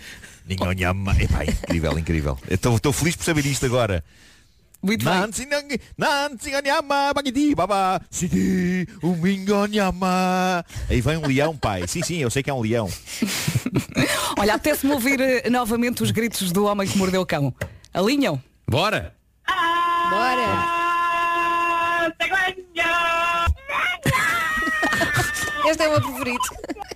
Engonhama. 0.49 1.15
Epá, 1.21 1.45
incrível, 1.45 1.99
incrível. 1.99 2.39
Estou 2.49 2.93
feliz 2.93 3.17
por 3.17 3.25
saber 3.25 3.47
isto 3.47 3.67
agora. 3.67 4.03
Muito 4.83 5.05
bem. 5.05 5.15
Nancy 5.15 5.47
nangue- 5.47 5.81
Nancy 5.99 6.51
Engonhama, 6.51 7.13
bagidi, 7.15 7.55
babá, 7.55 8.01
sidi, 8.11 8.87
engonhama. 9.03 10.65
Aí 10.89 11.01
vem 11.01 11.17
um 11.17 11.27
leão, 11.27 11.57
pai. 11.57 11.89
Sim, 11.89 12.03
sim, 12.05 12.19
eu 12.19 12.31
sei 12.31 12.43
que 12.43 12.51
é 12.51 12.55
um 12.55 12.61
leão. 12.61 12.89
Olha, 14.39 14.55
apetece-me 14.55 14.93
ouvir 14.93 15.19
eh, 15.21 15.51
novamente 15.51 16.03
os 16.03 16.11
gritos 16.13 16.53
do 16.53 16.67
homem 16.67 16.87
que 16.87 16.97
mordeu 16.99 17.23
o 17.23 17.27
cão. 17.27 17.53
Alinham? 17.93 18.41
Bora! 18.69 19.15
Bora! 20.11 20.77
Este 25.67 25.83
é 25.83 25.89
o 25.89 25.93
meu 25.93 26.01
preferido. 26.01 26.39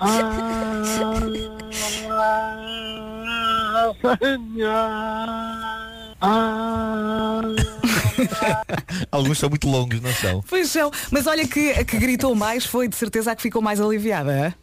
Alguns 9.11 9.39
são 9.39 9.49
muito 9.49 9.69
longos, 9.69 10.01
não 10.01 10.13
são? 10.13 10.43
Pois 10.49 10.71
são. 10.71 10.91
Mas 11.11 11.27
olha 11.27 11.47
que 11.47 11.71
a 11.71 11.85
que 11.85 11.99
gritou 11.99 12.35
mais 12.35 12.65
foi 12.65 12.89
de 12.89 12.97
certeza 12.97 13.33
a 13.33 13.37
que 13.37 13.43
ficou 13.43 13.63
mais 13.63 13.81
aliviada. 13.81 14.33
hã? 14.33 14.55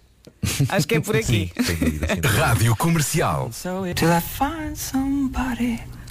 Acho 0.70 0.88
que 0.88 0.96
é 0.96 1.00
por 1.00 1.16
aqui. 1.20 1.52
Sim, 1.56 1.64
sem 1.64 1.76
dúvida, 1.76 2.08
sem 2.08 2.22
dúvida. 2.22 2.46
Rádio 2.46 2.76
Comercial. 2.76 3.52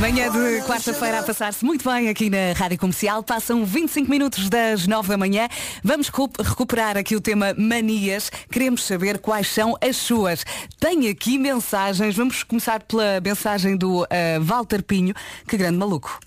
Manhã 0.00 0.30
de 0.30 0.62
quarta-feira 0.66 1.20
a 1.20 1.22
passar-se 1.22 1.64
muito 1.64 1.88
bem 1.88 2.08
aqui 2.10 2.28
na 2.28 2.52
Rádio 2.54 2.78
Comercial. 2.78 3.22
Passam 3.22 3.64
25 3.64 4.10
minutos 4.10 4.48
das 4.50 4.86
9 4.86 5.08
da 5.08 5.16
manhã. 5.16 5.48
Vamos 5.82 6.08
recu- 6.08 6.30
recuperar 6.38 6.98
aqui 6.98 7.16
o 7.16 7.20
tema 7.20 7.54
manias. 7.56 8.30
Queremos 8.50 8.84
saber 8.84 9.18
quais 9.18 9.48
são 9.48 9.74
as 9.80 9.96
suas. 9.96 10.44
Tem 10.78 11.08
aqui 11.08 11.38
mensagens. 11.38 12.14
Vamos 12.14 12.42
começar 12.42 12.82
pela 12.82 13.20
mensagem 13.24 13.74
do 13.76 14.06
eh, 14.10 14.38
Walter 14.40 14.82
Pinho. 14.82 15.14
Que 15.48 15.56
grande 15.56 15.78
maluco. 15.78 16.20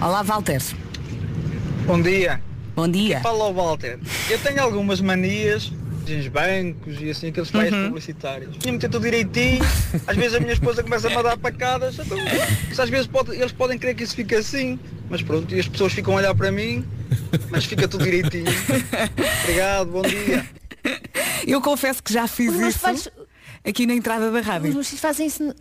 Olá, 0.00 0.22
Walter. 0.22 0.60
Bom 1.86 2.00
dia. 2.02 2.42
Bom 2.76 2.88
dia. 2.88 3.20
Fala 3.20 3.50
Walter. 3.52 3.98
Eu 4.28 4.38
tenho 4.40 4.62
algumas 4.62 5.00
manias 5.00 5.72
nos 6.12 6.28
bancos 6.28 7.00
e 7.00 7.10
assim 7.10 7.28
aqueles 7.28 7.50
pais 7.50 7.72
Uhum. 7.72 7.88
publicitários. 7.88 8.56
Tinha 8.58 8.72
meter 8.72 8.90
tudo 8.90 9.02
direitinho, 9.04 9.64
às 10.06 10.16
vezes 10.16 10.34
a 10.34 10.40
minha 10.40 10.52
esposa 10.52 10.82
começa 10.82 11.06
a 11.08 11.10
me 11.16 11.22
dar 11.22 11.36
pacadas, 11.38 11.96
então, 11.98 12.18
às 12.82 12.90
vezes 12.90 13.06
pode- 13.06 13.32
eles 13.32 13.52
podem 13.52 13.78
crer 13.78 13.94
que 13.94 14.02
isso 14.04 14.14
fica 14.14 14.38
assim, 14.38 14.78
mas 15.08 15.22
pronto, 15.22 15.54
e 15.54 15.60
as 15.60 15.68
pessoas 15.68 15.92
ficam 15.92 16.14
a 16.14 16.16
olhar 16.18 16.34
para 16.34 16.50
mim, 16.52 16.84
mas 17.50 17.64
fica 17.64 17.86
tudo 17.88 18.04
direitinho. 18.04 18.44
Obrigado, 19.42 19.90
bom 19.90 20.02
dia. 20.02 20.46
Eu 21.46 21.60
confesso 21.60 22.02
que 22.02 22.12
já 22.12 22.26
fiz 22.26 22.52
Os 22.54 22.60
isso 22.68 22.78
pais- 22.80 23.08
aqui 23.64 23.86
na 23.86 23.94
entrada 23.94 24.30
da 24.30 24.40
Os 24.40 24.46
rádio. 24.46 24.72
meus 24.74 24.86
filhos 24.88 25.00
fazem 25.00 25.26
isso. 25.26 25.54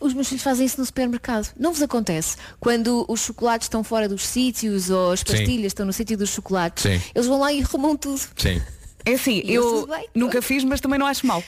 Os 0.00 0.12
meus 0.12 0.28
filhos 0.28 0.42
fazem 0.42 0.66
isso 0.66 0.78
no 0.78 0.84
supermercado. 0.84 1.50
Não 1.58 1.72
vos 1.72 1.80
acontece? 1.80 2.36
Quando 2.60 3.06
os 3.08 3.20
chocolates 3.20 3.64
estão 3.66 3.82
fora 3.82 4.06
dos 4.08 4.26
sítios 4.26 4.90
ou 4.90 5.12
as 5.12 5.20
Sim. 5.20 5.26
pastilhas 5.26 5.66
estão 5.66 5.86
no 5.86 5.92
sítio 5.94 6.16
dos 6.18 6.28
chocolates, 6.30 6.82
Sim. 6.82 7.00
eles 7.14 7.26
vão 7.26 7.38
lá 7.40 7.52
e 7.52 7.62
arrumam 7.62 7.96
tudo. 7.96 8.20
Sim. 8.36 8.60
É 9.06 9.12
assim, 9.14 9.42
E 9.44 9.52
eu 9.54 9.86
bem. 9.86 10.08
nunca 10.14 10.40
fiz, 10.40 10.64
mas 10.64 10.80
também 10.80 10.98
não 10.98 11.06
acho 11.06 11.26
mal. 11.26 11.42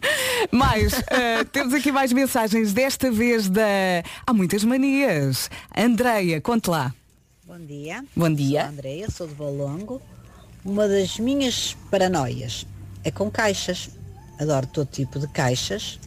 mais, 0.50 0.94
eh, 1.10 1.44
temos 1.52 1.74
aqui 1.74 1.92
mais 1.92 2.12
mensagens, 2.12 2.72
desta 2.72 3.10
vez 3.10 3.48
da. 3.48 3.62
Há 4.26 4.32
muitas 4.32 4.64
manias. 4.64 5.50
Andreia, 5.76 6.40
conte 6.40 6.70
lá. 6.70 6.94
Bom 7.46 7.58
dia. 7.58 8.02
Bom 8.16 8.32
dia. 8.32 8.62
Sou 8.62 8.70
Andreia, 8.70 9.10
sou 9.10 9.26
de 9.26 9.34
Valongo. 9.34 10.00
Uma 10.64 10.88
das 10.88 11.18
minhas 11.18 11.76
paranoias 11.90 12.66
é 13.04 13.10
com 13.10 13.30
caixas. 13.30 13.90
Adoro 14.40 14.66
todo 14.66 14.88
tipo 14.90 15.18
de 15.20 15.28
caixas, 15.28 16.00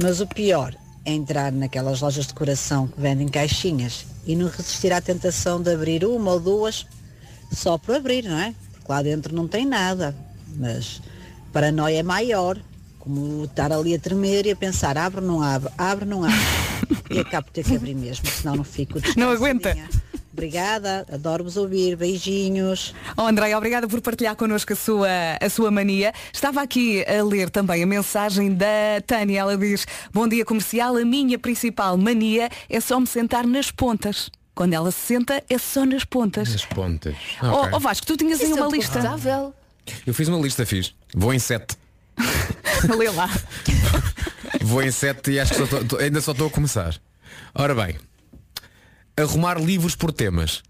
mas 0.00 0.20
o 0.20 0.26
pior 0.28 0.74
é 1.04 1.12
entrar 1.12 1.50
naquelas 1.50 2.00
lojas 2.00 2.26
de 2.26 2.32
decoração 2.32 2.86
que 2.86 3.00
vendem 3.00 3.26
caixinhas 3.28 4.06
e 4.24 4.36
não 4.36 4.48
resistir 4.48 4.92
à 4.92 5.00
tentação 5.00 5.60
de 5.60 5.72
abrir 5.74 6.04
uma 6.04 6.32
ou 6.32 6.40
duas 6.40 6.86
só 7.52 7.76
por 7.76 7.96
abrir, 7.96 8.22
não 8.24 8.38
é? 8.38 8.54
Lá 8.88 9.02
dentro 9.02 9.34
não 9.34 9.46
tem 9.46 9.64
nada, 9.64 10.14
mas 10.56 11.00
paranoia 11.52 11.98
é 11.98 12.02
maior, 12.02 12.58
como 12.98 13.44
estar 13.44 13.72
ali 13.72 13.94
a 13.94 13.98
tremer 13.98 14.46
e 14.46 14.50
a 14.50 14.56
pensar, 14.56 14.98
abre, 14.98 15.20
não 15.20 15.42
abre, 15.42 15.70
abre, 15.78 16.04
não 16.04 16.24
abre. 16.24 16.36
e 17.10 17.18
acabo 17.18 17.46
por 17.46 17.52
ter 17.52 17.64
que 17.64 17.76
abrir 17.76 17.94
mesmo, 17.94 18.26
senão 18.26 18.56
não 18.56 18.64
fico 18.64 18.98
Não 19.16 19.30
aguenta. 19.30 19.76
Obrigada, 20.32 21.04
adoro-vos 21.12 21.56
ouvir, 21.56 21.96
beijinhos. 21.96 22.94
Oh, 23.16 23.22
Andréia, 23.22 23.58
obrigada 23.58 23.88
por 23.88 24.00
partilhar 24.00 24.36
connosco 24.36 24.72
a 24.72 24.76
sua, 24.76 25.08
a 25.40 25.50
sua 25.50 25.70
mania. 25.70 26.14
Estava 26.32 26.62
aqui 26.62 27.04
a 27.04 27.22
ler 27.22 27.50
também 27.50 27.82
a 27.82 27.86
mensagem 27.86 28.54
da 28.54 28.66
Tânia. 29.06 29.40
Ela 29.40 29.56
diz, 29.56 29.86
bom 30.12 30.28
dia 30.28 30.44
comercial, 30.44 30.96
a 30.96 31.04
minha 31.04 31.38
principal 31.38 31.96
mania 31.98 32.48
é 32.68 32.80
só 32.80 32.98
me 33.00 33.06
sentar 33.06 33.46
nas 33.46 33.70
pontas. 33.70 34.30
Quando 34.54 34.74
ela 34.74 34.90
se 34.90 34.98
senta, 35.00 35.42
é 35.48 35.58
só 35.58 35.84
nas 35.86 36.04
pontas. 36.04 36.54
As 36.54 36.64
pontas. 36.66 37.16
Oh, 37.42 37.46
Ok. 37.46 37.70
oh, 37.74 37.80
Vasco, 37.80 38.06
tu 38.06 38.16
tinhas 38.16 38.40
aí 38.40 38.50
é 38.50 38.54
uma 38.54 38.66
lista. 38.68 39.00
Eu 40.06 40.12
fiz 40.14 40.28
uma 40.28 40.38
lista, 40.38 40.66
fiz. 40.66 40.94
Vou 41.14 41.32
em 41.32 41.38
sete. 41.38 41.76
Lê 42.96 43.08
lá. 43.10 43.28
Vou 44.62 44.82
em 44.82 44.90
sete 44.90 45.32
e 45.32 45.40
acho 45.40 45.52
que 45.54 45.58
só 45.58 45.66
tô- 45.66 45.84
tô- 45.84 45.96
ainda 45.98 46.20
só 46.20 46.32
estou 46.32 46.48
a 46.48 46.50
começar. 46.50 46.94
Ora 47.54 47.74
bem, 47.74 47.96
arrumar 49.16 49.58
livros 49.58 49.94
por 49.96 50.12
temas. 50.12 50.62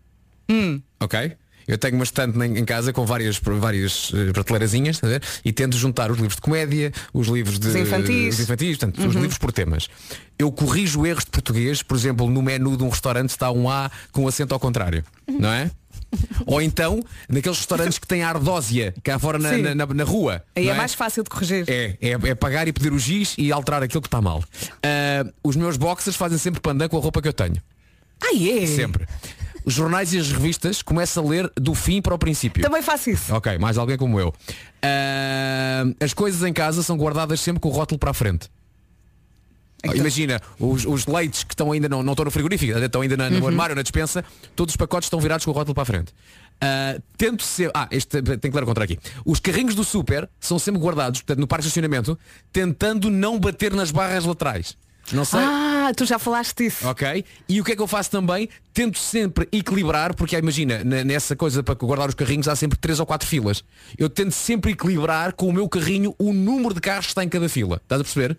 Hum. 0.48 0.80
Ok? 1.00 1.36
Eu 1.70 1.78
tenho 1.78 1.94
uma 1.94 2.04
estante 2.04 2.36
em 2.38 2.64
casa 2.64 2.92
com 2.92 3.06
várias, 3.06 3.38
várias 3.38 4.10
eh, 4.14 4.32
prateleirazinhas 4.32 5.00
ver? 5.00 5.22
e 5.44 5.52
tento 5.52 5.76
juntar 5.76 6.10
os 6.10 6.16
livros 6.16 6.34
de 6.36 6.42
comédia, 6.42 6.92
os 7.12 7.28
livros 7.28 7.58
de 7.58 7.68
Os 7.68 7.76
infantis. 7.76 8.34
os 8.34 8.40
infantis 8.40 8.76
portanto, 8.78 8.98
os 9.06 9.14
Uhum. 9.14 9.20
livros 9.22 9.38
por 9.38 9.52
temas. 9.52 9.88
Eu 10.38 10.50
corrijo 10.50 11.06
erros 11.06 11.24
de 11.24 11.30
português, 11.30 11.82
por 11.82 11.96
exemplo, 11.96 12.28
no 12.28 12.42
menu 12.42 12.76
de 12.76 12.82
um 12.82 12.88
restaurante 12.88 13.30
está 13.30 13.50
um 13.50 13.68
A 13.70 13.90
com 14.12 14.26
acento 14.26 14.52
ao 14.54 14.60
contrário, 14.60 15.04
não 15.28 15.50
é? 15.50 15.70
Ou 16.46 16.60
então, 16.60 17.00
naqueles 17.28 17.58
restaurantes 17.58 17.98
que 17.98 18.06
têm 18.06 18.22
a 18.24 18.28
ardósia 18.30 18.92
cá 19.04 19.16
fora 19.18 19.38
na, 19.38 19.56
na, 19.56 19.74
na- 19.74 19.86
na 19.86 20.04
rua. 20.04 20.42
Aí 20.56 20.64
não 20.66 20.72
é 20.72 20.76
mais 20.76 20.92
fácil 20.94 21.22
de 21.22 21.30
corrigir. 21.30 21.64
é, 21.68 21.96
é, 22.00 22.10
é 22.30 22.34
pagar 22.34 22.66
e 22.66 22.72
pedir 22.72 22.92
o 22.92 22.98
giz 22.98 23.34
e 23.38 23.52
alterar 23.52 23.82
aquilo 23.82 24.00
que 24.02 24.08
está 24.08 24.20
mal. 24.20 24.42
Ah, 24.82 25.24
os 25.44 25.54
meus 25.54 25.76
boxers 25.76 26.16
fazem 26.16 26.36
sempre 26.38 26.60
pandan 26.60 26.88
com 26.88 26.96
a 26.96 27.00
roupa 27.00 27.22
que 27.22 27.28
eu 27.28 27.32
tenho. 27.32 27.56
Ah, 28.22 28.34
é? 28.34 28.66
Sempre. 28.66 29.06
Os 29.64 29.74
jornais 29.74 30.12
e 30.14 30.18
as 30.18 30.30
revistas 30.32 30.82
começo 30.82 31.20
a 31.20 31.22
ler 31.22 31.50
do 31.56 31.74
fim 31.74 32.00
para 32.00 32.14
o 32.14 32.18
princípio. 32.18 32.62
Também 32.62 32.82
faço 32.82 33.10
isso. 33.10 33.34
Ok, 33.34 33.58
mais 33.58 33.76
alguém 33.78 33.96
como 33.96 34.18
eu. 34.18 34.32
Ah, 34.82 35.84
as 36.00 36.12
coisas 36.14 36.42
em 36.42 36.52
casa 36.52 36.82
são 36.82 36.96
guardadas 36.96 37.40
sempre 37.40 37.60
com 37.60 37.68
o 37.68 37.72
rótulo 37.72 37.98
para 37.98 38.10
a 38.10 38.14
frente. 38.14 38.48
Então- 39.82 39.96
Imagina, 39.96 40.40
os, 40.58 40.84
os 40.84 41.06
leites 41.06 41.42
que 41.42 41.54
estão 41.54 41.72
ainda 41.72 41.88
não, 41.88 42.02
não 42.02 42.12
estão 42.12 42.24
no 42.24 42.30
frigorífico, 42.30 42.78
estão 42.78 43.00
ainda 43.00 43.16
na- 43.16 43.30
no 43.30 43.38
Uhum. 43.40 43.46
armário, 43.46 43.74
na 43.74 43.80
despensa, 43.80 44.22
todos 44.54 44.72
os 44.74 44.76
pacotes 44.76 45.06
estão 45.06 45.18
virados 45.18 45.44
com 45.44 45.50
o 45.52 45.54
rótulo 45.54 45.74
para 45.74 45.82
a 45.82 45.86
frente. 45.86 46.12
Ah, 46.60 47.00
tento 47.16 47.42
ser. 47.42 47.70
Ah, 47.72 47.88
este 47.90 48.20
tem 48.20 48.50
que 48.50 48.56
ler 48.56 48.66
contra 48.66 48.84
aqui. 48.84 48.98
Os 49.24 49.40
carrinhos 49.40 49.74
do 49.74 49.82
super 49.82 50.28
são 50.38 50.58
sempre 50.58 50.82
guardados, 50.82 51.20
portanto, 51.22 51.38
no 51.40 51.46
parque 51.46 51.62
de 51.62 51.68
estacionamento, 51.68 52.18
tentando 52.52 53.08
não 53.10 53.38
bater 53.40 53.72
nas 53.72 53.90
barras 53.90 54.24
laterais. 54.26 54.76
Não 55.12 55.24
sei. 55.24 55.40
Ah, 55.40 55.92
tu 55.96 56.04
já 56.04 56.18
falaste 56.18 56.56
disso. 56.56 56.86
Ok? 56.86 57.24
E 57.48 57.60
o 57.60 57.64
que 57.64 57.72
é 57.72 57.76
que 57.76 57.82
eu 57.82 57.86
faço 57.88 58.10
também? 58.10 58.48
Tento 58.72 58.98
sempre 58.98 59.48
equilibrar, 59.50 60.14
porque 60.14 60.36
imagina, 60.36 60.84
na- 60.84 61.02
nessa 61.02 61.34
coisa 61.34 61.62
para 61.62 61.74
guardar 61.74 62.08
os 62.08 62.14
carrinhos 62.14 62.46
há 62.46 62.54
sempre 62.54 62.78
três 62.78 63.00
ou 63.00 63.06
quatro 63.06 63.26
filas. 63.26 63.64
Eu 63.98 64.08
tento 64.08 64.30
sempre 64.32 64.72
equilibrar 64.72 65.32
com 65.32 65.48
o 65.48 65.52
meu 65.52 65.68
carrinho 65.68 66.14
o 66.18 66.32
número 66.32 66.74
de 66.74 66.80
carros 66.80 67.06
que 67.06 67.10
está 67.12 67.24
em 67.24 67.28
cada 67.28 67.48
fila. 67.48 67.80
Estás 67.82 68.00
a 68.00 68.04
perceber? 68.04 68.36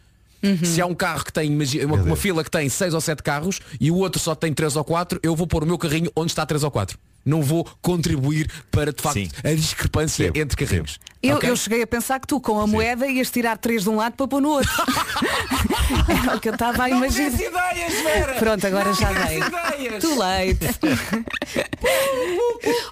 Se 0.63 0.81
há 0.81 0.85
um 0.87 0.95
carro 0.95 1.23
que 1.23 1.31
tem, 1.31 1.51
uma, 1.85 1.95
uma 2.01 2.15
fila 2.15 2.43
que 2.43 2.49
tem 2.49 2.67
seis 2.69 2.93
ou 2.95 3.01
sete 3.01 3.21
carros 3.21 3.59
e 3.79 3.91
o 3.91 3.95
outro 3.97 4.19
só 4.19 4.33
tem 4.33 4.51
três 4.53 4.75
ou 4.75 4.83
quatro, 4.83 5.19
eu 5.21 5.35
vou 5.35 5.45
pôr 5.45 5.63
o 5.63 5.67
meu 5.67 5.77
carrinho 5.77 6.11
onde 6.15 6.31
está 6.31 6.45
três 6.47 6.63
ou 6.63 6.71
quatro. 6.71 6.97
Não 7.25 7.41
vou 7.41 7.67
contribuir 7.81 8.49
para, 8.71 8.91
de 8.91 9.01
facto, 9.01 9.29
a 9.43 9.53
discrepância 9.53 10.31
entre 10.33 10.57
carrinhos. 10.57 10.99
Eu, 11.21 11.35
Ok? 11.35 11.49
eu 11.49 11.55
cheguei 11.55 11.83
a 11.83 11.87
pensar 11.87 12.19
que 12.19 12.25
tu 12.25 12.39
com 12.41 12.59
a 12.59 12.65
moeda 12.65 13.05
ias 13.07 13.29
tirar 13.29 13.55
três 13.57 13.83
de 13.83 13.89
um 13.89 13.95
lado 13.97 14.13
para 14.15 14.27
pôr 14.27 14.41
no 14.41 14.49
outro. 14.49 14.71
Era 16.25 16.35
o 16.37 16.39
que 16.39 16.49
eu 16.49 16.53
estava 16.53 16.83
a 16.85 16.89
imaginar. 16.89 17.27
ideias, 17.39 17.93
Vera! 18.03 18.33
Pronto, 18.39 18.65
agora 18.65 18.91
já 18.93 19.11
Não 19.11 19.25
dei. 19.27 19.39
dês 19.39 19.47
ideias! 19.47 20.01
Too 20.03 20.15
late. 20.17 20.59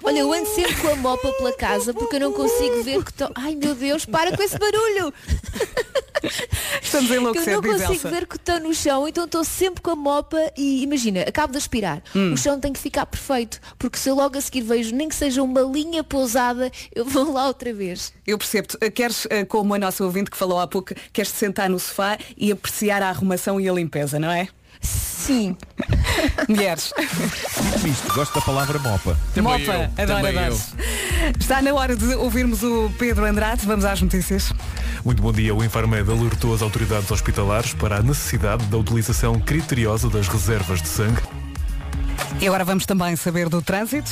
Olha, 0.04 0.18
eu 0.20 0.32
ando 0.32 0.46
sempre 0.54 0.74
com 0.76 0.88
a 0.88 0.96
mopa 0.96 1.32
pela 1.32 1.52
casa 1.56 1.92
porque 1.92 2.16
eu 2.16 2.20
não 2.20 2.32
consigo 2.32 2.82
ver 2.84 3.02
que 3.04 3.10
estão. 3.10 3.30
Ai 3.34 3.56
meu 3.56 3.74
Deus, 3.74 4.04
para 4.06 4.36
com 4.36 4.42
esse 4.42 4.56
barulho! 4.58 5.12
Estamos 6.82 7.10
a 7.10 7.14
Eu 7.14 7.20
enlouquecer, 7.20 7.54
não 7.54 7.60
diz 7.60 7.72
consigo 7.72 7.92
Elsa. 7.94 8.10
ver 8.10 8.26
que 8.26 8.36
estão 8.36 8.60
no 8.60 8.74
chão, 8.74 9.08
então 9.08 9.24
estou 9.24 9.44
sempre 9.44 9.80
com 9.80 9.90
a 9.90 9.96
mopa 9.96 10.38
e 10.56 10.82
imagina, 10.82 11.22
acabo 11.22 11.52
de 11.52 11.58
aspirar. 11.58 12.02
Hum. 12.14 12.32
O 12.32 12.36
chão 12.36 12.58
tem 12.60 12.72
que 12.72 12.78
ficar 12.78 13.06
perfeito, 13.06 13.60
porque 13.78 13.98
se 13.98 14.08
eu 14.08 14.14
logo 14.14 14.36
a 14.36 14.40
seguir 14.40 14.62
vejo 14.62 14.94
nem 14.94 15.08
que 15.08 15.14
seja 15.14 15.42
uma 15.42 15.62
linha 15.62 16.02
pousada, 16.04 16.70
eu 16.94 17.04
vou 17.04 17.32
lá 17.32 17.46
outra 17.46 17.72
vez. 17.72 18.12
Eu 18.26 18.38
percebo-te. 18.38 18.76
Eh, 18.80 18.90
Queres, 18.90 19.26
eh, 19.30 19.44
como 19.44 19.74
a 19.74 19.78
nossa 19.78 20.04
ouvinte 20.04 20.30
que 20.30 20.36
falou 20.36 20.60
há 20.60 20.66
pouco, 20.66 20.94
queres 21.12 21.30
sentar 21.30 21.68
no 21.70 21.78
sofá 21.78 22.18
e 22.36 22.52
apreciar 22.52 23.02
a 23.02 23.08
arrumação 23.08 23.60
e 23.60 23.68
a 23.68 23.72
limpeza, 23.72 24.18
não 24.18 24.30
é? 24.30 24.48
Sim. 24.80 25.56
Mulheres. 26.48 26.92
Dito 26.98 27.88
isto, 27.88 28.12
gosto 28.14 28.34
da 28.34 28.40
palavra 28.40 28.78
mopa. 28.78 29.16
Mopa, 29.36 29.90
adoro, 29.96 30.26
adoro. 30.26 30.56
Está 31.38 31.62
na 31.62 31.72
hora 31.74 31.94
de 31.94 32.14
ouvirmos 32.14 32.62
o 32.62 32.90
Pedro 32.98 33.24
Andrade. 33.24 33.66
Vamos 33.66 33.84
às 33.84 34.00
notícias. 34.00 34.52
Muito 35.04 35.22
bom 35.22 35.32
dia. 35.32 35.54
O 35.54 35.62
Infarmed 35.62 36.10
alertou 36.10 36.54
as 36.54 36.62
autoridades 36.62 37.10
hospitalares 37.10 37.74
para 37.74 37.98
a 37.98 38.02
necessidade 38.02 38.64
da 38.66 38.76
utilização 38.76 39.38
criteriosa 39.38 40.08
das 40.08 40.28
reservas 40.28 40.82
de 40.82 40.88
sangue. 40.88 41.20
E 42.40 42.46
agora 42.46 42.64
vamos 42.64 42.86
também 42.86 43.14
saber 43.16 43.48
do 43.48 43.60
trânsito. 43.60 44.10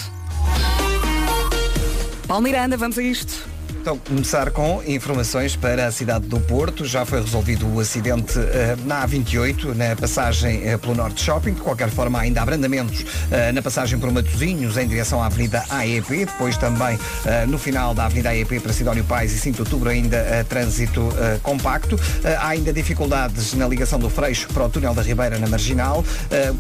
Paulo 2.27 2.43
Miranda, 2.43 2.77
vamos 2.77 2.99
a 2.99 3.03
isto. 3.03 3.49
Então, 3.81 3.97
começar 3.97 4.51
com 4.51 4.83
informações 4.87 5.57
para 5.57 5.87
a 5.87 5.93
cidade 5.93 6.27
do 6.27 6.39
Porto. 6.41 6.85
Já 6.85 7.07
foi 7.07 7.23
resolvido 7.23 7.67
o 7.73 7.81
acidente 7.81 8.39
eh, 8.39 8.77
na 8.85 9.07
A28, 9.07 9.75
na 9.75 9.97
passagem 9.97 10.69
eh, 10.69 10.77
pelo 10.77 10.95
Norte 10.95 11.23
Shopping. 11.23 11.55
De 11.55 11.61
qualquer 11.61 11.89
forma, 11.89 12.19
ainda 12.19 12.41
há 12.41 12.43
abrandamentos 12.43 13.07
eh, 13.31 13.53
na 13.53 13.63
passagem 13.63 13.99
por 13.99 14.11
Matosinhos, 14.11 14.77
em 14.77 14.87
direção 14.87 15.23
à 15.23 15.27
Avenida 15.27 15.65
AEP. 15.71 16.27
Depois 16.27 16.57
também, 16.57 16.99
no 17.47 17.57
final 17.57 17.95
da 17.95 18.07
Avenida 18.07 18.31
AEP 18.31 18.61
para 18.61 18.73
Sidónio 18.73 19.05
Pais 19.05 19.33
e 19.33 19.39
5 19.39 19.55
de 19.55 19.63
Outubro, 19.63 19.89
ainda 19.89 20.45
trânsito 20.49 21.09
compacto. 21.43 21.99
Há 22.41 22.49
ainda 22.49 22.73
dificuldades 22.73 23.55
na 23.55 23.67
ligação 23.69 23.99
do 23.99 24.11
Freixo 24.11 24.49
para 24.49 24.65
o 24.65 24.69
Túnel 24.69 24.95
da 24.95 25.03
Ribeira, 25.03 25.39
na 25.39 25.47
Marginal. 25.47 26.05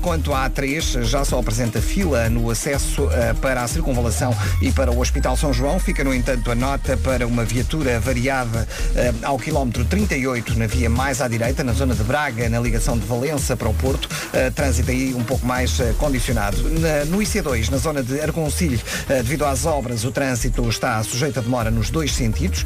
Quanto 0.00 0.32
à 0.32 0.48
A3, 0.48 1.02
já 1.02 1.24
só 1.24 1.38
apresenta 1.38 1.80
fila 1.80 2.28
no 2.28 2.50
acesso 2.50 3.08
para 3.40 3.62
a 3.62 3.68
circunvalação 3.68 4.34
e 4.62 4.70
para 4.70 4.90
o 4.90 5.00
Hospital 5.00 5.36
São 5.36 5.52
João. 5.52 5.78
Fica, 5.80 6.04
no 6.04 6.14
entanto, 6.14 6.50
a 6.50 6.54
nota 6.54 6.96
para 6.96 7.07
uma 7.26 7.42
viatura 7.44 7.98
variada 7.98 8.68
eh, 8.94 9.12
ao 9.22 9.38
quilómetro 9.38 9.82
38 9.84 10.58
na 10.58 10.66
via 10.66 10.90
mais 10.90 11.20
à 11.22 11.26
direita, 11.28 11.64
na 11.64 11.72
zona 11.72 11.94
de 11.94 12.02
Braga, 12.04 12.48
na 12.50 12.60
ligação 12.60 12.98
de 12.98 13.06
Valença 13.06 13.56
para 13.56 13.68
o 13.68 13.74
Porto. 13.74 14.08
Eh, 14.32 14.50
trânsito 14.50 14.90
aí 14.90 15.14
um 15.14 15.24
pouco 15.24 15.46
mais 15.46 15.80
eh, 15.80 15.94
condicionado. 15.98 16.58
Na- 16.68 17.06
no 17.06 17.18
IC2, 17.18 17.70
na 17.70 17.78
zona 17.78 18.02
de 18.02 18.20
Argoncilho, 18.20 18.78
devido 19.08 19.44
às 19.46 19.64
obras, 19.64 20.04
o 20.04 20.10
trânsito 20.12 20.68
está 20.68 21.02
sujeito 21.02 21.38
a 21.38 21.42
demora 21.42 21.70
nos 21.70 21.88
dois 21.90 22.12
sentidos. 22.14 22.64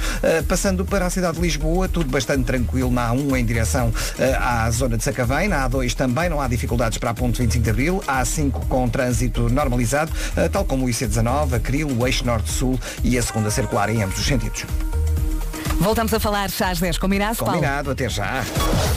Passando 0.49 0.84
para 0.84 1.07
a 1.07 1.11
cidade 1.11 1.36
de 1.36 1.43
Lisboa, 1.43 1.88
tudo 1.88 2.11
bastante 2.11 2.45
tranquilo 2.45 2.90
na 2.90 3.11
A1 3.14 3.38
em 3.38 3.45
direção 3.45 3.93
à 4.40 4.68
zona 4.70 4.97
de 4.97 5.05
Sacavém. 5.05 5.49
Na 5.49 5.68
A2 5.68 5.95
também 5.95 6.28
não 6.28 6.40
há 6.40 6.49
dificuldades 6.49 6.99
para 6.99 7.11
a 7.11 7.14
ponte 7.14 7.40
25 7.40 7.62
de 7.64 7.70
Abril. 7.70 8.03
A 8.07 8.22
A5 8.22 8.51
com 8.68 8.88
trânsito 8.88 9.49
normalizado, 9.49 10.11
tal 10.51 10.64
como 10.64 10.86
o 10.86 10.88
IC19, 10.88 11.55
a 11.55 11.61
Cril, 11.61 11.88
o 11.97 12.07
Eixo 12.07 12.24
Norte-Sul 12.26 12.78
e 13.05 13.16
a 13.16 13.22
segunda 13.22 13.51
circular 13.51 13.88
em 13.90 14.03
ambos 14.03 14.18
os 14.18 14.24
sentidos. 14.39 15.02
Voltamos 15.83 16.14
a 16.14 16.20
falar 16.20 16.49
já 16.49 16.70
às 16.70 16.78
10, 16.78 16.97
combinado, 16.97 17.39
Paulo? 17.39 17.55
Combinado, 17.55 17.91
até 17.91 18.09
já. 18.09 18.45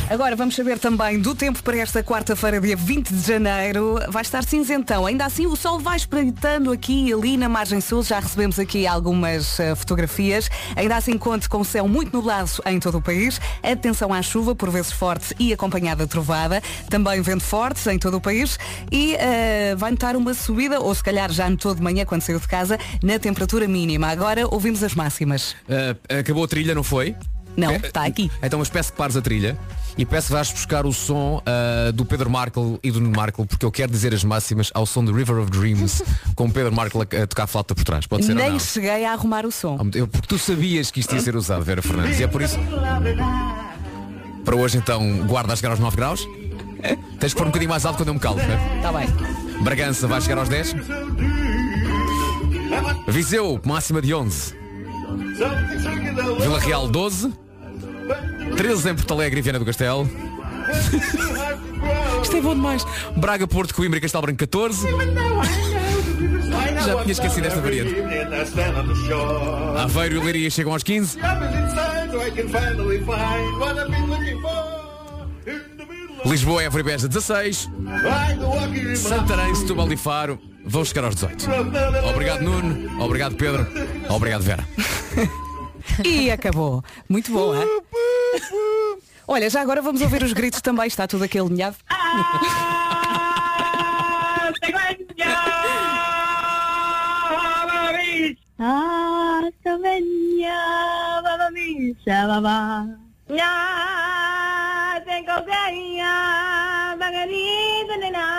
Agora 0.08 0.36
vamos 0.36 0.56
saber 0.56 0.78
também 0.78 1.20
do 1.20 1.34
tempo 1.34 1.64
para 1.64 1.78
esta 1.78 2.04
quarta-feira, 2.04 2.62
dia 2.62 2.78
20 2.78 3.12
de 3.12 3.28
janeiro. 3.28 3.98
Vai 4.08 4.22
estar 4.22 4.44
cinzentão. 4.44 5.08
Ainda 5.08 5.26
assim, 5.26 5.48
o 5.48 5.56
sol 5.56 5.80
vai 5.80 5.98
espreitando 5.98 6.72
aqui 6.72 7.08
e 7.08 7.12
ali 7.14 7.38
na 7.38 7.50
margem 7.50 7.82
sul. 7.82 8.04
Já 8.04 8.20
recebemos 8.20 8.60
aqui 8.60 8.86
algumas 8.86 9.60
eh, 9.60 9.74
fotografias. 9.74 10.48
Ainda 10.76 10.96
assim, 10.96 11.18
conte 11.18 11.50
com 11.50 11.62
o 11.62 11.66
céu 11.66 11.88
muito 11.88 12.16
nublado 12.16 12.52
em 12.68 12.80
todo 12.80 13.00
o 13.00 13.02
país. 13.02 13.42
Atenção 13.64 14.14
à 14.14 14.22
chuva, 14.22 14.54
por 14.54 14.70
vezes 14.70 14.92
forte 14.92 15.34
e 15.40 15.52
acompanhada 15.52 16.04
de 16.04 16.10
trovada. 16.12 16.62
Também 16.88 17.20
vento 17.24 17.44
forte 17.44 17.90
em 17.90 17.98
todo 17.98 18.18
o 18.18 18.22
país. 18.22 18.60
E 18.92 19.16
eh, 19.16 19.74
vai 19.76 19.90
notar 19.90 20.16
uma 20.16 20.36
subida, 20.36 20.80
ou 20.80 20.94
se 20.94 21.04
calhar 21.04 21.32
já 21.32 21.50
notou 21.50 21.74
de 21.74 21.82
manhã 21.82 22.06
quando 22.06 22.22
saiu 22.22 22.40
de 22.40 22.48
casa, 22.48 22.78
na 23.02 23.18
temperatura 23.18 23.68
mínima. 23.68 24.08
Agora 24.08 24.46
ouvimos 24.48 24.84
as 24.84 24.94
máximas. 24.94 25.54
Uh, 25.68 26.20
acabou 26.20 26.44
a 26.44 26.48
trilha, 26.48 26.75
não 26.76 26.84
foi? 26.84 27.16
Não, 27.58 27.72
É, 27.72 27.78
está 27.78 28.06
aqui. 28.06 28.30
Então 28.44 28.60
mas 28.60 28.68
peço 28.70 28.92
que 28.92 28.98
pares 28.98 29.16
a 29.16 29.22
trilha 29.22 29.58
e 29.98 30.06
peço 30.06 30.28
que 30.28 30.34
vás 30.34 30.52
buscar 30.52 30.86
o 30.86 30.92
som 30.92 31.42
uh, 31.42 31.92
do 31.94 32.04
Pedro 32.06 32.30
Markle 32.30 32.78
e 32.84 32.92
do 32.92 33.00
Nuno 33.00 33.16
Markle, 33.16 33.46
porque 33.46 33.66
eu 33.66 33.72
quero 33.72 33.90
dizer 33.90 34.14
as 34.14 34.26
máximas 34.26 34.70
ao 34.74 34.86
som 34.86 35.06
do 35.06 35.14
River 35.14 35.38
of 35.38 35.50
Dreams, 35.50 36.04
com 36.36 36.48
o 36.48 36.52
Pedro 36.52 36.74
Markle 36.76 37.02
a, 37.18 37.24
a 37.24 37.28
tocar 37.28 37.48
flauta 37.48 37.74
por 37.74 37.86
trás. 37.86 38.06
Pode 38.06 38.26
ser 38.26 38.36
Nem 38.36 38.60
cheguei 38.60 39.06
a 39.06 39.14
arrumar 39.14 39.46
o 39.46 39.52
som. 39.54 39.78
Eu- 39.94 40.06
porque 40.06 40.28
tu 40.28 40.38
sabias 40.38 40.92
que 40.92 41.00
isto 41.00 41.16
ia 41.16 41.22
ser 41.22 41.36
usado, 41.38 41.64
Vera 41.64 41.82
Fernandes, 41.82 42.20
e 42.20 42.24
é 42.24 42.28
por 42.28 42.42
isso. 42.42 42.60
Para 44.44 44.56
hoje 44.58 44.78
então 44.78 45.20
guarda 45.26 45.54
a 45.54 45.56
chegar 45.56 45.70
aos 45.70 45.80
9 45.80 45.96
graus. 45.96 46.28
Tens 47.20 47.34
que 47.34 47.38
pôr 47.38 47.44
um 47.48 47.50
bocadinho 47.50 47.70
mais 47.70 47.86
alto 47.86 47.98
quando 47.98 48.10
eu 48.10 48.14
me 48.16 48.20
calo. 48.20 48.36
né? 48.36 48.60
Está 48.76 48.92
bem. 48.92 49.08
Bragança 49.64 50.08
vai 50.08 50.20
chegar 50.22 50.38
aos 50.40 50.50
10. 50.50 50.76
Viseu, 53.08 53.60
máxima 53.66 54.02
de 54.02 54.14
11. 54.14 54.65
Vila 56.40 56.60
Real 56.60 56.88
12. 56.88 57.34
13 58.56 58.90
em 58.90 58.96
Porto 58.96 59.14
Alegre 59.14 59.40
e 59.40 59.42
Viana 59.42 59.60
do 59.60 59.66
Castelo. 59.66 60.10
Isto 62.22 62.38
é 62.38 62.42
bom 62.42 62.56
demais. 62.56 62.86
Braga, 63.16 63.48
Porto, 63.48 63.74
Coimbra 63.74 63.98
e 63.98 64.02
Castelo 64.02 64.24
Branco 64.24 64.40
14. 64.40 64.88
Já 66.86 67.02
tinha 67.02 67.12
esquecido 67.12 67.48
esta 67.48 67.62
variante. 67.62 67.96
Aveiro 69.78 70.16
e 70.16 70.24
Leiria 70.24 70.50
chegam 70.50 70.74
aos 70.74 70.84
15. 70.84 71.18
Lisboa, 76.26 76.64
Évora 76.64 76.82
e 76.82 76.84
Beja 76.84 77.08
16. 77.08 77.70
Santarém, 78.96 79.56
Setúbal 79.56 79.92
e 79.92 79.98
Faro 79.98 80.40
vão 80.66 80.84
chegar 80.84 81.06
aos 81.06 81.16
18. 81.16 81.48
Obrigado 82.10 82.42
Nuno, 82.42 83.04
obrigado 83.04 83.36
Pedro, 83.36 83.68
obrigado 84.10 84.42
Vera. 84.42 84.66
E 86.04 86.32
acabou. 86.32 86.84
Muito 87.08 87.32
boa. 87.32 87.64
Olha, 89.28 89.50
já 89.50 89.62
agora 89.62 89.82
vamos 89.82 90.02
ouvir 90.02 90.24
os 90.24 90.34
gritos 90.34 90.62
também. 90.62 90.88
Está 90.88 91.08
tudo 91.08 91.24
aqui 91.24 91.40
alinhado. 91.40 91.78
Ah. 91.90 92.66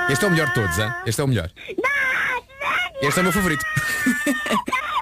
Este 0.09 0.25
é 0.25 0.29
o 0.29 0.31
melhor 0.31 0.49
de 0.49 0.55
todos, 0.55 0.79
hein? 0.79 0.93
Este 1.05 1.21
é 1.21 1.25
o 1.25 1.29
melhor. 1.29 1.51
Este 3.03 3.19
é 3.19 3.21
o 3.21 3.25
meu 3.25 3.33
favorito. 3.33 3.65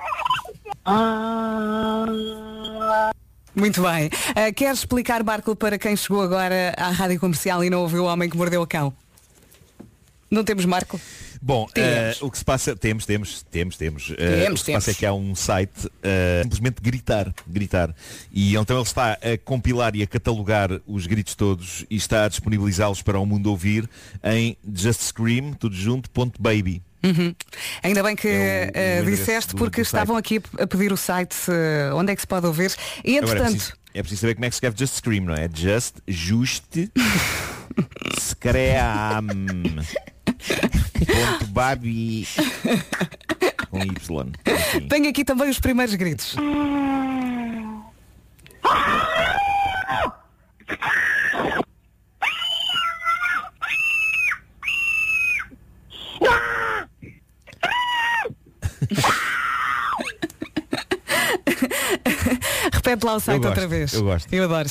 Muito 3.54 3.82
bem. 3.82 4.06
Uh, 4.08 4.52
queres 4.54 4.80
explicar, 4.80 5.22
Marco, 5.22 5.54
para 5.54 5.78
quem 5.78 5.96
chegou 5.96 6.20
agora 6.22 6.74
à 6.76 6.90
rádio 6.90 7.20
comercial 7.20 7.62
e 7.62 7.70
não 7.70 7.80
ouviu 7.82 8.02
o 8.04 8.06
homem 8.06 8.28
que 8.28 8.36
mordeu 8.36 8.60
o 8.62 8.66
cão? 8.66 8.92
Não 10.30 10.42
temos 10.42 10.64
Marco? 10.64 11.00
Bom, 11.40 11.68
eh, 11.76 12.16
o 12.22 12.30
que 12.30 12.38
se 12.38 12.44
passa, 12.44 12.74
temos, 12.74 13.04
temos, 13.04 13.42
temos, 13.42 13.76
temos. 13.76 14.12
Eh, 14.16 14.44
Temos, 14.44 14.62
o 14.62 14.64
que 14.64 14.70
se 14.70 14.72
passa 14.72 14.86
temos. 14.86 14.88
é 14.88 14.94
que 14.94 15.06
há 15.06 15.12
um 15.12 15.34
site, 15.34 15.90
eh, 16.02 16.40
simplesmente 16.42 16.80
gritar, 16.80 17.32
gritar. 17.46 17.94
E 18.32 18.56
então 18.56 18.76
ele 18.76 18.86
está 18.86 19.12
a 19.12 19.38
compilar 19.44 19.94
e 19.94 20.02
a 20.02 20.06
catalogar 20.06 20.70
os 20.86 21.06
gritos 21.06 21.34
todos 21.34 21.84
e 21.90 21.96
está 21.96 22.24
a 22.24 22.28
disponibilizá-los 22.28 23.02
para 23.02 23.18
o 23.20 23.26
mundo 23.26 23.48
ouvir 23.50 23.88
em 24.24 24.56
Just 24.74 25.02
Scream, 25.02 25.52
tudo 25.52 25.76
junto, 25.76 26.10
ponto 26.10 26.40
baby. 26.40 26.82
Uhum. 27.04 27.34
Ainda 27.82 28.02
bem 28.02 28.16
que 28.16 28.26
É 28.28 28.32
o- 28.32 28.78
o 28.78 28.80
uh, 28.80 29.00
endereço 29.02 29.10
disseste 29.20 29.54
porque 29.54 29.82
estavam 29.82 30.16
aqui 30.16 30.40
a 30.58 30.66
pedir 30.66 30.92
o 30.92 30.96
site 30.96 31.36
uh, 31.50 31.94
onde 31.96 32.12
é 32.12 32.14
que 32.16 32.20
se 32.22 32.26
pode 32.26 32.46
ouvir. 32.46 32.74
E 33.04 33.18
Agora 33.18 33.32
é 33.32 33.42
entretanto, 33.42 33.52
preciso, 33.56 33.72
é 33.94 34.00
preciso 34.00 34.20
saber 34.22 34.34
como 34.34 34.44
é 34.46 34.48
que 34.48 34.54
se 34.54 34.56
escreve 34.56 34.76
Just 34.78 34.94
Scream, 34.96 35.24
não 35.24 35.34
é? 35.34 35.48
Just, 35.54 35.96
juste, 36.08 36.90
scream. 38.18 39.26
ponto 41.06 41.46
baby. 41.52 42.26
Com 43.70 43.78
Y. 43.82 44.32
Enfim. 44.46 44.88
tenho 44.88 45.08
aqui 45.10 45.24
também 45.24 45.50
os 45.50 45.58
primeiros 45.60 45.94
gritos. 45.94 46.36
Repete 62.72 63.04
lá 63.06 63.14
o 63.14 63.20
site 63.20 63.42
Eu 63.42 63.48
outra 63.48 63.62
gosto, 63.62 63.70
vez. 63.70 63.92
eu 63.94 64.02
gosto. 64.02 64.32
Eu 64.32 64.44
adoro. 64.44 64.68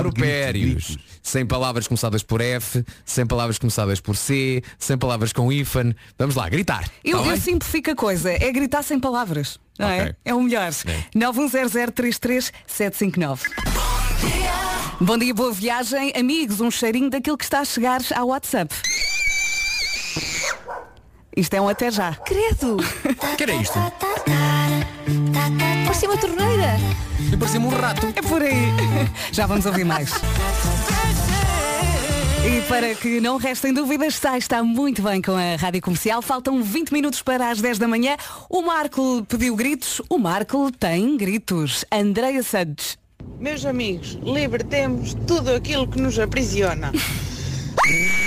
gritos. 0.53 0.97
Sem 1.23 1.45
palavras 1.47 1.87
começadas 1.89 2.23
por 2.23 2.41
F, 2.41 2.83
sem 3.05 3.27
palavras 3.27 3.59
começadas 3.59 4.01
por 4.01 4.17
C, 4.17 4.63
sem 4.79 4.97
palavras 4.99 5.31
com 5.33 5.53
hífen. 5.53 5.95
Vamos 6.19 6.35
lá, 6.35 6.49
gritar. 6.49 6.89
Eu, 7.05 7.23
Tá 7.23 7.29
eu 7.31 7.37
simplifico 7.37 7.91
a 7.91 7.95
coisa, 7.97 8.31
é 8.33 8.51
gritar 8.53 8.83
sem 8.83 8.99
palavras. 8.99 9.59
Não 9.79 9.89
é? 9.89 10.01
Ok. 10.03 10.15
É 10.25 10.35
o 10.35 10.43
melhor. 10.43 10.73
É. 10.87 11.05
910033759. 11.17 13.41
Bom 15.01 15.17
dia, 15.17 15.33
boa 15.33 15.53
viagem. 15.53 16.13
Amigos, 16.17 16.61
um 16.61 16.69
cheirinho 16.71 17.09
daquilo 17.09 17.39
que 17.39 17.45
está 17.45 17.61
a 17.61 17.65
chegar 17.65 18.01
ao 18.17 18.27
WhatsApp. 18.29 18.75
Isto 21.37 21.55
é 21.55 21.61
um 21.61 21.69
até 21.69 21.89
já. 21.93 22.15
Credo! 22.17 22.79
que 23.37 23.43
era 23.45 23.53
isto? 23.55 23.79
Parecia 25.89 26.07
uma 26.11 26.19
torneira. 26.19 26.77
Parecia-me 27.39 27.65
um 27.65 27.71
rato. 27.71 28.13
É 28.15 28.21
por 28.21 28.43
aí. 28.43 28.55
Já 29.33 29.47
vamos 29.47 29.65
ouvir 29.65 29.85
mais. 29.85 30.13
E 32.45 32.61
para 32.69 32.95
que 32.95 33.23
não 33.23 33.39
restem 33.39 33.73
dúvidas, 33.73 34.13
está, 34.13 34.37
está 34.37 34.63
muito 34.63 35.01
bem 35.01 35.23
com 35.23 35.33
a 35.33 35.57
Rádio 35.57 35.81
Comercial. 35.81 36.21
Faltam 36.21 36.63
20 36.63 36.93
minutos 36.93 37.23
para 37.23 37.49
as 37.51 37.63
10 37.63 37.79
da 37.79 37.89
manhã. 37.89 38.19
O 38.51 38.61
Marco 38.61 39.25
pediu 39.27 39.57
gritos. 39.57 40.03
O 40.11 40.19
Marco 40.19 40.71
tem 40.71 41.17
gritos. 41.17 41.87
Andreia 41.91 42.43
Santos. 42.43 42.99
Meus 43.41 43.65
amigos, 43.65 44.19
libertemos 44.23 45.15
tudo 45.27 45.55
aquilo 45.55 45.89
que 45.89 45.99
nos 45.99 46.19
aprisiona. 46.19 46.93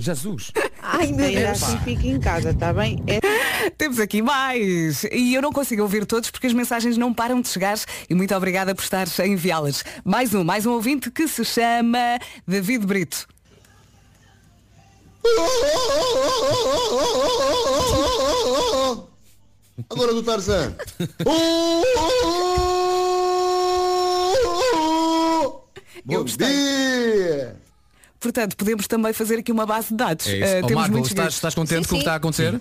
Jesus. 0.00 0.50
Ai, 0.82 1.08
meu 1.12 1.30
Deus. 1.30 1.62
Assim 1.62 1.78
fique 1.80 2.08
em 2.08 2.18
casa, 2.18 2.50
está 2.50 2.72
bem? 2.72 3.02
É... 3.06 3.70
Temos 3.76 4.00
aqui 4.00 4.22
mais. 4.22 5.04
E 5.04 5.34
eu 5.34 5.42
não 5.42 5.52
consigo 5.52 5.82
ouvir 5.82 6.06
todos 6.06 6.30
porque 6.30 6.46
as 6.46 6.52
mensagens 6.52 6.96
não 6.96 7.12
param 7.12 7.40
de 7.40 7.48
chegar 7.48 7.78
e 8.08 8.14
muito 8.14 8.34
obrigada 8.34 8.74
por 8.74 8.82
estar 8.82 9.06
a 9.18 9.26
enviá-las. 9.26 9.84
Mais 10.04 10.34
um, 10.34 10.42
mais 10.42 10.66
um 10.66 10.72
ouvinte 10.72 11.10
que 11.10 11.28
se 11.28 11.44
chama 11.44 12.18
David 12.46 12.86
Brito. 12.86 13.28
Agora 19.88 20.14
do 20.14 20.22
Tarzan. 20.22 20.74
Eu 26.08 26.24
Bom 26.24 26.24
dia! 26.24 27.59
Portanto, 28.20 28.56
podemos 28.56 28.86
também 28.86 29.12
fazer 29.12 29.38
aqui 29.38 29.50
uma 29.50 29.64
base 29.64 29.88
de 29.88 29.94
dados. 29.94 30.26
É 30.26 30.36
isso. 30.36 30.66
Temos 30.68 30.88
Marco, 30.88 30.98
estás, 31.06 31.34
estás 31.34 31.54
contente 31.54 31.88
com 31.88 31.94
o 31.94 31.98
que 31.98 32.02
está 32.02 32.12
a 32.12 32.16
acontecer? 32.16 32.60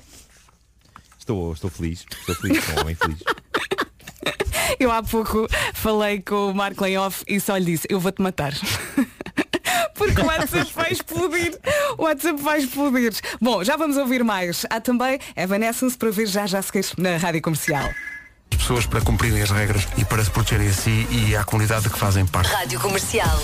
Estou, 1.19 1.53
estou 1.53 1.69
feliz. 1.69 2.05
Estou 2.19 2.35
feliz, 2.35 2.63
sou 2.63 2.75
um 2.75 2.81
homem 2.81 2.95
feliz. 2.95 3.19
Eu 4.79 4.91
há 4.91 5.03
pouco 5.03 5.47
falei 5.73 6.21
com 6.21 6.51
o 6.51 6.55
Marco 6.55 6.85
em 6.85 6.97
off 6.97 7.23
e 7.27 7.39
só 7.39 7.57
lhe 7.57 7.65
disse, 7.65 7.87
eu 7.89 7.99
vou-te 7.99 8.21
matar. 8.21 8.53
Porque 9.93 10.21
o 10.21 10.25
WhatsApp 10.25 10.71
vai 10.73 10.91
explodir. 10.93 11.59
O 11.97 12.03
WhatsApp 12.03 12.41
vai 12.41 12.59
explodir. 12.59 13.13
Bom, 13.41 13.61
já 13.63 13.75
vamos 13.75 13.97
ouvir 13.97 14.23
mais. 14.23 14.65
Há 14.69 14.79
também 14.79 15.19
Evanescence 15.35 15.97
para 15.97 16.09
ver 16.09 16.27
já 16.27 16.45
já 16.45 16.61
se 16.61 16.71
queixa 16.71 16.93
na 16.97 17.17
rádio 17.17 17.41
comercial. 17.41 17.89
As 18.51 18.57
pessoas 18.57 18.85
para 18.85 19.01
cumprirem 19.01 19.41
as 19.41 19.51
regras 19.51 19.85
e 19.97 20.05
para 20.05 20.23
se 20.23 20.31
protegerem 20.31 20.69
a 20.69 20.73
si 20.73 21.07
e 21.11 21.35
à 21.35 21.43
comunidade 21.43 21.83
de 21.83 21.89
que 21.89 21.99
fazem 21.99 22.25
parte. 22.25 22.49
Rádio 22.49 22.79
Comercial. 22.79 23.37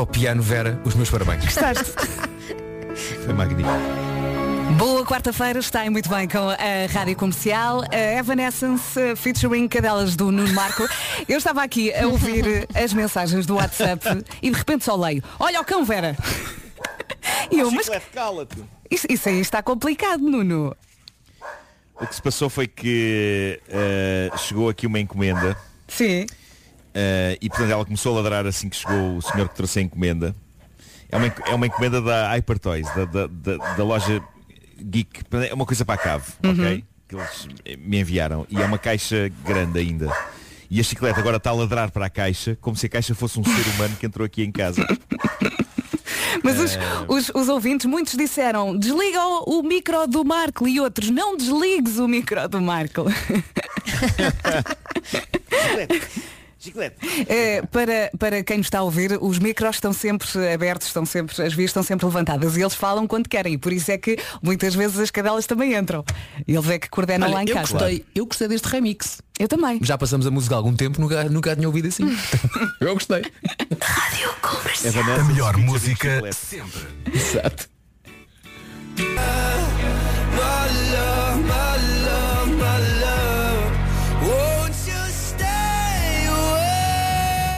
Para 0.00 0.04
o 0.04 0.06
piano, 0.06 0.42
Vera, 0.42 0.80
os 0.82 0.94
meus 0.94 1.10
parabéns. 1.10 1.44
Gostaste? 1.44 1.84
Foi 3.22 3.34
magnífico. 3.34 3.68
Boa 4.78 5.04
quarta-feira, 5.04 5.58
está 5.58 5.80
aí 5.80 5.90
muito 5.90 6.08
bem 6.08 6.26
com 6.26 6.48
a 6.48 6.90
Rádio 6.90 7.14
Comercial, 7.16 7.82
a 7.92 8.18
Evanescence 8.18 8.98
uh, 8.98 9.14
featuring 9.14 9.68
cadelas 9.68 10.16
do 10.16 10.32
Nuno 10.32 10.54
Marco. 10.54 10.88
Eu 11.28 11.36
estava 11.36 11.62
aqui 11.62 11.92
a 11.92 12.06
ouvir 12.06 12.66
as 12.74 12.94
mensagens 12.94 13.44
do 13.44 13.56
WhatsApp 13.56 14.24
e 14.40 14.50
de 14.50 14.56
repente 14.56 14.86
só 14.86 14.96
leio. 14.96 15.22
Olha 15.38 15.60
o 15.60 15.64
cão, 15.66 15.84
Vera! 15.84 16.16
E 17.50 17.58
eu, 17.58 17.70
mas 17.70 17.90
cala-te. 18.14 18.56
isso, 18.90 19.06
isso 19.06 19.28
aí 19.28 19.38
está 19.38 19.62
complicado, 19.62 20.22
Nuno. 20.22 20.74
O 22.00 22.06
que 22.06 22.14
se 22.14 22.22
passou 22.22 22.48
foi 22.48 22.66
que 22.66 23.60
eh, 23.68 24.30
chegou 24.38 24.70
aqui 24.70 24.86
uma 24.86 24.98
encomenda. 24.98 25.54
Sim. 25.86 26.24
Eh, 26.94 27.38
e 27.40 27.48
portanto 27.48 27.70
ela 27.70 27.84
começou 27.84 28.12
a 28.12 28.16
ladrar 28.20 28.46
assim 28.46 28.68
que 28.68 28.76
chegou 28.76 29.16
o 29.16 29.22
senhor 29.22 29.48
que 29.48 29.54
trouxe 29.54 29.78
a 29.78 29.82
encomenda. 29.82 30.34
É 31.08 31.16
uma, 31.16 31.26
é 31.46 31.54
uma 31.54 31.66
encomenda 31.66 32.00
da 32.00 32.28
Hyper 32.36 32.58
Toys, 32.58 32.86
da, 32.94 33.04
da, 33.04 33.26
da- 33.26 33.74
da 33.74 33.84
loja 33.84 34.22
Geek. 34.80 35.22
É 35.48 35.54
uma 35.54 35.66
coisa 35.66 35.84
para 35.84 35.94
a 35.94 35.98
cave, 35.98 36.24
ok? 36.44 36.84
Que 37.08 37.16
eles 37.16 37.48
me 37.78 38.00
enviaram. 38.00 38.46
E 38.48 38.60
é 38.60 38.64
uma 38.64 38.78
caixa 38.78 39.30
grande 39.44 39.78
ainda. 39.78 40.08
E 40.70 40.78
a 40.78 40.82
chiclete 40.84 41.18
agora 41.18 41.38
está 41.38 41.50
a 41.50 41.52
ladrar 41.52 41.90
para 41.90 42.06
a 42.06 42.10
caixa, 42.10 42.56
como 42.60 42.76
se 42.76 42.86
a 42.86 42.88
caixa 42.88 43.12
fosse 43.14 43.40
um 43.40 43.44
ser 43.44 43.66
humano 43.74 43.96
que 43.98 44.06
entrou 44.06 44.24
aqui 44.24 44.44
em 44.44 44.52
casa. 44.52 44.86
Mas 46.44 46.60
os, 46.60 46.76
Eh. 46.76 46.80
os, 47.08 47.28
os 47.34 47.48
ouvintes, 47.48 47.86
muitos 47.86 48.16
disseram 48.16 48.78
desliga 48.78 49.20
o, 49.20 49.58
o 49.58 49.62
micro 49.64 50.06
do 50.06 50.24
Marco 50.24 50.68
e 50.68 50.80
outros 50.80 51.10
não 51.10 51.36
desligues 51.36 51.98
o 51.98 52.06
micro 52.06 52.48
do 52.48 52.60
Marco. 52.60 53.04
Chiclete. 56.60 56.96
Eh, 57.26 57.62
para, 57.72 58.10
para 58.18 58.44
quem 58.44 58.58
nos 58.58 58.66
está 58.66 58.80
a 58.80 58.82
ouvir, 58.82 59.18
os 59.18 59.38
micros 59.38 59.76
estão 59.76 59.94
sempre 59.94 60.28
abertos, 60.52 60.88
estão 60.88 61.06
sempre, 61.06 61.42
as 61.42 61.54
vias 61.54 61.70
estão 61.70 61.82
sempre 61.82 62.04
levantadas 62.04 62.54
e 62.54 62.60
eles 62.60 62.74
falam 62.74 63.06
quando 63.06 63.28
querem. 63.30 63.54
E 63.54 63.58
por 63.58 63.72
isso 63.72 63.90
é 63.90 63.96
que 63.96 64.18
muitas 64.42 64.74
vezes 64.74 64.98
as 64.98 65.10
cadelas 65.10 65.46
também 65.46 65.74
entram. 65.74 66.04
E 66.46 66.54
eles 66.54 66.68
é 66.68 66.78
que 66.78 66.90
coordenam 66.90 67.26
Olha, 67.28 67.34
lá 67.36 67.42
em 67.42 67.48
eu 67.48 67.54
casa. 67.54 67.72
gostei, 67.72 68.04
eu 68.14 68.26
gostei 68.26 68.46
deste 68.46 68.68
remix. 68.68 69.22
Eu 69.38 69.48
também. 69.48 69.80
Já 69.82 69.96
passamos 69.96 70.26
a 70.26 70.30
música 70.30 70.54
há 70.54 70.58
algum 70.58 70.76
tempo, 70.76 71.00
nunca, 71.00 71.24
nunca 71.24 71.52
a 71.52 71.56
tinha 71.56 71.66
ouvido 71.66 71.88
assim. 71.88 72.04
eu 72.78 72.92
gostei. 72.92 73.22
A 75.18 75.24
melhor 75.24 75.56
música 75.56 76.20
sempre. 76.30 76.82
Exato. 77.10 77.70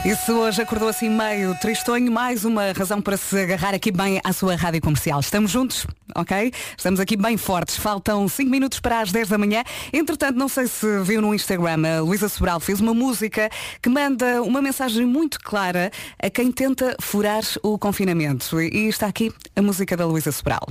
E 0.05 0.13
se 0.17 0.33
hoje 0.33 0.61
acordou 0.61 0.89
assim 0.89 1.09
meio 1.09 1.55
tristonho, 1.59 2.11
mais 2.11 2.43
uma 2.43 2.73
razão 2.73 3.01
para 3.01 3.15
se 3.15 3.39
agarrar 3.39 3.73
aqui 3.73 3.89
bem 3.89 4.19
à 4.21 4.33
sua 4.33 4.53
rádio 4.53 4.81
comercial. 4.81 5.21
Estamos 5.21 5.49
juntos, 5.49 5.87
ok? 6.13 6.51
Estamos 6.77 6.99
aqui 6.99 7.15
bem 7.15 7.37
fortes. 7.37 7.77
Faltam 7.77 8.27
5 8.27 8.51
minutos 8.51 8.81
para 8.81 8.99
as 8.99 9.13
10 9.13 9.29
da 9.29 9.37
manhã. 9.37 9.63
Entretanto, 9.93 10.35
não 10.35 10.49
sei 10.49 10.67
se 10.67 10.99
viu 11.03 11.21
no 11.21 11.33
Instagram, 11.33 11.87
a 11.87 12.01
Luísa 12.01 12.27
Sobral 12.27 12.59
fez 12.59 12.81
uma 12.81 12.93
música 12.93 13.49
que 13.81 13.87
manda 13.87 14.43
uma 14.43 14.61
mensagem 14.61 15.05
muito 15.05 15.39
clara 15.39 15.89
a 16.21 16.29
quem 16.29 16.51
tenta 16.51 16.97
furar 16.99 17.43
o 17.61 17.79
confinamento. 17.79 18.59
E 18.61 18.89
está 18.89 19.07
aqui 19.07 19.31
a 19.55 19.61
música 19.61 19.95
da 19.95 20.05
Luísa 20.05 20.33
Sobral. 20.33 20.67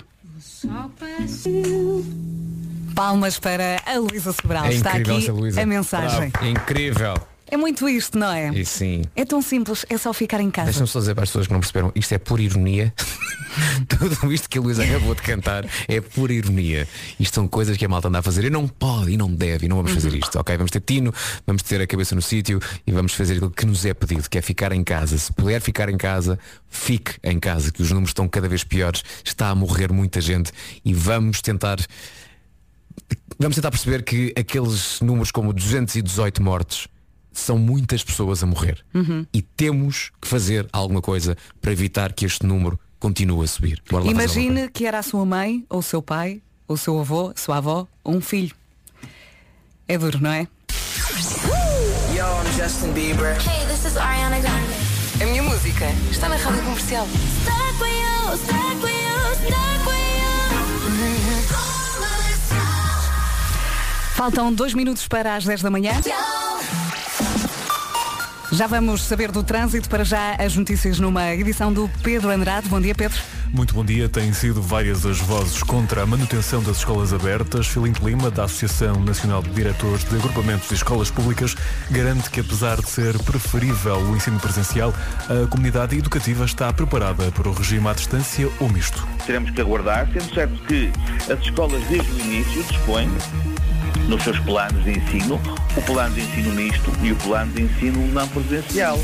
Palmas 2.94 3.38
para 3.38 3.80
a 3.86 3.98
Luísa 3.98 4.34
Sobral. 4.34 4.66
É 4.66 4.74
está 4.74 4.90
aqui 4.90 5.26
a 5.58 5.64
mensagem. 5.64 6.28
Bravo. 6.28 6.44
É 6.44 6.50
incrível. 6.50 7.31
É 7.53 7.57
muito 7.59 7.86
isto, 7.86 8.18
não 8.18 8.32
é? 8.32 8.48
E 8.48 8.64
sim. 8.64 9.03
É 9.14 9.26
tão 9.26 9.42
simples, 9.42 9.84
é 9.90 9.98
só 9.98 10.14
ficar 10.14 10.40
em 10.40 10.50
casa. 10.50 10.70
Deixa-me 10.70 10.88
só 10.88 11.00
dizer 11.00 11.14
para 11.14 11.24
as 11.24 11.28
pessoas 11.28 11.46
que 11.46 11.53
não 11.53 11.61
perceberam, 11.61 11.92
isto 11.94 12.11
é 12.14 12.16
pura 12.16 12.40
ironia. 12.40 12.94
Tudo 13.86 14.32
isto 14.32 14.48
que 14.48 14.57
a 14.57 14.61
Luísa 14.62 14.82
acabou 14.82 15.14
de 15.14 15.20
cantar 15.20 15.66
é 15.86 16.00
pura 16.00 16.32
ironia. 16.32 16.88
Isto 17.20 17.34
são 17.34 17.46
coisas 17.46 17.76
que 17.76 17.84
a 17.84 17.88
malta 17.90 18.09
anda 18.09 18.20
a 18.20 18.22
fazer 18.22 18.44
e 18.44 18.48
não 18.48 18.66
pode 18.66 19.11
e 19.11 19.18
não 19.18 19.30
deve 19.30 19.66
e 19.66 19.68
não 19.68 19.76
vamos 19.76 19.92
fazer 19.92 20.14
isto, 20.14 20.40
ok? 20.40 20.57
Vamos 20.57 20.70
ter 20.70 20.80
tino, 20.80 21.12
vamos 21.46 21.62
ter 21.62 21.78
a 21.78 21.86
cabeça 21.86 22.14
no 22.14 22.22
sítio 22.22 22.59
e 22.86 22.90
vamos 22.90 23.12
fazer 23.12 23.34
aquilo 23.34 23.50
que 23.50 23.66
nos 23.66 23.84
é 23.84 23.92
pedido, 23.92 24.30
que 24.30 24.38
é 24.38 24.40
ficar 24.40 24.72
em 24.72 24.82
casa. 24.82 25.18
Se 25.18 25.30
puder 25.30 25.61
ficar 25.61 25.90
em 25.90 25.98
casa, 25.98 26.38
fique 26.70 27.16
em 27.22 27.38
casa, 27.38 27.70
que 27.70 27.82
os 27.82 27.90
números 27.90 28.11
estão 28.12 28.26
cada 28.26 28.48
vez 28.48 28.64
piores, 28.64 29.03
está 29.22 29.50
a 29.50 29.55
morrer 29.55 29.92
muita 29.92 30.22
gente 30.22 30.50
e 30.82 30.94
vamos 30.94 31.42
tentar 31.42 31.76
vamos 33.38 33.57
tentar 33.57 33.70
perceber 33.70 34.03
que 34.05 34.32
aqueles 34.38 35.03
números 35.03 35.30
como 35.30 35.53
218 35.53 36.42
mortes 36.42 36.88
são 37.32 37.58
muitas 37.58 38.02
pessoas 38.02 38.42
a 38.42 38.46
morrer. 38.46 38.84
Uhum. 38.94 39.26
E 39.32 39.42
temos 39.42 40.10
que 40.20 40.28
fazer 40.28 40.68
alguma 40.72 41.00
coisa 41.00 41.36
para 41.60 41.72
evitar 41.72 42.12
que 42.12 42.24
este 42.24 42.46
número 42.46 42.78
continue 42.98 43.44
a 43.44 43.48
subir. 43.48 43.82
Imagine 44.04 44.68
que 44.68 44.86
era 44.86 44.98
a 44.98 45.02
sua 45.02 45.24
mãe, 45.24 45.64
ou 45.68 45.80
o 45.80 45.82
seu 45.82 46.02
pai, 46.02 46.40
ou 46.68 46.74
o 46.74 46.78
seu 46.78 46.98
avô, 46.98 47.32
a 47.34 47.40
sua 47.40 47.56
avó, 47.58 47.86
ou 48.04 48.14
um 48.14 48.20
filho. 48.20 48.54
É 49.88 49.98
duro, 49.98 50.20
não 50.20 50.30
é? 50.30 50.46
Yo, 52.14 52.24
I'm 52.24 52.52
Justin 52.56 52.92
Bieber. 52.92 53.36
Hey, 53.40 53.66
this 53.66 53.84
is 53.84 53.96
Ariana 53.96 54.38
Grande. 54.38 54.72
A 55.20 55.26
minha 55.26 55.42
música 55.42 55.86
está 56.10 56.28
na 56.28 56.36
rádio 56.36 56.62
comercial. 56.62 57.06
Stuck 57.06 57.80
with 57.80 57.90
you, 57.90 58.36
stuck 58.38 58.82
with 58.82 58.92
you, 58.92 59.34
stuck 59.46 59.86
with 59.86 60.02
Faltam 64.14 64.52
dois 64.52 64.72
minutos 64.74 65.08
para 65.08 65.34
as 65.34 65.44
10 65.44 65.62
da 65.62 65.70
manhã. 65.70 65.92
Já 68.52 68.66
vamos 68.66 69.02
saber 69.02 69.32
do 69.32 69.42
trânsito 69.42 69.88
para 69.88 70.04
já 70.04 70.34
as 70.34 70.54
notícias 70.54 70.98
numa 70.98 71.32
edição 71.32 71.72
do 71.72 71.90
Pedro 72.02 72.30
Andrade. 72.30 72.68
Bom 72.68 72.80
dia, 72.80 72.94
Pedro. 72.94 73.18
Muito 73.53 73.74
bom 73.74 73.84
dia. 73.84 74.09
Têm 74.09 74.32
sido 74.32 74.62
várias 74.62 75.05
as 75.05 75.18
vozes 75.18 75.62
contra 75.62 76.03
a 76.03 76.07
manutenção 76.07 76.62
das 76.62 76.78
escolas 76.78 77.12
abertas. 77.12 77.66
Filipe 77.66 78.03
Lima, 78.03 78.30
da 78.30 78.44
Associação 78.44 78.98
Nacional 79.05 79.42
de 79.42 79.50
Diretores 79.50 80.05
de 80.05 80.16
Agrupamentos 80.16 80.70
e 80.70 80.74
Escolas 80.74 81.11
Públicas, 81.11 81.55
garante 81.90 82.30
que 82.30 82.40
apesar 82.40 82.80
de 82.80 82.88
ser 82.88 83.18
preferível 83.24 83.98
o 83.98 84.16
ensino 84.16 84.40
presencial, 84.40 84.94
a 85.28 85.46
comunidade 85.48 85.98
educativa 85.98 86.46
está 86.46 86.72
preparada 86.72 87.30
para 87.30 87.46
o 87.46 87.53
regime 87.53 87.86
à 87.88 87.92
distância 87.92 88.48
ou 88.59 88.70
misto. 88.70 89.07
Teremos 89.26 89.50
que 89.50 89.61
aguardar, 89.61 90.09
sendo 90.11 90.34
certo 90.34 90.55
que 90.64 90.90
as 91.30 91.38
escolas 91.40 91.82
desde 91.90 92.11
o 92.11 92.20
início 92.20 92.62
dispõem 92.64 93.11
nos 94.09 94.22
seus 94.22 94.38
planos 94.38 94.82
de 94.82 94.92
ensino, 94.92 95.38
o 95.76 95.82
plano 95.82 96.14
de 96.14 96.22
ensino 96.22 96.55
misto 96.55 96.90
e 97.03 97.12
o 97.12 97.16
plano 97.16 97.53
de 97.53 97.62
ensino 97.64 98.07
não 98.14 98.26
presencial. 98.28 98.98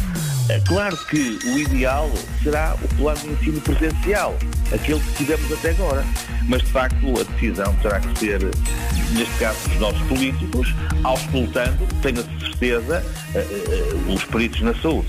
É 0.48 0.58
claro 0.60 0.96
que 1.06 1.38
o 1.44 1.58
ideal 1.58 2.10
será 2.42 2.74
o 2.82 2.88
plano 2.96 3.20
de 3.20 3.28
ensino 3.28 3.60
presencial, 3.60 4.34
aquele 4.72 4.98
que 4.98 5.12
tivemos 5.16 5.52
até 5.52 5.70
agora. 5.70 6.02
Mas, 6.48 6.62
de 6.62 6.68
facto, 6.68 7.20
a 7.20 7.22
decisão 7.34 7.74
terá 7.82 8.00
que 8.00 8.18
ser, 8.18 8.42
neste 9.12 9.38
caso, 9.38 9.68
dos 9.68 9.78
nossos 9.78 10.02
políticos, 10.08 10.74
auscultando, 11.04 11.86
tenho 12.00 12.20
a 12.20 12.40
certeza, 12.40 13.04
eh, 13.34 13.46
eh, 13.50 14.12
os 14.12 14.24
peritos 14.24 14.62
na 14.62 14.74
saúde. 14.76 15.08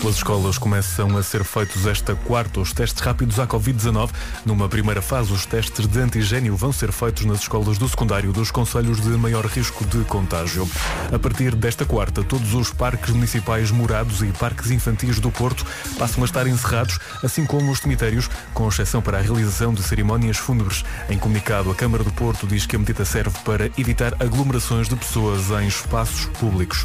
Pelas 0.00 0.16
escolas 0.16 0.58
começam 0.58 1.16
a 1.16 1.22
ser 1.22 1.42
feitos 1.42 1.86
esta 1.86 2.14
quarta 2.14 2.60
os 2.60 2.72
testes 2.72 3.02
rápidos 3.02 3.38
à 3.38 3.46
Covid-19. 3.46 4.10
Numa 4.44 4.68
primeira 4.68 5.02
fase, 5.02 5.32
os 5.32 5.46
testes 5.46 5.86
de 5.86 5.98
antigênio 5.98 6.56
vão 6.56 6.72
ser 6.72 6.92
feitos 6.92 7.24
nas 7.24 7.40
escolas 7.40 7.78
do 7.78 7.88
secundário 7.88 8.32
dos 8.32 8.50
conselhos 8.50 9.00
de 9.00 9.08
maior 9.10 9.46
risco 9.46 9.84
de 9.86 10.04
contágio. 10.04 10.68
A 11.12 11.18
partir 11.18 11.54
desta 11.54 11.84
quarta, 11.84 12.22
todos 12.22 12.54
os 12.54 12.70
parques 12.70 13.10
municipais 13.10 13.70
morados 13.70 14.22
e 14.22 14.26
parques 14.26 14.70
infantis 14.70 15.18
do 15.18 15.30
Porto 15.30 15.64
passam 15.98 16.22
a 16.22 16.26
estar 16.26 16.46
encerrados, 16.46 16.98
assim 17.22 17.44
como 17.46 17.70
os 17.70 17.80
cemitérios, 17.80 18.28
com 18.52 18.68
exceção 18.68 19.02
para 19.02 19.18
a 19.18 19.22
realização 19.22 19.72
de 19.72 19.82
cerimónias 19.82 20.36
fúnebres. 20.36 20.84
Em 21.08 21.18
comunicado, 21.18 21.70
a 21.70 21.74
Câmara 21.74 22.04
do 22.04 22.12
Porto 22.12 22.46
diz 22.46 22.66
que 22.66 22.76
a 22.76 22.78
medida 22.78 23.04
serve 23.04 23.36
para 23.44 23.70
evitar 23.78 24.14
aglomerações 24.20 24.88
de 24.88 24.96
pessoas 24.96 25.50
em 25.50 25.66
espaços 25.66 26.26
públicos. 26.38 26.84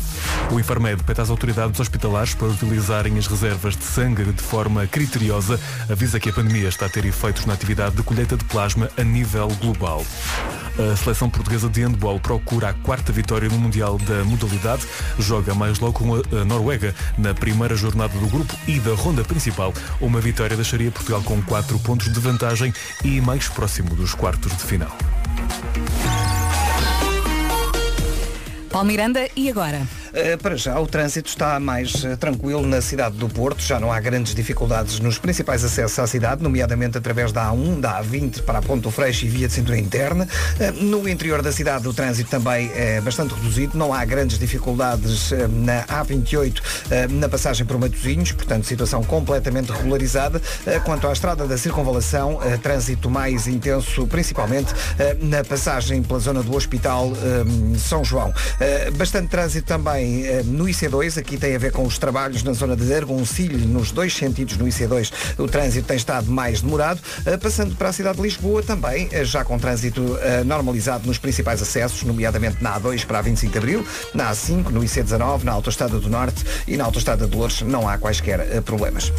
O 0.51 0.59
Infarmed 0.59 1.03
pede 1.03 1.21
às 1.21 1.29
autoridades 1.29 1.79
hospitalares 1.79 2.33
para 2.33 2.47
utilizarem 2.91 3.17
as 3.17 3.27
reservas 3.27 3.77
de 3.77 3.85
sangue 3.85 4.25
de 4.25 4.41
forma 4.41 4.85
criteriosa, 4.85 5.57
avisa 5.89 6.19
que 6.19 6.29
a 6.29 6.33
pandemia 6.33 6.67
está 6.67 6.87
a 6.87 6.89
ter 6.89 7.05
efeitos 7.05 7.45
na 7.45 7.53
atividade 7.53 7.95
de 7.95 8.03
colheita 8.03 8.35
de 8.35 8.43
plasma 8.45 8.89
a 8.97 9.03
nível 9.03 9.47
global. 9.61 10.05
A 10.77 10.95
seleção 10.97 11.29
portuguesa 11.29 11.69
de 11.69 11.81
handball 11.81 12.19
procura 12.19 12.69
a 12.69 12.73
quarta 12.73 13.13
vitória 13.13 13.47
no 13.47 13.57
Mundial 13.57 13.97
da 13.99 14.25
modalidade. 14.25 14.85
Joga 15.19 15.55
mais 15.55 15.79
logo 15.79 15.93
com 15.93 16.15
a 16.15 16.45
Noruega 16.45 16.93
na 17.17 17.33
primeira 17.33 17.75
jornada 17.75 18.17
do 18.17 18.27
grupo 18.27 18.53
e 18.67 18.79
da 18.79 18.93
ronda 18.93 19.23
principal. 19.23 19.73
Uma 20.01 20.19
vitória 20.19 20.55
deixaria 20.57 20.91
Portugal 20.91 21.21
com 21.23 21.41
4 21.41 21.79
pontos 21.79 22.11
de 22.11 22.19
vantagem 22.19 22.73
e 23.05 23.21
mais 23.21 23.47
próximo 23.47 23.95
dos 23.95 24.13
quartos 24.13 24.51
de 24.51 24.63
final. 24.63 24.95
Paulo 28.69 28.87
Miranda, 28.87 29.29
e 29.35 29.49
agora? 29.49 30.00
Uh, 30.11 30.37
para 30.37 30.57
já, 30.57 30.77
o 30.77 30.85
trânsito 30.85 31.29
está 31.29 31.57
mais 31.57 32.03
uh, 32.03 32.17
tranquilo 32.17 32.65
na 32.65 32.81
cidade 32.81 33.15
do 33.15 33.29
Porto. 33.29 33.61
Já 33.61 33.79
não 33.79 33.91
há 33.93 33.99
grandes 34.01 34.35
dificuldades 34.35 34.99
nos 34.99 35.17
principais 35.17 35.63
acessos 35.63 35.97
à 35.97 36.05
cidade, 36.05 36.43
nomeadamente 36.43 36.97
através 36.97 37.31
da 37.31 37.49
A1, 37.49 37.79
da 37.79 38.03
A20 38.03 38.41
para 38.41 38.59
a 38.59 38.61
Ponte 38.61 38.81
do 38.81 38.91
Freixo 38.91 39.25
e 39.25 39.29
via 39.29 39.47
de 39.47 39.53
cintura 39.53 39.77
interna. 39.77 40.27
Uh, 40.59 40.83
no 40.83 41.07
interior 41.07 41.41
da 41.41 41.51
cidade, 41.51 41.87
o 41.87 41.93
trânsito 41.93 42.29
também 42.29 42.69
é 42.75 42.99
bastante 42.99 43.33
reduzido. 43.33 43.77
Não 43.77 43.93
há 43.93 44.03
grandes 44.03 44.37
dificuldades 44.37 45.31
na 45.49 45.83
A28, 45.85 46.61
na 47.11 47.29
passagem 47.29 47.65
por 47.65 47.77
Matosinhos, 47.77 48.31
portanto, 48.31 48.65
situação 48.65 49.03
completamente 49.03 49.71
regularizada. 49.71 50.41
Quanto 50.83 51.07
à 51.07 51.13
estrada 51.13 51.47
da 51.47 51.57
circunvalação, 51.57 52.39
trânsito 52.61 53.09
mais 53.09 53.47
intenso, 53.47 54.05
principalmente 54.07 54.73
na 55.19 55.43
passagem 55.43 56.01
pela 56.03 56.19
zona 56.19 56.43
do 56.43 56.55
Hospital 56.55 57.11
São 57.77 58.03
João. 58.03 58.33
Bastante 58.97 59.29
trânsito 59.29 59.67
também 59.67 60.00
eh, 60.01 60.43
no 60.45 60.65
IC2, 60.65 61.19
aqui 61.19 61.37
tem 61.37 61.55
a 61.55 61.59
ver 61.59 61.71
com 61.71 61.83
os 61.83 61.97
trabalhos 61.97 62.43
na 62.43 62.53
zona 62.53 62.75
de 62.75 62.93
Argoncilho, 62.93 63.57
nos 63.67 63.91
dois 63.91 64.13
sentidos 64.13 64.57
no 64.57 64.65
IC2, 64.65 65.11
o 65.37 65.47
trânsito 65.47 65.87
tem 65.87 65.97
estado 65.97 66.29
mais 66.31 66.61
demorado. 66.61 66.99
Eh, 67.25 67.37
passando 67.37 67.75
para 67.75 67.89
a 67.89 67.93
cidade 67.93 68.17
de 68.17 68.23
Lisboa, 68.23 68.63
também 68.63 69.07
eh, 69.11 69.23
já 69.23 69.43
com 69.43 69.57
trânsito 69.57 70.01
normalizado 70.45 71.07
nos 71.07 71.17
principais 71.17 71.61
acessos, 71.61 72.03
nomeadamente 72.03 72.61
na 72.61 72.79
A2 72.79 73.05
para 73.05 73.19
a 73.19 73.21
25 73.21 73.51
de 73.51 73.57
Abril, 73.57 73.85
na 74.13 74.31
A5, 74.31 74.69
no 74.69 74.81
IC19, 74.81 75.43
na 75.43 75.51
Autostrada 75.51 75.99
do 75.99 76.09
Norte 76.09 76.43
e 76.67 76.77
na 76.77 76.85
Autostrada 76.85 77.27
de 77.27 77.35
Lourdes, 77.35 77.61
não 77.61 77.87
há 77.87 77.97
quaisquer 77.97 78.61
problemas. 78.63 79.11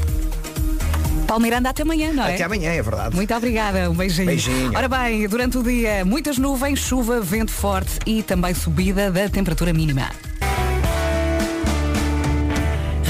Paulo 1.33 1.43
Miranda, 1.43 1.71
até 1.71 1.83
amanhã, 1.83 2.13
não 2.13 2.25
é? 2.25 2.35
Até 2.35 2.45
amanhã, 2.45 2.73
é 2.73 2.83
verdade. 2.83 3.17
Muito 3.17 3.35
obrigada, 3.35 3.91
um 3.91 3.95
beijinho. 3.95 4.27
Beijinho. 4.27 4.73
Ora 4.77 4.87
bem, 4.87 5.27
durante 5.27 5.57
o 5.57 5.63
dia, 5.63 6.05
muitas 6.05 6.37
nuvens, 6.37 6.79
chuva, 6.79 7.23
vento 7.23 7.51
forte 7.51 7.99
e 8.07 8.23
também 8.23 8.53
subida 8.53 9.11
da 9.11 9.29
temperatura 9.31 9.73
mínima. 9.73 10.11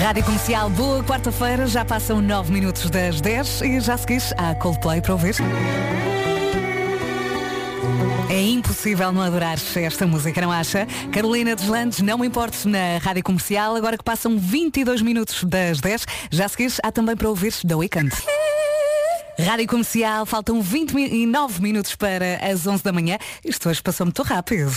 Rádio 0.03 0.25
Comercial, 0.25 0.69
boa 0.71 1.01
quarta-feira, 1.05 1.65
já 1.69 1.85
passam 1.85 2.21
9 2.21 2.53
minutos 2.53 2.91
das 2.91 3.21
10 3.21 3.63
e 3.63 3.79
já 3.81 3.97
seguis 3.97 4.35
a 4.37 4.53
Coldplay 4.53 5.01
para 5.01 5.13
ouvir. 5.13 5.37
É 8.29 8.43
impossível 8.43 9.13
não 9.13 9.23
adorar 9.23 9.57
esta 9.77 10.05
música, 10.05 10.41
não 10.41 10.51
acha? 10.51 10.89
Carolina 11.13 11.55
Deslandes, 11.55 12.01
não 12.01 12.19
me 12.19 12.27
importes 12.27 12.65
na 12.65 12.99
Rádio 13.01 13.23
Comercial, 13.23 13.77
agora 13.77 13.97
que 13.97 14.03
passam 14.03 14.37
22 14.37 15.03
minutos 15.03 15.45
das 15.45 15.81
10, 15.81 16.05
já 16.33 16.49
seguis, 16.49 16.81
há 16.83 16.91
também 16.91 17.15
para 17.15 17.29
ouvir 17.29 17.53
The 17.65 17.77
Weekend. 17.77 18.13
Rádio 19.39 19.67
Comercial, 19.67 20.27
faltam 20.27 20.61
29 20.61 21.63
minutos 21.63 21.95
para 21.97 22.37
as 22.37 22.67
11 22.67 22.85
da 22.85 22.93
manhã. 22.93 23.17
Isto 23.43 23.71
hoje 23.71 23.83
passou 23.83 24.05
muito 24.05 24.23
rápido. 24.23 24.71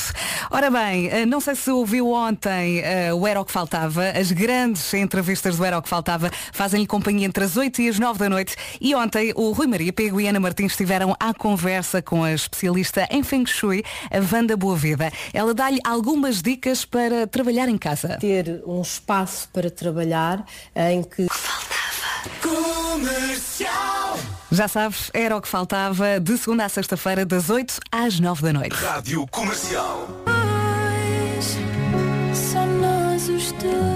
Ora 0.49 0.71
bem, 0.71 1.09
eh, 1.09 1.25
não 1.25 1.41
sei 1.41 1.55
se 1.55 1.69
ouviu 1.69 2.11
ontem 2.11 2.81
uh, 3.11 3.15
o 3.15 3.27
Era 3.27 3.41
o 3.41 3.45
que 3.45 3.51
Faltava. 3.51 4.07
As 4.09 4.31
grandes 4.31 4.93
entrevistas 4.93 5.57
do 5.57 5.65
Era 5.65 5.77
o 5.77 5.81
que 5.81 5.89
Faltava 5.89 6.31
fazem-lhe 6.53 6.87
companhia 6.87 7.27
entre 7.27 7.43
as 7.43 7.57
8 7.57 7.81
e 7.81 7.89
as 7.89 7.99
9 7.99 8.17
da 8.17 8.29
noite. 8.29 8.55
E 8.79 8.95
ontem 8.95 9.33
o 9.35 9.51
Rui 9.51 9.67
Maria 9.67 9.91
Pego 9.91 10.21
e 10.21 10.27
Ana 10.27 10.39
Martins 10.39 10.71
estiveram 10.71 11.15
à 11.19 11.33
conversa 11.33 12.01
com 12.01 12.23
a 12.23 12.31
especialista 12.31 13.05
em 13.11 13.23
Feng 13.23 13.45
Shui, 13.45 13.83
a 14.09 14.35
Wanda 14.35 14.55
Boa 14.55 14.77
Vida. 14.77 15.11
Ela 15.33 15.53
dá-lhe 15.53 15.79
algumas 15.83 16.41
dicas 16.41 16.85
para 16.85 17.27
trabalhar 17.27 17.67
em 17.67 17.77
casa. 17.77 18.17
Ter 18.19 18.63
um 18.65 18.81
espaço 18.81 19.49
para 19.51 19.69
trabalhar 19.69 20.45
em 20.73 21.03
que... 21.03 21.27
Comercial. 22.41 23.94
Já 24.55 24.69
sabes, 24.69 25.11
era 25.13 25.35
o 25.35 25.41
que 25.41 25.49
faltava 25.49 26.17
de 26.17 26.37
segunda 26.37 26.63
a 26.63 26.69
sexta-feira, 26.69 27.25
das 27.25 27.49
8 27.49 27.77
às 27.91 28.21
9 28.21 28.41
da 28.41 28.53
noite. 28.53 28.73
Rádio 28.73 29.27
Comercial. 29.27 30.07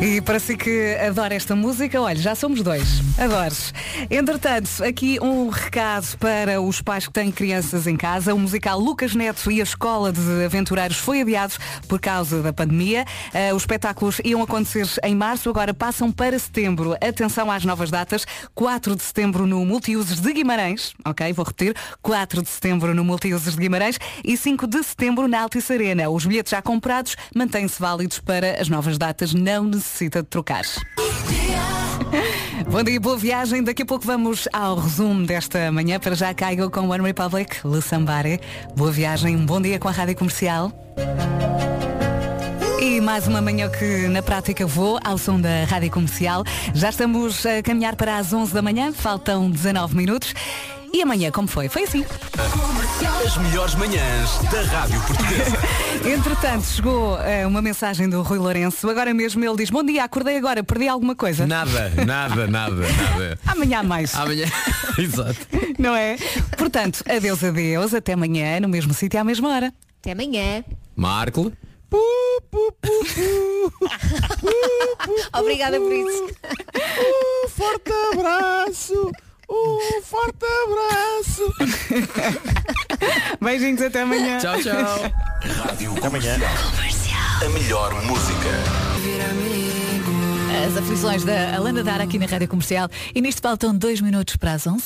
E 0.02 0.22
para 0.22 0.40
si 0.40 0.56
que 0.56 0.96
adora 0.96 1.36
esta 1.36 1.58
música, 1.58 2.00
olha, 2.00 2.16
já 2.16 2.34
somos 2.34 2.62
dois. 2.62 3.02
Adores. 3.18 3.74
Entretanto, 4.10 4.82
aqui 4.82 5.20
um 5.22 5.50
recado 5.50 6.18
para 6.18 6.62
os 6.62 6.82
pais 6.82 7.06
que 7.06 7.12
têm 7.12 7.30
crianças 7.30 7.86
em 7.86 7.98
casa. 7.98 8.34
O 8.34 8.40
musical 8.40 8.80
Lucas 8.80 9.14
Neto 9.14 9.52
e 9.52 9.60
a 9.60 9.64
Escola 9.64 10.14
de 10.14 10.46
Aventureiros 10.46 10.96
foi 10.96 11.20
adiado 11.20 11.56
por 11.86 12.00
causa 12.00 12.42
da 12.42 12.54
pandemia. 12.54 13.04
Uh, 13.34 13.54
os 13.54 13.64
espetáculos 13.64 14.22
iam 14.24 14.42
acontecer 14.42 14.88
em 15.04 15.14
março, 15.14 15.50
agora 15.50 15.74
passam 15.74 16.14
para 16.14 16.40
setembro. 16.40 16.94
Atenção 16.94 17.52
às 17.52 17.66
novas 17.66 17.92
datas. 17.92 18.26
4 18.56 18.96
de 18.96 19.04
setembro 19.04 19.46
no 19.46 19.66
Multiusos 19.66 20.22
de 20.22 20.32
Guimarães. 20.32 20.94
Ok, 21.04 21.34
vou 21.34 21.44
repetir. 21.44 21.76
4 22.02 22.42
de 22.42 22.48
setembro 22.48 22.96
no 22.96 23.04
Multiusos 23.04 23.54
de 23.54 23.60
Guimarães 23.60 24.00
e 24.24 24.38
5 24.38 24.66
de 24.66 24.82
setembro 24.82 25.28
na 25.28 25.42
Altice 25.42 25.74
Arena. 25.74 26.10
Os 26.10 26.26
bilhetes 26.26 26.52
já 26.52 26.62
comprados 26.62 27.18
mantêm-se 27.36 27.82
válidos 27.82 28.20
para 28.20 28.62
as 28.62 28.70
novas 28.70 28.98
datas. 28.98 29.34
Não 29.34 29.70
necessita 29.90 30.22
de 30.22 30.28
trocar. 30.30 30.64
Bom 32.70 32.84
dia, 32.84 33.00
boa 33.00 33.18
viagem. 33.18 33.64
Daqui 33.64 33.82
a 33.82 33.86
pouco 33.86 34.06
vamos 34.06 34.48
ao 34.54 34.78
resumo 34.78 35.26
desta 35.26 35.72
manhã. 35.72 36.00
Para 36.00 36.16
já 36.16 36.34
caigo 36.34 36.70
com 36.70 36.88
One 36.90 37.04
Republic, 37.04 37.58
Le 37.66 37.82
Sambare. 37.82 38.40
Boa 38.76 38.92
viagem, 38.92 39.36
um 39.36 39.46
bom 39.46 39.60
dia 39.60 39.80
com 39.80 39.88
a 39.88 39.92
Rádio 39.92 40.16
Comercial. 40.16 40.72
E 42.80 43.02
mais 43.02 43.28
uma 43.28 43.42
manhã 43.42 43.70
que 43.70 44.08
na 44.08 44.22
prática 44.22 44.66
vou 44.66 45.00
ao 45.04 45.18
som 45.18 45.42
da 45.42 45.66
Rádio 45.66 45.92
Comercial. 45.92 46.44
Já 46.74 46.90
estamos 46.90 47.46
a 47.46 47.62
caminhar 47.64 47.96
para 47.96 48.18
as 48.18 48.32
11 48.32 48.54
da 48.54 48.62
manhã, 48.62 48.94
faltam 48.94 49.50
19 49.50 49.96
minutos. 49.96 50.34
E 50.92 51.02
amanhã, 51.02 51.32
como 51.32 51.48
foi? 51.48 51.70
Foi 51.70 51.84
assim. 51.84 52.04
As 53.26 53.38
melhores 53.38 53.76
manhãs 53.76 54.40
da 54.52 54.62
Rádio 54.64 55.00
Portuguesa. 55.02 55.58
Entretanto, 56.10 56.66
chegou 56.66 57.16
uh, 57.16 57.48
uma 57.48 57.62
mensagem 57.62 58.10
do 58.10 58.22
Rui 58.24 58.40
Lourenço. 58.40 58.90
Agora 58.90 59.14
mesmo 59.14 59.46
ele 59.46 59.56
diz, 59.58 59.70
bom 59.70 59.84
dia, 59.84 60.04
acordei 60.04 60.38
agora, 60.38 60.64
perdi 60.64 60.88
alguma 60.88 61.16
coisa? 61.16 61.46
Nada, 61.46 61.90
nada, 62.06 62.48
nada, 62.48 62.76
nada. 62.76 63.40
Amanhã 63.46 63.84
mais. 63.84 64.16
Amanhã. 64.16 64.48
Exato. 64.98 65.38
Não 65.78 65.96
é? 65.96 66.18
Portanto, 66.58 67.04
adeus, 67.08 67.44
adeus, 67.44 67.94
até 67.94 68.14
amanhã, 68.14 68.60
no 68.60 68.68
mesmo 68.68 68.92
sítio 68.94 69.20
à 69.20 69.24
mesma 69.24 69.50
hora. 69.50 69.72
Até 70.00 70.14
amanhã. 70.14 70.64
Marco. 70.96 71.52
Obrigada 75.34 75.80
por 75.80 75.92
isso. 75.92 76.30
Um 77.46 77.50
forte 77.50 77.92
abraço. 78.14 79.12
Um 79.50 80.02
forte 80.04 80.46
abraço. 80.66 81.54
Beijinhos 83.42 83.82
até 83.82 84.02
amanhã. 84.02 84.38
Tchau, 84.38 84.62
tchau. 84.62 85.12
Rádio 85.42 85.98
Até 85.98 86.08
amanhã. 86.08 86.38
A 87.44 87.50
melhor 87.50 87.94
música. 88.04 88.50
As 90.68 90.78
aflições 90.78 91.24
da 91.24 91.56
Alana 91.56 91.84
Dar 91.84 92.00
aqui 92.00 92.20
na 92.20 92.28
Rádio 92.28 92.48
Comercial 92.48 92.90
e 93.16 93.22
nisto 93.22 93.42
faltam 93.42 93.76
dois 93.76 94.02
minutos 94.02 94.36
para 94.36 94.54
as 94.54 94.68
11. 94.68 94.84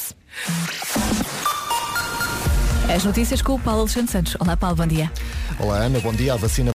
As 2.93 3.03
notícias 3.03 3.41
com 3.41 3.55
o 3.55 3.59
Paulo 3.59 3.81
Alexandre 3.81 4.11
Santos. 4.11 4.37
Olá 4.39 4.55
Paulo, 4.55 4.77
bom 4.77 4.87
dia. 4.87 5.11
Olá 5.59 5.77
Ana, 5.77 5.99
bom 5.99 6.13
dia. 6.13 6.33
A 6.33 6.37
vacina 6.37 6.71